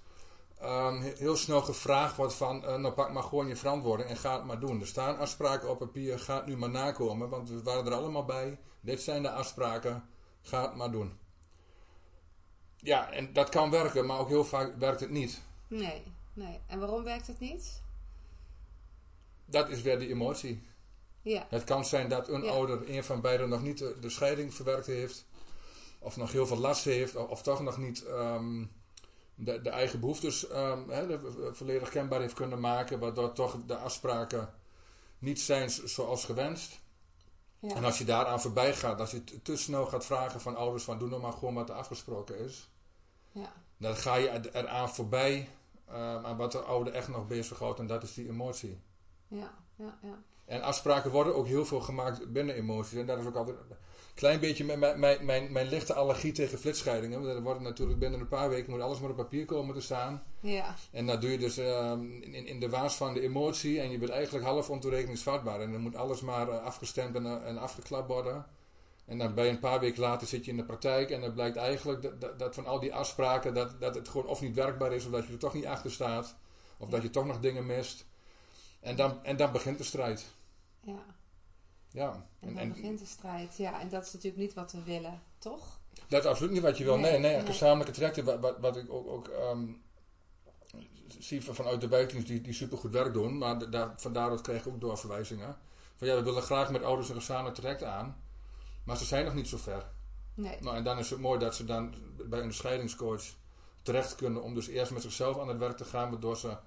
ehm, 0.59 1.01
he- 1.01 1.13
heel 1.17 1.35
snel 1.35 1.61
gevraagd 1.61 2.15
wordt 2.15 2.33
van, 2.33 2.65
eh, 2.65 2.75
nou 2.75 2.93
pak 2.93 3.11
maar 3.11 3.23
gewoon 3.23 3.47
je 3.47 3.55
verantwoording 3.55 4.09
en 4.09 4.17
ga 4.17 4.35
het 4.35 4.45
maar 4.45 4.59
doen. 4.59 4.79
Er 4.81 4.87
staan 4.87 5.17
afspraken 5.17 5.69
op 5.69 5.79
papier, 5.79 6.19
ga 6.19 6.35
het 6.35 6.45
nu 6.45 6.57
maar 6.57 6.69
nakomen, 6.69 7.29
want 7.29 7.49
we 7.49 7.63
waren 7.63 7.85
er 7.85 7.93
allemaal 7.93 8.25
bij. 8.25 8.59
Dit 8.81 9.01
zijn 9.01 9.21
de 9.21 9.31
afspraken, 9.31 10.09
ga 10.41 10.61
het 10.61 10.75
maar 10.75 10.91
doen. 10.91 11.17
Ja, 12.77 13.11
en 13.11 13.33
dat 13.33 13.49
kan 13.49 13.69
werken, 13.69 14.05
maar 14.05 14.19
ook 14.19 14.27
heel 14.27 14.45
vaak 14.45 14.75
werkt 14.77 14.99
het 14.99 15.09
niet. 15.09 15.41
Nee, 15.67 16.03
nee. 16.33 16.59
En 16.67 16.79
waarom 16.79 17.03
werkt 17.03 17.27
het 17.27 17.39
niet? 17.39 17.81
Dat 19.45 19.69
is 19.69 19.81
weer 19.81 19.99
die 19.99 20.09
emotie. 20.09 20.67
Ja, 21.21 21.45
Het 21.49 21.63
kan 21.63 21.85
zijn 21.85 22.09
dat 22.09 22.27
een 22.27 22.43
Ja. 22.43 22.51
ouder, 22.51 22.89
een 22.95 23.03
van 23.03 23.21
beiden, 23.21 23.49
nog 23.49 23.61
niet 23.61 23.77
de, 23.77 23.97
de 23.99 24.09
scheiding 24.09 24.53
verwerkt 24.53 24.85
heeft. 24.85 25.27
of 26.01 26.17
nog 26.17 26.31
heel 26.31 26.47
veel 26.47 26.57
last 26.57 26.83
heeft, 26.83 27.15
of, 27.15 27.29
of 27.29 27.41
toch 27.41 27.61
nog 27.61 27.77
niet 27.77 28.03
ehm, 28.05 28.65
de, 29.39 29.61
de 29.61 29.69
eigen 29.69 29.99
behoeftes 29.99 30.47
ehm, 30.47 30.87
de- 30.87 31.49
volledig 31.53 31.89
kenbaar 31.89 32.19
heeft 32.19 32.33
kunnen 32.33 32.59
maken, 32.59 32.99
waardoor 32.99 33.33
toch 33.33 33.57
de 33.65 33.75
afspraken 33.75 34.53
niet 35.19 35.41
zijn 35.41 35.69
zoals 35.69 36.25
gewenst. 36.25 36.79
Ja. 37.59 37.75
En 37.75 37.83
als 37.83 37.97
je 37.97 38.05
daaraan 38.05 38.41
voorbij 38.41 38.73
gaat, 38.73 38.99
als 38.99 39.11
je 39.11 39.23
te, 39.41 39.57
snel 39.57 39.85
gaat 39.85 40.05
vragen 40.05 40.41
van 40.41 40.55
ouders 40.55 40.83
van 40.83 40.99
doe 40.99 41.09
nou 41.09 41.21
maar 41.21 41.31
gewoon 41.33 41.53
wat 41.53 41.69
er 41.69 41.75
afgesproken 41.75 42.37
is, 42.39 42.69
ja. 43.31 43.53
dan 43.77 43.95
ga 43.95 44.15
je 44.15 44.29
er- 44.29 44.55
eraan 44.55 44.89
voorbij 44.89 45.49
ehm, 45.87 46.25
aan 46.25 46.37
wat 46.37 46.51
de 46.51 46.59
ouder 46.59 46.93
echt 46.93 47.07
nog 47.07 47.27
bezighoudt 47.27 47.79
en 47.79 47.87
dat 47.87 48.03
is 48.03 48.13
die 48.13 48.29
emotie. 48.29 48.81
Ja, 49.27 49.53
ja, 49.75 49.97
ja. 50.01 50.21
En 50.45 50.61
afspraken 50.61 51.11
worden 51.11 51.35
ook 51.35 51.47
heel 51.47 51.65
veel 51.65 51.81
gemaakt 51.81 52.31
binnen 52.31 52.55
emoties. 52.55 52.99
En 52.99 53.05
dat 53.05 53.19
is 53.19 53.25
ook 53.25 53.35
altijd 53.35 53.57
klein 54.19 54.39
beetje 54.39 54.65
mijn, 54.65 54.99
mijn, 54.99 55.25
mijn, 55.25 55.51
mijn, 55.51 55.67
lichte 55.67 55.93
allergie 55.93 56.31
tegen 56.31 56.59
flitsscheidingen. 56.59 57.21
Want 57.21 57.35
er 57.35 57.41
wordt 57.41 57.61
natuurlijk 57.61 57.99
binnen 57.99 58.19
een 58.19 58.27
paar 58.27 58.49
weken 58.49 58.71
moet 58.71 58.81
alles 58.81 58.99
maar 58.99 59.09
op 59.09 59.15
papier 59.15 59.45
komen 59.45 59.75
te 59.75 59.81
staan. 59.81 60.23
Ja, 60.39 60.75
En 60.91 61.05
dat 61.05 61.21
doe 61.21 61.31
je 61.31 61.37
dus 61.37 61.57
ehm, 61.57 62.05
in, 62.21 62.47
in 62.47 62.59
de 62.59 62.69
waas 62.69 62.95
van 62.95 63.13
de 63.13 63.21
emotie. 63.21 63.79
En 63.79 63.91
je 63.91 63.97
bent 63.97 64.11
eigenlijk 64.11 64.45
half 64.45 64.69
ontoerekeningsvatbaar. 64.69 65.61
En 65.61 65.71
dan 65.71 65.81
moet 65.81 65.95
alles 65.95 66.21
maar 66.21 66.49
eh, 66.49 66.63
afgestemd 66.63 67.15
en, 67.15 67.25
eh, 67.25 67.47
en 67.47 67.57
afgeklapt 67.57 68.07
worden. 68.07 68.45
En 69.05 69.17
dan 69.17 69.33
bij 69.33 69.49
een 69.49 69.59
paar 69.59 69.79
weken 69.79 70.01
later 70.01 70.27
zit 70.27 70.45
je 70.45 70.51
in 70.51 70.57
de 70.57 70.65
praktijk. 70.65 71.09
En 71.09 71.21
dan 71.21 71.33
blijkt 71.33 71.57
eigenlijk 71.57 72.01
dat, 72.01 72.21
dat, 72.21 72.39
dat 72.39 72.55
van 72.55 72.65
al 72.65 72.79
die 72.79 72.93
afspraken 72.93 73.53
dat, 73.53 73.81
dat 73.81 73.95
het 73.95 74.09
gewoon 74.09 74.27
of 74.27 74.41
niet 74.41 74.55
werkbaar 74.55 74.93
is. 74.93 75.05
Of 75.05 75.11
dat 75.11 75.25
je 75.25 75.33
er 75.33 75.39
toch 75.39 75.53
niet 75.53 75.65
achter 75.65 75.91
staat. 75.91 76.35
Of 76.77 76.89
dat 76.89 77.01
je 77.01 77.09
toch 77.09 77.25
nog 77.25 77.39
dingen 77.39 77.65
mist. 77.65 78.05
En 78.79 78.95
dan, 78.95 79.23
en 79.23 79.37
dan 79.37 79.51
begint 79.51 79.77
de 79.77 79.83
strijd. 79.83 80.25
ja. 80.81 81.17
Ja. 81.91 82.25
En 82.39 82.55
dan 82.55 82.67
begint 82.69 82.99
de 82.99 83.05
strijd. 83.05 83.57
Ja, 83.57 83.79
en 83.81 83.89
dat 83.89 84.05
is 84.05 84.13
natuurlijk 84.13 84.41
niet 84.41 84.53
wat 84.53 84.71
we 84.71 84.83
willen, 84.83 85.21
toch? 85.37 85.79
Dat 86.07 86.23
is 86.23 86.29
absoluut 86.29 86.51
niet 86.51 86.61
wat 86.61 86.77
je 86.77 86.83
wil. 86.83 86.97
Nee, 86.97 87.19
Nee, 87.19 87.35
nee, 87.35 87.45
gezamenlijke 87.45 87.93
trajecten, 87.93 88.23
wat, 88.25 88.39
wat, 88.39 88.55
wat 88.59 88.77
ik 88.77 88.91
ook, 88.93 89.07
ook 89.07 89.27
ehm, 89.27 89.65
zie 91.19 91.43
van- 91.43 91.55
vanuit 91.55 91.81
de 91.81 91.87
wijkdienst 91.87 92.27
die, 92.27 92.41
die 92.41 92.53
supergoed 92.53 92.91
werk 92.91 93.13
doen, 93.13 93.37
maar 93.37 93.57
da- 93.57 93.65
daar, 93.65 93.93
van 93.97 94.13
daaruit 94.13 94.41
krijg 94.41 94.65
ik 94.65 94.73
ook 94.73 94.81
doorverwijzingen. 94.81 95.57
Van 95.95 96.07
ja, 96.07 96.15
we 96.15 96.23
willen 96.23 96.41
graag 96.41 96.71
met 96.71 96.83
ouders 96.83 97.09
een 97.09 97.15
gezamenlijk 97.15 97.55
traject 97.55 97.83
aan, 97.83 98.23
maar 98.83 98.97
ze 98.97 99.05
zijn 99.05 99.25
nog 99.25 99.33
niet 99.33 99.47
zo 99.47 99.57
ver. 99.57 99.85
Nee. 100.33 100.57
Nou, 100.61 100.75
en 100.75 100.83
dan 100.83 100.97
is 100.97 101.09
het 101.09 101.19
mooi 101.19 101.39
dat 101.39 101.55
ze 101.55 101.65
dan 101.65 101.93
bij 102.29 102.39
een 102.41 102.53
scheidingscoach 102.53 103.23
terecht 103.81 104.15
kunnen 104.15 104.41
om 104.43 104.53
dus 104.53 104.67
eerst 104.67 104.91
met 104.91 105.01
zichzelf 105.01 105.39
aan 105.39 105.47
het 105.47 105.57
werk 105.57 105.77
te 105.77 105.85
gaan, 105.85 106.09
waardoor 106.09 106.37
ze 106.37 106.57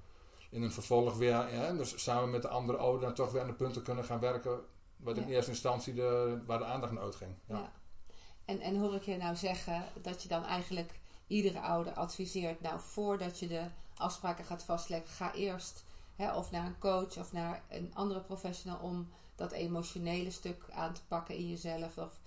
in 0.50 0.62
een 0.62 0.72
vervolg 0.72 1.16
weer, 1.16 1.52
ja, 1.54 1.72
dus 1.72 2.02
samen 2.02 2.30
met 2.30 2.42
de 2.42 2.48
andere 2.48 2.78
ouderen 2.78 3.06
dan 3.06 3.14
toch 3.14 3.32
weer 3.32 3.40
aan 3.40 3.46
de 3.46 3.52
punten 3.54 3.82
kunnen 3.82 4.04
gaan 4.04 4.20
werken, 4.20 4.60
wat 5.02 5.16
in 5.16 5.28
eerste 5.28 5.50
instantie 5.50 5.94
de, 5.94 6.38
waar 6.46 6.58
de 6.58 6.64
aandacht 6.64 6.92
naar 6.92 7.02
uitging. 7.02 7.34
Ja. 7.46 7.72
En, 8.44 8.60
en 8.60 8.76
hoor 8.76 8.94
ik 8.94 9.02
je 9.02 9.16
nou 9.16 9.36
zeggen 9.36 9.84
dat 10.02 10.22
je 10.22 10.28
dan 10.28 10.44
eigenlijk 10.44 11.00
iedere 11.26 11.60
ouder 11.60 11.92
adviseert, 11.92 12.60
nou 12.60 12.80
voordat 12.80 13.38
je 13.38 13.46
de 13.46 13.62
afspraken 13.96 14.44
gaat 14.44 14.64
vastleggen, 14.64 15.10
ga 15.10 15.34
eerst 15.34 15.84
hè, 16.16 16.34
of 16.36 16.50
naar 16.50 16.66
een 16.66 16.78
coach 16.78 17.18
of 17.18 17.32
naar 17.32 17.62
een 17.68 17.90
andere 17.94 18.20
professional 18.20 18.78
om 18.78 19.08
dat 19.34 19.52
emotionele 19.52 20.30
stuk 20.30 20.64
aan 20.72 20.92
te 20.92 21.00
pakken 21.08 21.36
in 21.36 21.48
jezelf 21.48 21.98
of 21.98 22.20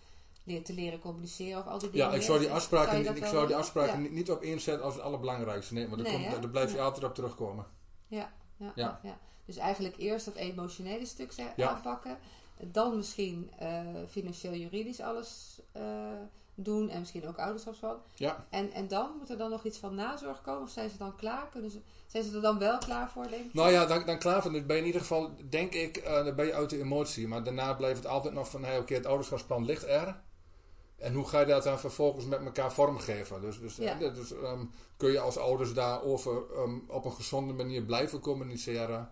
leer, 0.43 0.63
te 0.63 0.73
leren 0.73 0.99
communiceren 0.99 1.59
of 1.59 1.67
al 1.67 1.79
die 1.79 1.89
dingen. 1.89 2.07
Ja, 2.07 2.13
ik 2.13 2.21
zou 2.21 2.39
die 2.39 2.51
afspraken, 2.51 3.15
ik 3.15 3.25
zou 3.25 3.47
die 3.47 3.55
afspraken 3.55 4.03
Ja. 4.03 4.09
niet, 4.09 4.31
op 4.31 4.43
inzetten 4.43 4.85
als 4.85 4.93
het 4.93 5.03
allerbelangrijkste. 5.03 5.73
Nee, 5.73 5.87
want 5.87 6.03
daar, 6.03 6.19
Nee, 6.19 6.39
daar 6.39 6.49
blijf 6.49 6.71
je 6.71 6.77
Ja. 6.77 6.83
altijd 6.83 7.03
op 7.03 7.15
terugkomen. 7.15 7.65
Ja, 8.07 8.33
ja, 8.57 8.99
Ja. 9.01 9.19
Dus 9.45 9.57
eigenlijk 9.57 9.97
eerst 9.97 10.25
dat 10.25 10.35
emotionele 10.35 11.05
stuk 11.05 11.33
aanpakken. 11.57 12.17
Dan 12.63 12.95
misschien 12.95 13.51
eh, 13.57 13.79
financieel-juridisch 14.09 14.99
alles 14.99 15.61
eh, 15.71 15.83
doen. 16.55 16.89
En 16.89 16.99
misschien 16.99 17.27
ook 17.27 17.37
ouderschapsplan. 17.37 17.97
Ja. 18.15 18.45
En, 18.49 18.71
en 18.71 18.87
dan 18.87 19.11
moet 19.19 19.29
er 19.29 19.37
dan 19.37 19.49
nog 19.49 19.63
iets 19.63 19.77
van 19.77 19.95
nazorg 19.95 20.41
komen? 20.41 20.61
Of 20.61 20.69
zijn 20.69 20.89
ze 20.89 20.97
dan 20.97 21.15
klaar? 21.15 21.49
Kunnen 21.49 21.71
ze, 21.71 21.81
zijn 22.07 22.23
ze 22.23 22.35
er 22.35 22.41
dan 22.41 22.59
wel 22.59 22.77
klaar 22.77 23.09
voor, 23.11 23.27
denk 23.29 23.45
ik? 23.45 23.53
Nou 23.53 23.71
ja, 23.71 23.85
dan, 23.85 24.05
dan 24.05 24.19
klaar 24.19 24.41
van. 24.41 24.53
Dan 24.53 24.65
ben 24.65 24.75
je 24.75 24.81
in 24.81 24.87
ieder 24.87 25.01
geval, 25.01 25.31
denk 25.49 25.73
ik, 25.73 25.97
eh, 25.97 26.25
dan 26.25 26.35
ben 26.35 26.45
je 26.45 26.53
uit 26.53 26.69
de 26.69 26.79
emotie. 26.79 27.27
Maar 27.27 27.43
daarna 27.43 27.73
blijft 27.73 27.97
het 27.97 28.07
altijd 28.07 28.33
nog 28.33 28.49
van, 28.49 28.63
hey, 28.63 28.77
oké, 28.77 28.93
het 28.93 29.05
ouderschapsplan 29.05 29.65
ligt 29.65 29.87
er. 29.87 30.23
En 30.97 31.13
hoe 31.13 31.27
ga 31.27 31.39
je 31.39 31.45
dat 31.45 31.63
dan 31.63 31.79
vervolgens 31.79 32.25
met 32.25 32.45
elkaar 32.45 32.73
vormgeven? 32.73 33.41
Dus, 33.41 33.59
dus, 33.59 33.75
Ja. 33.75 33.95
dus 33.95 34.33
ehm, 34.33 34.65
kun 34.97 35.11
je 35.11 35.19
als 35.19 35.37
ouders 35.37 35.73
daarover 35.73 36.43
ehm, 36.55 36.79
op 36.87 37.05
een 37.05 37.11
gezonde 37.13 37.53
manier 37.53 37.81
blijven 37.81 38.19
communiceren? 38.19 39.09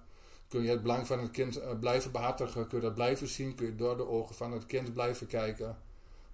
Kun 0.53 0.63
je 0.63 0.69
het 0.69 0.81
belang 0.81 1.07
van 1.07 1.19
het 1.19 1.31
kind 1.31 1.57
eh, 1.59 1.79
blijven 1.79 2.11
behartigen? 2.11 2.67
Kun 2.67 2.77
je 2.77 2.83
dat 2.83 2.93
blijven 2.93 3.27
zien? 3.27 3.55
Kun 3.55 3.65
je 3.65 3.75
door 3.75 3.97
de 3.97 4.07
ogen 4.07 4.35
van 4.35 4.51
het 4.51 4.65
kind 4.65 4.93
blijven 4.93 5.27
kijken? 5.27 5.77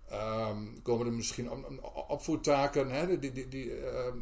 Ehm, 0.10 0.82
komen 0.84 1.06
er 1.06 1.14
misschien 1.14 1.52
op- 1.52 1.80
op- 1.82 2.06
opvoedtaken 2.10 2.90
hè, 2.90 3.20
die, 3.20 3.32
die, 3.32 3.48
die, 3.48 3.76
ehm, 3.86 4.18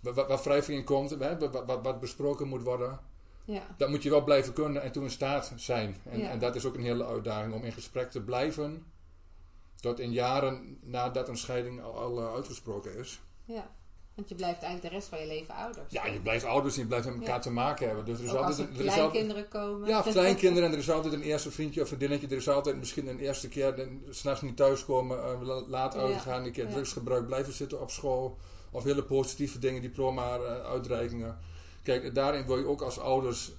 waar, 0.00 0.14
waar- 0.14 0.26
waar 0.28 0.42
wrijving 0.42 0.78
in 0.78 0.84
komt, 0.84 1.10
hè, 1.10 1.38
wat, 1.50 1.80
wat, 1.82 2.00
besproken 2.00 2.48
moet 2.48 2.62
worden? 2.62 3.00
Ja, 3.44 3.62
Dat 3.76 3.88
moet 3.88 4.02
je 4.02 4.10
wel 4.10 4.24
blijven 4.24 4.52
kunnen 4.52 4.82
en 4.82 4.92
toen 4.92 5.02
in 5.02 5.10
staat 5.10 5.52
zijn. 5.56 5.96
En, 6.04 6.18
Ja. 6.20 6.30
en 6.30 6.38
dat 6.38 6.54
is 6.54 6.64
ook 6.64 6.74
een 6.74 6.82
hele 6.82 7.06
uitdaging 7.06 7.54
om 7.54 7.62
in 7.62 7.72
gesprek 7.72 8.10
te 8.10 8.22
blijven. 8.22 8.86
Tot 9.80 10.00
in 10.00 10.12
jaren 10.12 10.78
nadat 10.82 11.28
een 11.28 11.36
scheiding 11.36 11.82
al, 11.82 11.98
al 11.98 12.18
eh, 12.20 12.32
uitgesproken 12.34 12.96
is. 12.98 13.20
ja. 13.44 13.70
Want 14.14 14.28
je 14.28 14.34
blijft 14.34 14.62
eigenlijk 14.62 14.82
de 14.92 14.98
rest 14.98 15.08
van 15.08 15.20
je 15.20 15.26
leven 15.26 15.54
ouders. 15.54 15.92
Ja, 15.92 16.06
je 16.06 16.20
blijft 16.20 16.44
ouders 16.44 16.74
en 16.74 16.80
je 16.80 16.86
blijft 16.86 17.06
met 17.06 17.14
elkaar 17.14 17.28
Ja. 17.34 17.38
te 17.38 17.50
maken 17.50 17.86
hebben. 17.86 18.04
Dus 18.04 18.18
er 18.18 18.24
is 18.24 18.30
Ook 18.30 18.36
altijd, 18.36 18.58
er 18.58 18.64
er 18.64 18.70
altijd, 18.70 18.92
kleinkinderen 18.94 19.48
komen. 19.48 19.88
ja, 19.88 20.00
kleinkinderen 20.12 20.68
en 20.68 20.72
er 20.74 20.78
is 20.80 20.90
altijd 20.90 21.12
een 21.14 21.22
eerste 21.22 21.50
vriendje 21.50 21.80
of 21.80 21.86
vriendinnetje. 21.86 22.26
Er 22.26 22.36
is 22.36 22.48
altijd 22.48 22.76
misschien 22.76 23.06
een 23.08 23.18
eerste 23.18 23.48
keer 23.48 23.88
s'nachts 24.10 24.42
niet 24.42 24.56
thuiskomen, 24.56 25.18
eh, 25.24 25.40
la- 25.42 25.62
laat 25.66 25.94
Ja. 25.94 26.00
uitgaan, 26.00 26.44
een 26.44 26.52
keer 26.52 26.64
Ja. 26.66 26.70
drugsgebruik, 26.72 27.26
blijven 27.26 27.52
zitten 27.52 27.80
op 27.80 27.90
school. 27.90 28.38
Of 28.70 28.84
hele 28.84 29.02
positieve 29.02 29.58
dingen, 29.58 29.82
diploma, 29.82 30.36
eh, 30.36 30.60
uitreikingen. 30.64 31.38
Kijk, 31.82 32.14
daarin 32.14 32.46
wil 32.46 32.58
je 32.58 32.66
ook 32.66 32.82
als 32.82 32.98
ouders 32.98 33.52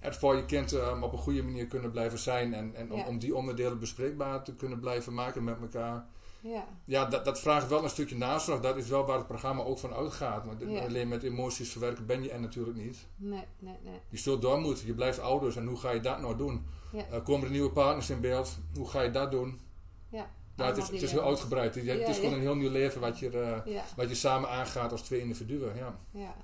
er 0.00 0.14
voor 0.14 0.36
je 0.36 0.44
kind 0.44 0.72
ehm, 0.72 1.02
op 1.02 1.12
een 1.12 1.18
goede 1.18 1.42
manier 1.42 1.66
kunnen 1.66 1.90
blijven 1.90 2.18
zijn. 2.18 2.54
En, 2.54 2.74
en 2.74 2.92
om, 2.92 2.98
Ja. 2.98 3.06
om 3.06 3.18
die 3.18 3.34
onderdelen 3.36 3.78
bespreekbaar 3.78 4.42
te 4.44 4.54
kunnen 4.54 4.80
blijven 4.80 5.14
maken 5.14 5.44
met 5.44 5.56
elkaar. 5.60 6.06
Ja. 6.50 6.64
Ja, 6.84 7.04
dat, 7.04 7.24
dat 7.24 7.40
vraagt 7.40 7.68
wel 7.68 7.82
een 7.82 7.90
stukje 7.90 8.16
nazorg. 8.16 8.60
Dat 8.60 8.76
is 8.76 8.88
wel 8.88 9.04
waar 9.04 9.16
het 9.18 9.26
programma 9.26 9.62
ook 9.62 9.78
van 9.78 9.94
uitgaat. 9.94 10.44
Maar 10.44 10.68
Ja. 10.68 10.84
alleen 10.84 11.08
met 11.08 11.22
emoties 11.22 11.70
verwerken 11.70 12.06
ben 12.06 12.22
je 12.22 12.30
er 12.30 12.40
natuurlijk 12.40 12.76
niet. 12.76 13.06
Nee, 13.16 13.44
nee, 13.58 13.76
nee. 13.82 14.00
Je 14.08 14.16
zult 14.18 14.42
door 14.42 14.60
moeten. 14.60 14.86
Je 14.86 14.94
blijft 14.94 15.20
ouders. 15.20 15.56
En 15.56 15.66
hoe 15.66 15.78
ga 15.78 15.90
je 15.90 16.00
dat 16.00 16.20
nou 16.20 16.36
doen? 16.36 16.66
Ja. 16.92 17.04
Eh, 17.10 17.24
komen 17.24 17.44
er 17.46 17.50
nieuwe 17.52 17.70
partners 17.70 18.10
in 18.10 18.20
beeld? 18.20 18.58
Hoe 18.74 18.88
ga 18.88 19.00
je 19.00 19.10
dat 19.10 19.30
doen? 19.30 19.60
Ja, 20.08 20.30
Ja, 20.56 20.66
het, 20.66 20.76
is, 20.76 20.88
het 20.88 21.02
is 21.02 21.12
heel 21.12 21.24
uitgebreid. 21.24 21.74
Het, 21.74 21.84
is 21.86 22.16
gewoon 22.16 22.32
een 22.32 22.40
heel 22.40 22.54
nieuw 22.54 22.70
leven 22.70 23.00
wat 23.00 23.18
je, 23.18 23.30
eh, 23.30 23.76
wat 23.96 24.08
je 24.08 24.14
samen 24.14 24.48
aangaat 24.48 24.92
als 24.92 25.02
twee 25.02 25.20
individuen. 25.20 25.76
Ja. 25.76 25.98
ja. 26.10 26.34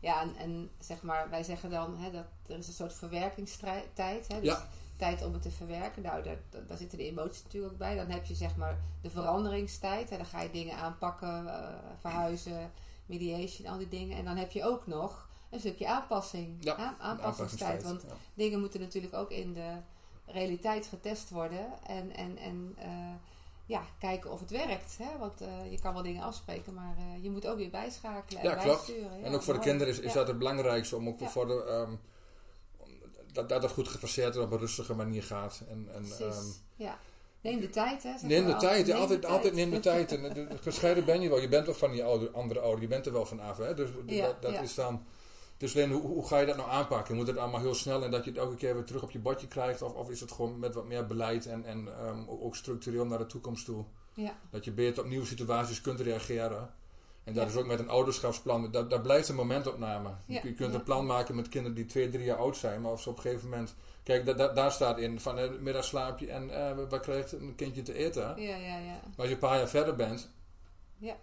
Ja, 0.00 0.20
en, 0.22 0.36
en 0.36 0.70
zeg 0.78 1.02
maar, 1.02 1.30
wij 1.30 1.42
zeggen 1.42 1.70
dan 1.70 1.96
hè, 1.98 2.10
dat 2.10 2.24
er 2.46 2.58
is 2.58 2.66
een 2.66 2.72
soort 2.72 2.94
verwerkingstijd. 2.94 4.28
Hè, 4.28 4.40
dus 4.40 4.42
Ja. 4.42 4.68
Tijd 4.96 5.24
om 5.24 5.32
het 5.32 5.42
te 5.42 5.50
verwerken. 5.50 6.02
Nou, 6.02 6.22
daar, 6.22 6.36
daar- 6.66 6.76
zitten 6.76 6.98
de 6.98 7.04
emoties 7.08 7.42
natuurlijk 7.42 7.72
ook 7.72 7.78
bij. 7.78 7.96
Dan 7.96 8.10
heb 8.10 8.24
je 8.24 8.34
zeg 8.34 8.56
maar 8.56 8.78
de 9.02 9.10
veranderingstijd. 9.10 10.10
Hè, 10.10 10.16
dan 10.16 10.26
ga 10.26 10.40
je 10.40 10.50
dingen 10.50 10.76
aanpakken, 10.76 11.48
eh, 11.48 11.68
verhuizen, 12.00 12.70
mediation, 13.06 13.66
al 13.66 13.78
die 13.78 13.88
dingen. 13.88 14.16
En 14.16 14.24
dan 14.24 14.36
heb 14.36 14.50
je 14.50 14.64
ook 14.64 14.86
nog 14.86 15.28
een 15.50 15.58
stukje 15.58 15.88
aanpassing. 15.88 16.56
Ja, 16.60 16.76
Aan- 16.76 16.96
aanpassingstijd. 17.00 17.82
Want 17.82 18.02
Ja. 18.02 18.08
dingen 18.34 18.60
moeten 18.60 18.80
natuurlijk 18.80 19.14
ook 19.14 19.30
in 19.30 19.52
de 19.52 19.72
realiteit 20.26 20.86
getest 20.86 21.30
worden. 21.30 21.66
En, 21.86 22.16
en, 22.16 22.36
en 22.38 22.74
eh, 22.78 22.88
ja, 23.66 23.82
kijken 23.98 24.32
of 24.32 24.40
het 24.40 24.50
werkt. 24.50 24.98
Hè? 24.98 25.18
Want 25.18 25.40
eh, 25.40 25.70
je 25.70 25.80
kan 25.80 25.92
wel 25.94 26.02
dingen 26.02 26.22
afspreken, 26.22 26.74
maar 26.74 26.96
je 27.20 27.30
moet 27.30 27.46
ook 27.46 27.56
weer 27.56 27.70
bijschakelen 27.70 28.42
en 28.42 28.48
Ja, 28.48 28.54
klopt. 28.54 28.86
bijsturen. 28.86 29.18
Ja, 29.18 29.24
en 29.26 29.34
ook 29.34 29.42
voor 29.42 29.54
de 29.54 29.60
kinderen 29.60 29.92
is, 29.92 29.98
is 30.00 30.12
dat 30.12 30.26
het 30.28 30.38
belangrijkste 30.38 30.96
om 30.96 31.08
ook 31.08 31.20
voor 31.28 31.46
de, 31.46 31.64
ehm, 31.64 31.92
dat, 33.36 33.48
dat 33.48 33.62
het 33.62 33.72
goed 33.72 33.88
gefaseerd 33.88 34.36
en 34.36 34.42
op 34.42 34.52
een 34.52 34.58
rustige 34.58 34.94
manier 34.94 35.22
gaat. 35.22 35.62
En, 35.68 35.88
en, 35.94 36.04
ehm, 36.18 36.44
ja. 36.76 36.98
Neem 37.40 37.60
de 37.60 37.70
tijd, 37.70 38.02
hè? 38.02 38.10
neem 38.22 38.46
de 38.46 38.56
tijd, 38.56 38.86
Neem 38.86 38.96
altijd, 38.96 39.22
de 39.22 39.28
altijd 39.28 39.54
tijd. 39.54 39.66
neem 39.66 39.70
de 39.70 39.80
tijd. 39.80 40.12
En, 40.12 40.34
de- 40.34 40.46
gescheiden 40.60 41.04
ben 41.04 41.20
je 41.20 41.28
wel, 41.28 41.40
je 41.40 41.48
bent 41.48 41.66
wel 41.66 41.74
van 41.74 41.90
die 41.90 42.04
ouder, 42.04 42.30
andere 42.30 42.60
ouder, 42.60 42.80
je 42.80 42.88
bent 42.88 43.06
er 43.06 43.12
wel 43.12 43.26
vanaf. 43.26 43.56
Hè? 43.56 43.74
Dus 43.74 43.88
Ja, 44.06 44.26
dat, 44.26 44.42
dat 44.42 44.52
ja. 44.52 44.60
is 44.60 44.74
dan. 44.74 45.04
Dus 45.56 45.74
alleen, 45.74 45.90
hoe, 45.92 46.00
hoe 46.02 46.26
ga 46.26 46.38
je 46.38 46.46
dat 46.46 46.56
nou 46.56 46.70
aanpakken? 46.70 47.16
Moet 47.16 47.26
het 47.26 47.36
allemaal 47.36 47.60
heel 47.60 47.74
snel 47.74 48.04
en 48.04 48.10
dat 48.10 48.24
je 48.24 48.30
het 48.30 48.38
elke 48.38 48.54
keer 48.54 48.74
weer 48.74 48.84
terug 48.84 49.02
op 49.02 49.10
je 49.10 49.18
bordje 49.18 49.48
krijgt? 49.48 49.82
Of, 49.82 49.92
of 49.92 50.10
is 50.10 50.20
het 50.20 50.32
gewoon 50.32 50.58
met 50.58 50.74
wat 50.74 50.84
meer 50.86 51.06
beleid 51.06 51.46
en, 51.46 51.64
en 51.64 51.88
ehm, 51.98 52.18
ook 52.28 52.42
ook 52.42 52.56
structureel 52.56 53.06
naar 53.06 53.18
de 53.18 53.26
toekomst 53.26 53.64
toe? 53.64 53.84
Ja, 54.14 54.36
Dat 54.50 54.64
je 54.64 54.72
beter 54.72 55.02
op 55.02 55.08
nieuwe 55.08 55.26
situaties 55.26 55.80
kunt 55.80 56.00
reageren. 56.00 56.70
En 57.26 57.34
dat 57.34 57.42
Ja. 57.44 57.48
is 57.50 57.56
ook 57.56 57.66
met 57.66 57.78
een 57.78 57.88
ouderschapsplan. 57.88 58.70
Daar, 58.70 58.88
daar 58.88 59.00
blijft 59.00 59.28
een 59.28 59.34
momentopname. 59.34 60.08
Je- 60.26 60.34
Ja, 60.34 60.40
Je 60.42 60.52
kunt 60.54 60.74
een 60.74 60.82
plan 60.82 61.06
maken 61.06 61.34
met 61.34 61.48
kinderen 61.48 61.76
die 61.76 61.86
twee, 61.86 62.08
drie 62.08 62.24
jaar 62.24 62.36
oud 62.36 62.56
zijn. 62.56 62.80
Maar 62.80 62.92
of 62.92 63.02
ze 63.02 63.08
op 63.10 63.16
een 63.16 63.22
gegeven 63.22 63.48
moment... 63.48 63.74
Kijk, 64.02 64.26
da- 64.26 64.32
da- 64.32 64.52
daar 64.52 64.72
staat 64.72 64.98
in 64.98 65.20
van 65.20 65.38
uh, 65.38 65.50
middagslaapje 65.60 66.30
en 66.30 66.50
eh, 66.50 66.76
wat 66.88 67.00
krijgt 67.00 67.32
een 67.32 67.54
kindje 67.54 67.82
te 67.82 67.94
eten. 67.94 68.22
ja, 68.42 68.56
ja. 68.56 68.76
ja. 68.78 69.00
Maar 69.02 69.12
als 69.16 69.26
je 69.26 69.32
een 69.32 69.38
paar 69.38 69.58
jaar 69.58 69.68
verder 69.68 69.96
bent... 69.96 70.30
Ja. 70.98 71.16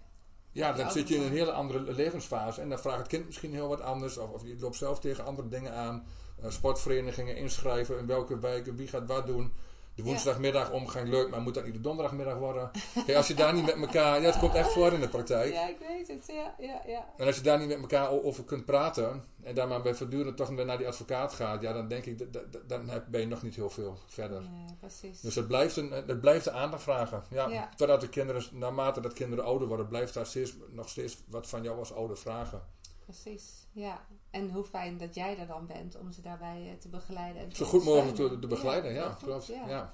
Ja, 0.51 0.73
dan 0.73 0.91
zit 0.91 1.07
je 1.07 1.15
in 1.15 1.21
een 1.21 1.31
hele 1.31 1.51
andere 1.51 1.79
levensfase. 1.93 2.61
En 2.61 2.69
dan 2.69 2.79
vraagt 2.79 2.97
het 2.97 3.07
kind 3.07 3.25
misschien 3.25 3.53
heel 3.53 3.67
wat 3.67 3.81
anders. 3.81 4.17
Of, 4.17 4.29
of 4.31 4.43
je 4.43 4.55
loopt 4.59 4.75
zelf 4.75 4.99
tegen 4.99 5.25
andere 5.25 5.47
dingen 5.47 5.73
aan. 5.73 6.05
Eh, 6.41 6.49
sportverenigingen 6.49 7.35
inschrijven. 7.35 7.97
In 7.99 8.05
welke 8.07 8.39
wijken, 8.39 8.75
wie 8.75 8.87
gaat 8.87 9.07
wat 9.07 9.25
doen. 9.27 9.53
De 9.95 10.03
woensdagmiddag 10.03 10.71
omgang 10.71 11.09
leuk, 11.09 11.29
maar 11.29 11.41
moet 11.41 11.53
dat 11.53 11.63
niet 11.65 11.73
de 11.73 11.81
donderdagmiddag 11.81 12.37
worden? 12.37 12.71
Kijk, 13.05 13.17
als 13.17 13.27
je 13.27 13.33
daar 13.33 13.53
niet 13.53 13.65
met 13.65 13.75
elkaar... 13.75 14.21
Ja, 14.21 14.25
het 14.25 14.39
komt 14.39 14.53
echt 14.55 14.71
voor 14.71 14.93
in 14.93 14.99
de 14.99 15.07
praktijk. 15.09 15.53
Ja, 15.53 15.67
ik 15.67 15.77
weet 15.87 16.07
het. 16.07 16.23
Ja, 16.27 16.55
ja, 16.59 16.81
ja. 16.87 17.05
En 17.17 17.25
als 17.27 17.35
je 17.35 17.41
daar 17.41 17.59
niet 17.59 17.67
met 17.67 17.79
elkaar 17.79 18.09
over 18.11 18.43
kunt 18.43 18.65
praten... 18.65 19.23
en 19.43 19.55
daar 19.55 19.67
maar 19.67 19.81
bij 19.81 19.95
voortdurend 19.95 20.37
toch 20.37 20.49
weer 20.49 20.65
naar 20.65 20.77
die 20.77 20.87
advocaat 20.87 21.33
gaat... 21.33 21.61
ja, 21.61 21.73
dan 21.73 21.87
denk 21.87 22.05
ik, 22.05 22.33
dat- 22.33 22.51
dat- 22.53 22.69
dan 22.69 22.89
ben 23.09 23.21
je 23.21 23.27
nog 23.27 23.41
niet 23.43 23.55
heel 23.55 23.69
veel 23.69 23.97
verder. 24.07 24.41
Precies. 24.79 25.21
Dus 25.21 25.35
het 25.35 25.47
blijft, 25.47 25.75
een, 25.77 25.91
het 25.91 26.21
blijft 26.21 26.43
de 26.43 26.51
aandacht 26.51 26.83
vragen. 26.83 27.23
Ja, 27.29 27.47
Ja. 27.47 27.69
Totdat 27.75 28.01
de 28.01 28.09
kinderen, 28.09 28.43
naarmate 28.51 29.01
dat 29.01 29.13
kinderen 29.13 29.45
ouder 29.45 29.67
worden... 29.67 29.87
blijft 29.87 30.13
daar 30.13 30.25
steeds, 30.25 30.53
nog 30.69 30.89
steeds 30.89 31.17
wat 31.27 31.47
van 31.47 31.63
jou 31.63 31.79
als 31.79 31.93
ouder 31.93 32.17
vragen. 32.17 32.61
Precies, 33.05 33.67
ja. 33.71 34.05
En 34.33 34.49
hoe 34.49 34.63
fijn 34.63 34.97
dat 34.97 35.15
jij 35.15 35.37
er 35.37 35.47
dan 35.47 35.65
bent 35.65 35.97
om 35.97 36.11
ze 36.11 36.21
daarbij 36.21 36.69
eh, 36.69 36.79
te 36.79 36.87
begeleiden. 36.87 37.41
En 37.41 37.49
te 37.49 37.55
Zo 37.55 37.65
goed 37.65 37.83
mogelijk 37.83 38.15
te, 38.15 38.39
te 38.39 38.47
begeleiden, 38.47 38.93
ja, 38.93 39.03
dat 39.03 39.17
klopt. 39.17 39.45
ja. 39.45 39.67
Ja. 39.67 39.93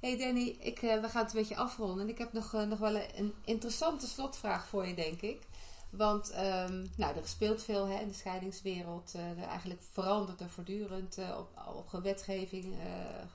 Hey 0.00 0.18
Danny, 0.18 0.56
ik, 0.58 0.82
eh, 0.82 1.00
we 1.00 1.08
gaan 1.08 1.22
het 1.22 1.32
een 1.32 1.40
beetje 1.40 1.56
afronden. 1.56 2.00
En 2.00 2.08
ik 2.08 2.18
heb 2.18 2.32
nog, 2.32 2.54
eh, 2.54 2.62
nog 2.62 2.78
wel 2.78 2.94
een 3.16 3.34
interessante 3.44 4.06
slotvraag 4.06 4.66
voor 4.66 4.86
je, 4.86 4.94
denk 4.94 5.20
ik. 5.20 5.42
Want 5.90 6.30
ehm, 6.30 6.86
nou, 6.96 7.16
er 7.16 7.28
speelt 7.28 7.62
veel 7.62 7.86
hè, 7.86 8.00
in 8.00 8.08
de 8.08 8.14
scheidingswereld. 8.14 9.14
Eigenlijk 9.48 9.80
verandert 9.92 10.40
er 10.40 10.50
voortdurend 10.50 11.18
op, 11.38 11.48
op 11.92 12.02
wetgeving. 12.02 12.74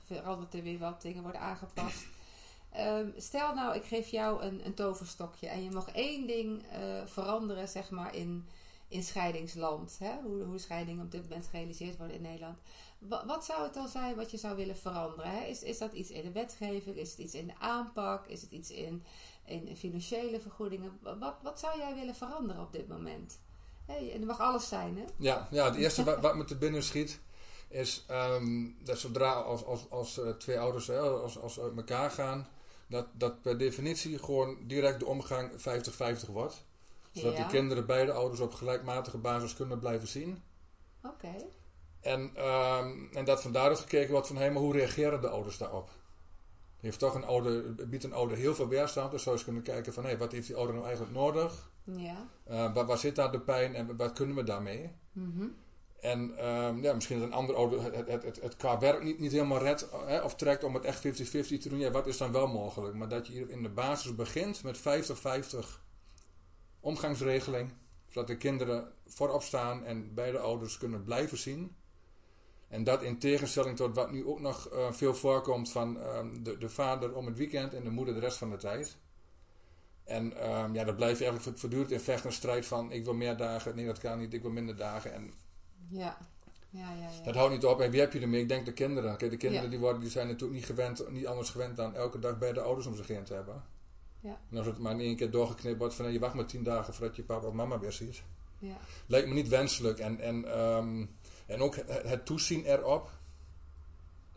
verandert 0.04 0.54
er 0.54 0.62
weer 0.62 0.78
wat, 0.78 1.02
dingen 1.02 1.22
worden 1.22 1.40
aangepast. 1.40 2.04
Ehm, 2.72 3.08
stel 3.16 3.54
nou, 3.54 3.74
ik 3.74 3.84
geef 3.84 4.08
jou 4.08 4.42
een, 4.42 4.66
een 4.66 4.74
toverstokje 4.74 5.48
en 5.48 5.62
je 5.62 5.70
mag 5.70 5.90
één 5.90 6.26
ding 6.26 6.62
veranderen, 7.04 7.68
zeg 7.68 7.90
maar, 7.90 8.14
in, 8.14 8.46
in 8.88 9.02
scheidingsland. 9.02 9.96
Hè? 9.98 10.12
Hoe, 10.22 10.42
hoe 10.42 10.58
scheidingen 10.58 11.04
op 11.04 11.10
dit 11.10 11.22
moment 11.22 11.46
gerealiseerd 11.46 11.96
worden 11.96 12.16
in 12.16 12.22
Nederland. 12.22 12.58
Wa- 12.98 13.26
wat 13.26 13.44
zou 13.44 13.62
het 13.62 13.74
dan 13.74 13.88
zijn 13.88 14.16
wat 14.16 14.30
je 14.30 14.36
zou 14.36 14.56
willen 14.56 14.76
veranderen? 14.76 15.30
Hè? 15.30 15.44
Is, 15.44 15.62
is 15.62 15.78
dat 15.78 15.92
iets 15.92 16.10
in 16.10 16.22
de 16.22 16.32
wetgeving? 16.32 16.96
Is 16.96 17.10
het 17.10 17.18
iets 17.18 17.34
in 17.34 17.46
de 17.46 17.58
aanpak? 17.58 18.26
Is 18.26 18.42
het 18.42 18.50
iets 18.50 18.70
in, 18.70 19.04
in 19.44 19.76
financiële 19.76 20.40
vergoedingen? 20.40 20.98
Wat, 21.18 21.34
wat 21.42 21.60
zou 21.60 21.78
jij 21.78 21.94
willen 21.94 22.14
veranderen 22.14 22.62
op 22.62 22.72
dit 22.72 22.88
moment? 22.88 23.38
Hè, 23.86 23.94
en 23.94 24.20
er 24.20 24.26
mag 24.26 24.40
alles 24.40 24.68
zijn, 24.68 24.96
hè? 24.96 25.04
Ja, 25.16 25.48
ja, 25.50 25.64
het 25.64 25.74
eerste 25.74 26.04
wat, 26.08 26.20
wat 26.20 26.36
me 26.36 26.44
te 26.44 26.56
binnen 26.56 26.82
schiet 26.82 27.20
is 27.68 28.04
ehm, 28.06 28.68
dat 28.84 28.98
zodra 28.98 29.32
als, 29.32 29.64
als, 29.64 29.90
als 29.90 30.20
eh, 30.20 30.30
twee 30.30 30.58
ouders 30.58 30.86
hè, 30.86 30.98
als, 30.98 31.38
als 31.38 31.60
uit 31.60 31.76
elkaar 31.76 32.10
gaan, 32.10 32.48
dat, 32.86 33.06
dat 33.12 33.42
per 33.42 33.58
definitie 33.58 34.18
gewoon 34.18 34.56
direct 34.66 34.98
de 34.98 35.06
omgang 35.06 35.50
50-50 35.50 36.30
wordt. 36.30 36.64
Zodat 37.20 37.36
de 37.36 37.46
kinderen 37.46 37.86
beide 37.86 38.12
ouders 38.12 38.40
op 38.40 38.54
gelijkmatige 38.54 39.18
basis 39.18 39.54
kunnen 39.54 39.78
blijven 39.78 40.08
zien. 40.08 40.42
Oké. 41.02 41.34
En, 42.00 42.30
ehm, 42.34 43.04
en 43.12 43.24
dat 43.24 43.42
van 43.42 43.52
daaruit 43.52 43.78
gekeken 43.78 44.12
wordt 44.12 44.26
van, 44.26 44.36
hé, 44.36 44.50
maar 44.50 44.62
hoe 44.62 44.72
reageren 44.72 45.20
de 45.20 45.28
ouders 45.28 45.58
daarop? 45.58 45.90
Heeft 46.76 46.98
toch 46.98 47.14
een 47.14 47.24
ouder, 47.24 47.74
biedt 47.88 48.04
een 48.04 48.12
ouder 48.12 48.36
heel 48.36 48.54
veel 48.54 48.68
weerstand, 48.68 49.10
dus 49.10 49.22
zou 49.22 49.34
eens 49.34 49.44
kunnen 49.44 49.62
kijken 49.62 49.92
van, 49.92 50.04
hé, 50.04 50.16
wat 50.16 50.32
heeft 50.32 50.46
die 50.46 50.56
ouder 50.56 50.74
nou 50.74 50.86
eigenlijk 50.86 51.16
nodig? 51.16 51.70
Ja. 51.84 52.28
Eh, 52.44 52.74
waar, 52.74 52.86
waar 52.86 52.98
zit 52.98 53.16
daar 53.16 53.32
de 53.32 53.40
pijn 53.40 53.74
en 53.74 53.96
wat 53.96 54.12
kunnen 54.12 54.36
we 54.36 54.42
daarmee? 54.42 54.90
Mhm. 55.12 55.46
En 56.00 56.38
ehm, 56.38 56.82
ja, 56.82 56.92
misschien 56.92 57.18
dat 57.18 57.28
een 57.28 57.34
ander 57.34 57.56
ouder 57.56 57.82
het, 57.82 58.08
het, 58.08 58.22
het, 58.22 58.40
het 58.40 58.56
qua 58.56 58.78
werk 58.78 59.02
niet, 59.02 59.18
niet 59.18 59.32
helemaal 59.32 59.58
redt 59.58 59.88
hè, 60.06 60.20
of 60.20 60.34
trekt 60.34 60.64
om 60.64 60.74
het 60.74 60.84
echt 60.84 61.06
50-50 61.06 61.10
te 61.58 61.68
doen. 61.68 61.78
Ja, 61.78 61.90
wat 61.90 62.06
is 62.06 62.16
dan 62.16 62.32
wel 62.32 62.46
mogelijk? 62.46 62.94
Maar 62.94 63.08
dat 63.08 63.26
je 63.26 63.32
hier 63.32 63.50
in 63.50 63.62
de 63.62 63.68
basis 63.68 64.14
begint 64.14 64.62
met 64.62 64.78
50-50 64.78 64.82
omgangsregeling. 66.86 67.70
Zodat 68.08 68.26
de 68.26 68.36
kinderen 68.36 68.92
voorop 69.06 69.42
staan 69.42 69.84
en 69.84 70.14
beide 70.14 70.38
ouders 70.38 70.78
kunnen 70.78 71.04
blijven 71.04 71.38
zien. 71.38 71.76
En 72.68 72.84
dat 72.84 73.02
in 73.02 73.18
tegenstelling 73.18 73.76
tot 73.76 73.94
wat 73.94 74.10
nu 74.10 74.26
ook 74.26 74.40
nog 74.40 74.68
eh, 74.68 74.92
veel 74.92 75.14
voorkomt 75.14 75.70
van 75.70 76.00
ehm, 76.00 76.42
de, 76.42 76.58
de 76.58 76.68
vader 76.68 77.14
om 77.14 77.26
het 77.26 77.36
weekend 77.36 77.74
en 77.74 77.84
de 77.84 77.90
moeder 77.90 78.14
de 78.14 78.20
rest 78.20 78.38
van 78.38 78.50
de 78.50 78.56
tijd. 78.56 78.96
En 80.04 80.36
ehm, 80.36 80.74
ja, 80.74 80.84
dat 80.84 80.96
blijft 80.96 81.20
eigenlijk 81.22 81.58
voortdurend 81.58 81.90
in 81.90 82.00
vecht 82.00 82.24
en 82.24 82.32
strijd 82.32 82.66
van 82.66 82.92
ik 82.92 83.04
wil 83.04 83.14
meer 83.14 83.36
dagen, 83.36 83.76
nee 83.76 83.86
dat 83.86 83.98
kan 83.98 84.18
niet, 84.18 84.34
ik 84.34 84.42
wil 84.42 84.50
minder 84.50 84.76
dagen. 84.76 85.12
En 85.12 85.32
Ja. 85.88 86.18
Ja, 86.70 86.92
ja, 86.92 87.08
ja. 87.08 87.24
dat 87.24 87.34
houdt 87.34 87.52
niet 87.52 87.64
op. 87.64 87.80
En 87.80 87.90
wie 87.90 88.00
heb 88.00 88.12
je 88.12 88.20
ermee? 88.20 88.40
Ik 88.40 88.48
denk 88.48 88.66
de 88.66 88.72
kinderen. 88.72 89.16
Kijk, 89.16 89.30
de 89.30 89.36
kinderen 89.36 89.70
die, 89.70 89.78
worden, 89.78 90.00
die 90.00 90.10
zijn 90.10 90.26
natuurlijk 90.26 90.58
niet, 90.58 90.66
gewend, 90.66 91.10
niet 91.10 91.26
anders 91.26 91.50
gewend 91.50 91.76
dan 91.76 91.94
elke 91.94 92.18
dag 92.18 92.38
bij 92.38 92.52
de 92.52 92.60
ouders 92.60 92.86
om 92.86 92.96
zich 92.96 93.06
heen 93.06 93.24
te 93.24 93.34
hebben. 93.34 93.62
Ja. 94.26 94.38
En 94.50 94.56
als 94.56 94.66
het 94.66 94.78
maar 94.78 94.92
in 94.92 95.00
één 95.00 95.16
keer 95.16 95.30
doorgeknipt 95.30 95.78
wordt 95.78 95.94
van 95.94 96.12
je 96.12 96.18
wacht 96.18 96.34
maar 96.34 96.46
tien 96.46 96.62
dagen 96.62 96.94
voordat 96.94 97.16
je 97.16 97.22
papa 97.22 97.46
of 97.46 97.52
mama 97.52 97.78
weer 97.78 97.92
ziet. 97.92 98.22
ja. 98.58 98.76
Lijkt 99.06 99.28
me 99.28 99.34
niet 99.34 99.48
wenselijk. 99.48 99.98
En, 99.98 100.20
en, 100.20 100.52
ehm, 100.52 101.06
en 101.46 101.60
ook 101.60 101.74
het, 101.86 102.26
toezien 102.26 102.64
erop. 102.64 103.10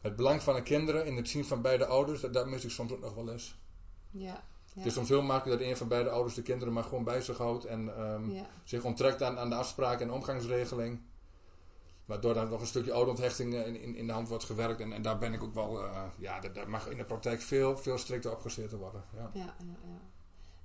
Het 0.01 0.15
belang 0.15 0.43
van 0.43 0.55
de 0.55 0.61
kinderen 0.63 1.05
in 1.05 1.15
het 1.15 1.29
zien 1.29 1.45
van 1.45 1.61
beide 1.61 1.85
ouders, 1.85 2.21
dat, 2.21 2.33
dat 2.33 2.47
mis 2.47 2.63
ik 2.63 2.71
soms 2.71 2.91
ook 2.91 2.99
nog 3.01 3.13
wel 3.13 3.31
eens. 3.31 3.55
Ja. 4.11 4.43
Het 4.73 4.85
is 4.85 4.93
soms 4.93 5.09
heel 5.09 5.21
makkelijk 5.21 5.59
dat 5.59 5.69
een 5.69 5.77
van 5.77 5.87
beide 5.87 6.09
ouders 6.09 6.35
de 6.35 6.41
kinderen 6.41 6.73
maar 6.73 6.83
gewoon 6.83 7.03
bij 7.03 7.21
zich 7.21 7.37
houdt 7.37 7.65
en 7.65 7.95
ehm, 7.97 8.29
Ja. 8.29 8.45
zich 8.63 8.83
onttrekt 8.83 9.21
aan, 9.23 9.37
aan 9.39 9.49
de 9.49 9.55
afspraken 9.55 10.07
en 10.07 10.13
omgangsregeling. 10.13 11.01
Waardoor 12.09 12.33
dan 12.33 12.49
nog 12.49 12.61
een 12.61 12.67
stukje 12.67 12.93
ouderonthechting 12.93 13.53
eh, 13.53 13.67
in, 13.67 13.81
in, 13.81 13.95
in 13.95 14.07
de 14.07 14.13
hand 14.13 14.27
wordt 14.27 14.43
gewerkt. 14.43 14.81
En, 14.81 14.93
en 14.93 15.01
daar 15.01 15.17
ben 15.17 15.33
ik 15.33 15.43
ook 15.43 15.53
wel, 15.53 15.83
eh, 15.83 16.01
ja, 16.17 16.39
dat, 16.39 16.55
dat 16.55 16.67
mag 16.67 16.87
in 16.87 16.97
de 16.97 17.05
praktijk 17.05 17.41
veel, 17.41 17.77
veel 17.77 17.97
strikter 17.97 18.31
opgezet 18.31 18.71
worden. 18.71 19.03
Ja. 19.15 19.29
Ja, 19.33 19.55
ja, 19.59 19.75
ja. 19.83 19.99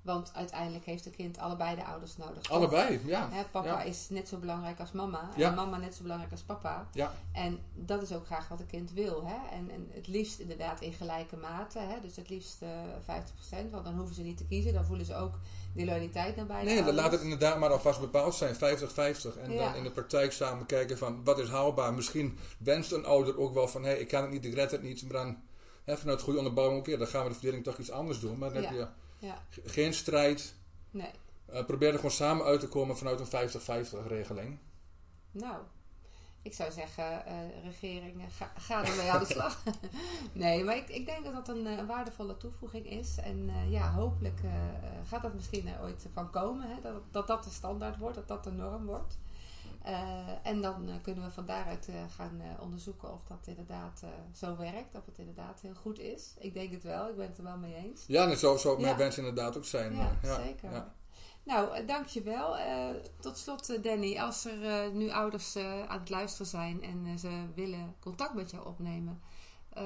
Want 0.03 0.31
uiteindelijk 0.35 0.85
heeft 0.85 1.05
het 1.05 1.17
kind 1.17 1.39
allebei 1.39 1.77
de 1.77 1.85
ouders 1.85 2.17
nodig. 2.17 2.51
Allebei, 2.51 3.01
ja. 3.05 3.29
Hè, 3.31 3.45
papa 3.45 3.67
Ja. 3.69 3.83
is 3.83 4.09
net 4.09 4.29
zo 4.29 4.37
belangrijk 4.39 4.81
als 4.81 4.93
mama. 4.93 5.31
Ja. 5.37 5.49
En 5.49 5.55
mama 5.55 5.77
net 5.77 5.95
zo 5.95 6.03
belangrijk 6.03 6.33
als 6.33 6.43
papa. 6.43 6.89
Ja. 6.93 7.13
En 7.33 7.59
dat 7.75 8.03
is 8.03 8.13
ook 8.13 8.27
graag 8.27 8.49
wat 8.49 8.61
een 8.61 8.67
kind 8.67 8.93
wil. 8.93 9.27
Hè? 9.27 9.57
En, 9.57 9.71
en 9.71 9.89
het 9.91 10.07
liefst 10.07 10.39
inderdaad 10.39 10.81
in 10.81 10.93
gelijke 10.93 11.37
mate. 11.37 11.79
Hè? 11.79 12.01
Dus 12.01 12.17
het 12.17 12.29
liefst 12.29 12.63
eh 12.63 12.69
50%. 13.67 13.71
Want 13.71 13.85
dan 13.85 13.97
hoeven 13.97 14.15
ze 14.15 14.23
niet 14.23 14.37
te 14.37 14.47
kiezen. 14.47 14.73
Dan 14.73 14.85
voelen 14.85 15.07
ze 15.07 15.15
ook 15.15 15.39
die 15.75 15.85
loyaliteit 15.87 16.37
naar 16.37 16.47
beide 16.47 16.71
Nee, 16.71 16.85
dan 16.85 16.95
laat 16.95 17.13
het 17.13 17.21
inderdaad 17.21 17.59
maar 17.59 17.71
alvast 17.71 18.01
bepaald 18.01 18.35
zijn, 18.35 18.55
50-50. 18.55 18.59
En 19.39 19.53
Ja. 19.53 19.65
dan 19.65 19.75
in 19.75 19.83
de 19.85 19.91
praktijk 19.91 20.33
samen 20.33 20.67
kijken 20.67 20.99
van 20.99 21.25
wat 21.25 21.39
is 21.39 21.49
haalbaar. 21.49 21.95
Misschien 21.95 22.39
wenst 22.59 22.93
een 22.93 23.05
ouder 23.05 23.39
ook 23.39 23.55
wel 23.55 23.69
van 23.69 23.83
hé, 23.83 23.91
hey, 23.91 23.99
ik 24.01 24.09
kan 24.09 24.23
het 24.23 24.31
niet, 24.31 24.45
ik 24.45 24.55
red 24.55 24.71
het 24.71 24.83
niet. 24.83 25.03
Maar 25.03 25.13
dan 25.13 25.39
hè, 25.85 25.97
vanuit 25.97 26.21
goede 26.21 26.39
onderbouwing, 26.39 26.79
oké, 26.81 26.97
dan 26.97 27.07
gaan 27.07 27.23
we 27.23 27.29
de 27.29 27.35
verdeling 27.35 27.65
toch 27.65 27.79
iets 27.79 27.91
anders 27.91 28.21
doen. 28.21 28.39
Maar 28.39 28.53
dan 28.53 28.63
Ja. 28.63 28.69
heb 28.69 28.77
je 28.79 28.87
Ja, 29.27 29.43
ge- 29.51 29.63
geen 29.65 29.95
strijd. 29.95 30.55
nee. 30.91 31.11
Eh, 31.47 31.65
probeer 31.65 31.89
er 31.89 31.95
gewoon 31.95 32.11
samen 32.11 32.47
uit 32.47 32.61
te 32.61 32.69
komen 32.69 32.97
vanuit 32.97 33.21
een 33.21 33.27
50-50 33.27 34.07
regeling. 34.09 34.59
Nou, 35.31 35.57
ik 36.45 36.55
zou 36.55 36.73
zeggen, 36.73 37.27
eh, 37.27 37.35
regering, 37.65 38.21
eh, 38.21 38.27
ga, 38.37 38.51
ga 38.57 38.85
ermee 38.85 39.11
aan 39.11 39.19
de 39.19 39.33
slag. 39.35 39.63
nee, 40.33 40.65
maar 40.65 40.77
ik, 40.77 40.89
ik 40.89 41.07
denk 41.07 41.25
dat 41.25 41.33
dat 41.33 41.49
een, 41.49 41.67
eh, 41.67 41.87
waardevolle 41.87 42.37
toevoeging 42.37 42.87
is. 42.91 43.17
En 43.17 43.51
ja, 43.71 43.93
hopelijk 43.93 44.41
gaat 45.09 45.23
dat 45.23 45.35
misschien 45.35 45.69
er 45.69 45.83
ooit 45.83 46.07
van 46.13 46.31
komen. 46.31 46.69
Hè? 46.69 46.81
Dat, 46.83 47.03
dat 47.11 47.27
dat 47.27 47.45
de 47.45 47.51
standaard 47.51 47.99
wordt, 47.99 48.15
dat 48.17 48.29
dat 48.29 48.45
de 48.45 48.53
norm 48.53 48.87
wordt. 48.87 49.19
En 50.43 50.61
dan 50.61 50.89
kunnen 51.03 51.25
we 51.25 51.31
van 51.31 51.47
daaruit 51.47 51.89
gaan 52.17 52.43
onderzoeken 52.61 53.13
of 53.13 53.25
dat 53.25 53.47
inderdaad 53.47 54.03
zo 54.33 54.57
werkt. 54.57 54.95
Of 54.97 55.07
het 55.07 55.19
inderdaad 55.19 55.61
heel 55.61 55.75
goed 55.75 55.99
is. 55.99 56.35
Ik 56.39 56.55
denk 56.55 56.73
het 56.73 56.83
wel, 56.83 57.09
ik 57.09 57.17
ben 57.17 57.29
het 57.29 57.39
er 57.39 57.45
wel 57.45 57.57
mee 57.57 57.75
eens. 57.75 58.05
Ja, 58.07 58.31
en 58.31 58.37
zo 58.39 58.57
zou 58.57 58.77
Ja. 58.79 58.85
mijn 58.85 58.97
wens 58.97 59.19
inderdaad 59.19 59.57
ook 59.57 59.65
zijn. 59.65 59.97
Ja, 59.97 60.17
zeker. 60.23 60.71
ja. 60.71 60.95
Nou, 61.43 61.75
eh, 61.77 61.87
dankjewel. 61.87 62.57
Eh 62.59 62.89
tot 63.21 63.39
slot, 63.39 63.71
eh, 63.71 63.83
Danny, 63.83 64.19
als 64.19 64.45
er 64.45 64.91
nu 64.93 65.11
ouders 65.11 65.57
aan 65.57 65.99
het 66.01 66.11
luisteren 66.11 66.47
zijn 66.47 66.83
en 66.83 67.19
ze 67.19 67.45
willen 67.55 67.95
contact 68.01 68.35
met 68.35 68.51
jou 68.51 68.67
opnemen, 68.67 69.21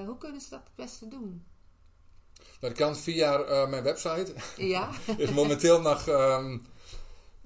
hoe 0.07 0.19
kunnen 0.19 0.41
ze 0.41 0.51
dat 0.51 0.61
het 0.65 0.75
beste 0.75 1.09
doen? 1.09 1.45
Dat 2.61 2.73
kan 2.73 2.97
via 2.97 3.67
mijn 3.67 3.83
website. 3.83 4.35
Ja, 4.57 4.91
is 5.17 5.31
momenteel 5.31 5.81
nog 5.81 6.09
ehm, 6.09 6.59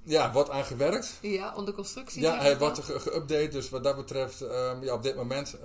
ja, 0.04 0.32
wordt 0.32 0.50
aan 0.50 0.64
gewerkt. 0.64 1.18
ja 1.22 1.54
onder 1.54 1.74
constructie. 1.74 2.22
Ja, 2.22 2.38
hij 2.38 2.58
wordt 2.58 2.76
dat? 2.76 2.84
ge- 2.84 3.00
geüpdate. 3.00 3.48
Dus 3.52 3.70
wat 3.70 3.84
dat 3.84 3.96
betreft, 3.96 4.40
ehm, 4.40 4.82
ja, 4.84 4.94
op 4.94 5.02
dit 5.02 5.16
moment, 5.16 5.56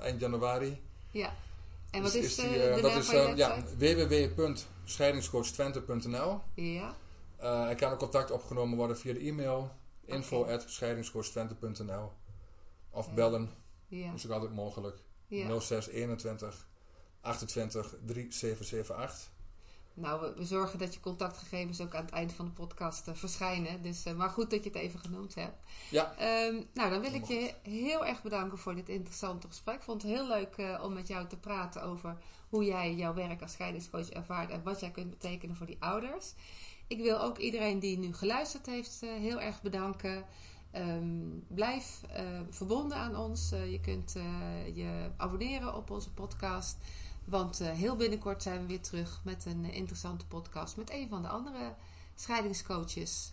eind 0.00 0.20
januari. 0.20 0.82
Ja. 1.10 1.32
En 1.90 2.02
wat 2.02 2.14
is- 2.14 2.24
is, 2.24 2.30
is 2.30 2.34
de, 2.36 2.42
die, 2.48 2.62
eh, 2.62 2.74
de 2.74 2.80
dat 2.80 2.96
is 2.96 3.10
ja, 3.36 3.56
www.scheidingscoachtwente.nl 3.78 6.40
Ja, 6.54 6.94
Er 7.44 7.74
kan 7.76 7.92
ook 7.92 7.98
contact 7.98 8.30
opgenomen 8.30 8.76
worden 8.76 8.98
via 8.98 9.12
de 9.12 9.18
e-mail 9.20 9.70
info 10.04 10.40
Oké. 10.40 10.52
at 10.52 10.64
scheidingscoachtwente.nl 10.66 12.12
Of 12.90 13.06
Ja. 13.06 13.12
bellen, 13.14 13.50
ja, 13.86 14.06
dat 14.06 14.14
is 14.18 14.26
ook 14.26 14.32
altijd 14.32 14.54
mogelijk. 14.54 14.98
ja. 15.26 15.60
0621 15.60 16.68
28 17.20 17.94
3778. 18.06 19.32
Nou, 19.96 20.20
we, 20.20 20.34
we 20.36 20.44
zorgen 20.44 20.78
dat 20.78 20.94
je 20.94 21.00
contactgegevens 21.00 21.80
ook 21.80 21.94
aan 21.94 22.04
het 22.04 22.14
eind 22.14 22.32
van 22.32 22.44
de 22.44 22.50
podcast 22.50 23.08
eh, 23.08 23.14
verschijnen. 23.14 23.82
Dus, 23.82 24.04
eh, 24.04 24.14
maar 24.14 24.28
goed 24.30 24.50
dat 24.50 24.64
je 24.64 24.70
het 24.70 24.78
even 24.78 25.00
genoemd 25.00 25.34
hebt. 25.34 25.56
Ja. 25.90 26.14
Ehm, 26.16 26.62
nou, 26.74 26.90
dan 26.90 27.00
wil 27.00 27.14
ik 27.14 27.24
je 27.24 27.54
heel 27.62 28.06
erg 28.06 28.22
bedanken 28.22 28.58
voor 28.58 28.74
dit 28.74 28.88
interessante 28.88 29.46
gesprek. 29.46 29.74
Ik 29.76 29.82
vond 29.82 30.02
het 30.02 30.10
heel 30.10 30.26
leuk 30.26 30.54
eh, 30.56 30.80
om 30.84 30.92
met 30.92 31.08
jou 31.08 31.26
te 31.28 31.36
praten 31.36 31.82
over 31.82 32.16
hoe 32.48 32.64
jij 32.64 32.94
jouw 32.94 33.14
werk 33.14 33.42
als 33.42 33.52
scheidingscoach 33.52 34.08
ervaart 34.10 34.50
en 34.50 34.62
wat 34.62 34.80
jij 34.80 34.90
kunt 34.90 35.10
betekenen 35.10 35.56
voor 35.56 35.66
die 35.66 35.76
ouders. 35.82 36.34
Ik 36.86 37.00
wil 37.00 37.20
ook 37.20 37.38
iedereen 37.38 37.78
die 37.78 37.98
nu 37.98 38.14
geluisterd 38.14 38.66
heeft 38.66 39.02
eh, 39.02 39.10
heel 39.10 39.40
erg 39.40 39.62
bedanken. 39.62 40.24
Ehm, 40.70 41.28
blijf 41.48 42.00
eh, 42.10 42.24
verbonden 42.50 42.96
aan 42.96 43.16
ons. 43.16 43.52
Eh, 43.52 43.70
je 43.70 43.80
kunt 43.80 44.12
je 44.74 45.10
abonneren 45.16 45.74
op 45.74 45.90
onze 45.90 46.12
podcast. 46.12 46.76
Want 47.24 47.58
heel 47.58 47.96
binnenkort 47.96 48.42
zijn 48.42 48.60
we 48.60 48.66
weer 48.66 48.80
terug 48.80 49.20
met 49.24 49.44
een 49.46 49.64
interessante 49.64 50.26
podcast 50.26 50.76
met 50.76 50.90
een 50.90 51.08
van 51.08 51.22
de 51.22 51.28
andere 51.28 51.74
scheidingscoaches. 52.14 53.32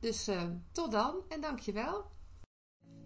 Dus 0.00 0.28
tot 0.72 0.90
dan 0.90 1.14
en 1.28 1.40
dankjewel. 1.40 2.04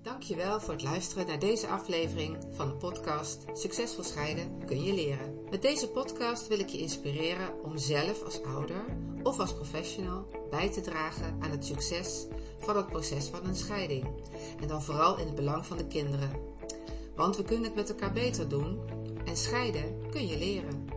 Dankjewel 0.03 0.61
voor 0.61 0.73
het 0.73 0.83
luisteren 0.83 1.27
naar 1.27 1.39
deze 1.39 1.69
aflevering 1.69 2.37
van 2.51 2.69
de 2.69 2.75
podcast 2.75 3.45
Succesvol 3.53 4.05
scheiden 4.05 4.67
kun 4.67 4.83
je 4.83 4.95
leren. 4.95 5.45
Met 5.51 5.63
deze 5.63 5.89
podcast 5.89 6.47
wil 6.47 6.59
ik 6.59 6.69
je 6.69 6.79
inspireren 6.79 7.65
om 7.65 7.79
zelf 7.79 8.23
als 8.23 8.43
ouder 8.43 8.85
of 9.27 9.39
als 9.39 9.55
professional 9.55 10.27
bij 10.51 10.69
te 10.69 10.81
dragen 10.81 11.37
aan 11.41 11.51
het 11.51 11.65
succes 11.65 12.27
van 12.59 12.77
het 12.77 12.87
proces 12.87 13.27
van 13.27 13.45
een 13.45 13.57
scheiding. 13.57 14.07
En 14.61 14.69
dan 14.69 14.83
vooral 14.83 15.19
in 15.19 15.27
het 15.27 15.35
belang 15.35 15.67
van 15.67 15.77
de 15.77 15.87
kinderen. 15.87 16.31
Want 17.15 17.37
we 17.37 17.43
kunnen 17.43 17.65
het 17.65 17.75
met 17.75 17.89
elkaar 17.89 18.13
beter 18.13 18.49
doen 18.49 18.81
en 19.25 19.37
scheiden 19.37 20.11
kun 20.11 20.27
je 20.27 20.39
leren. 20.39 20.89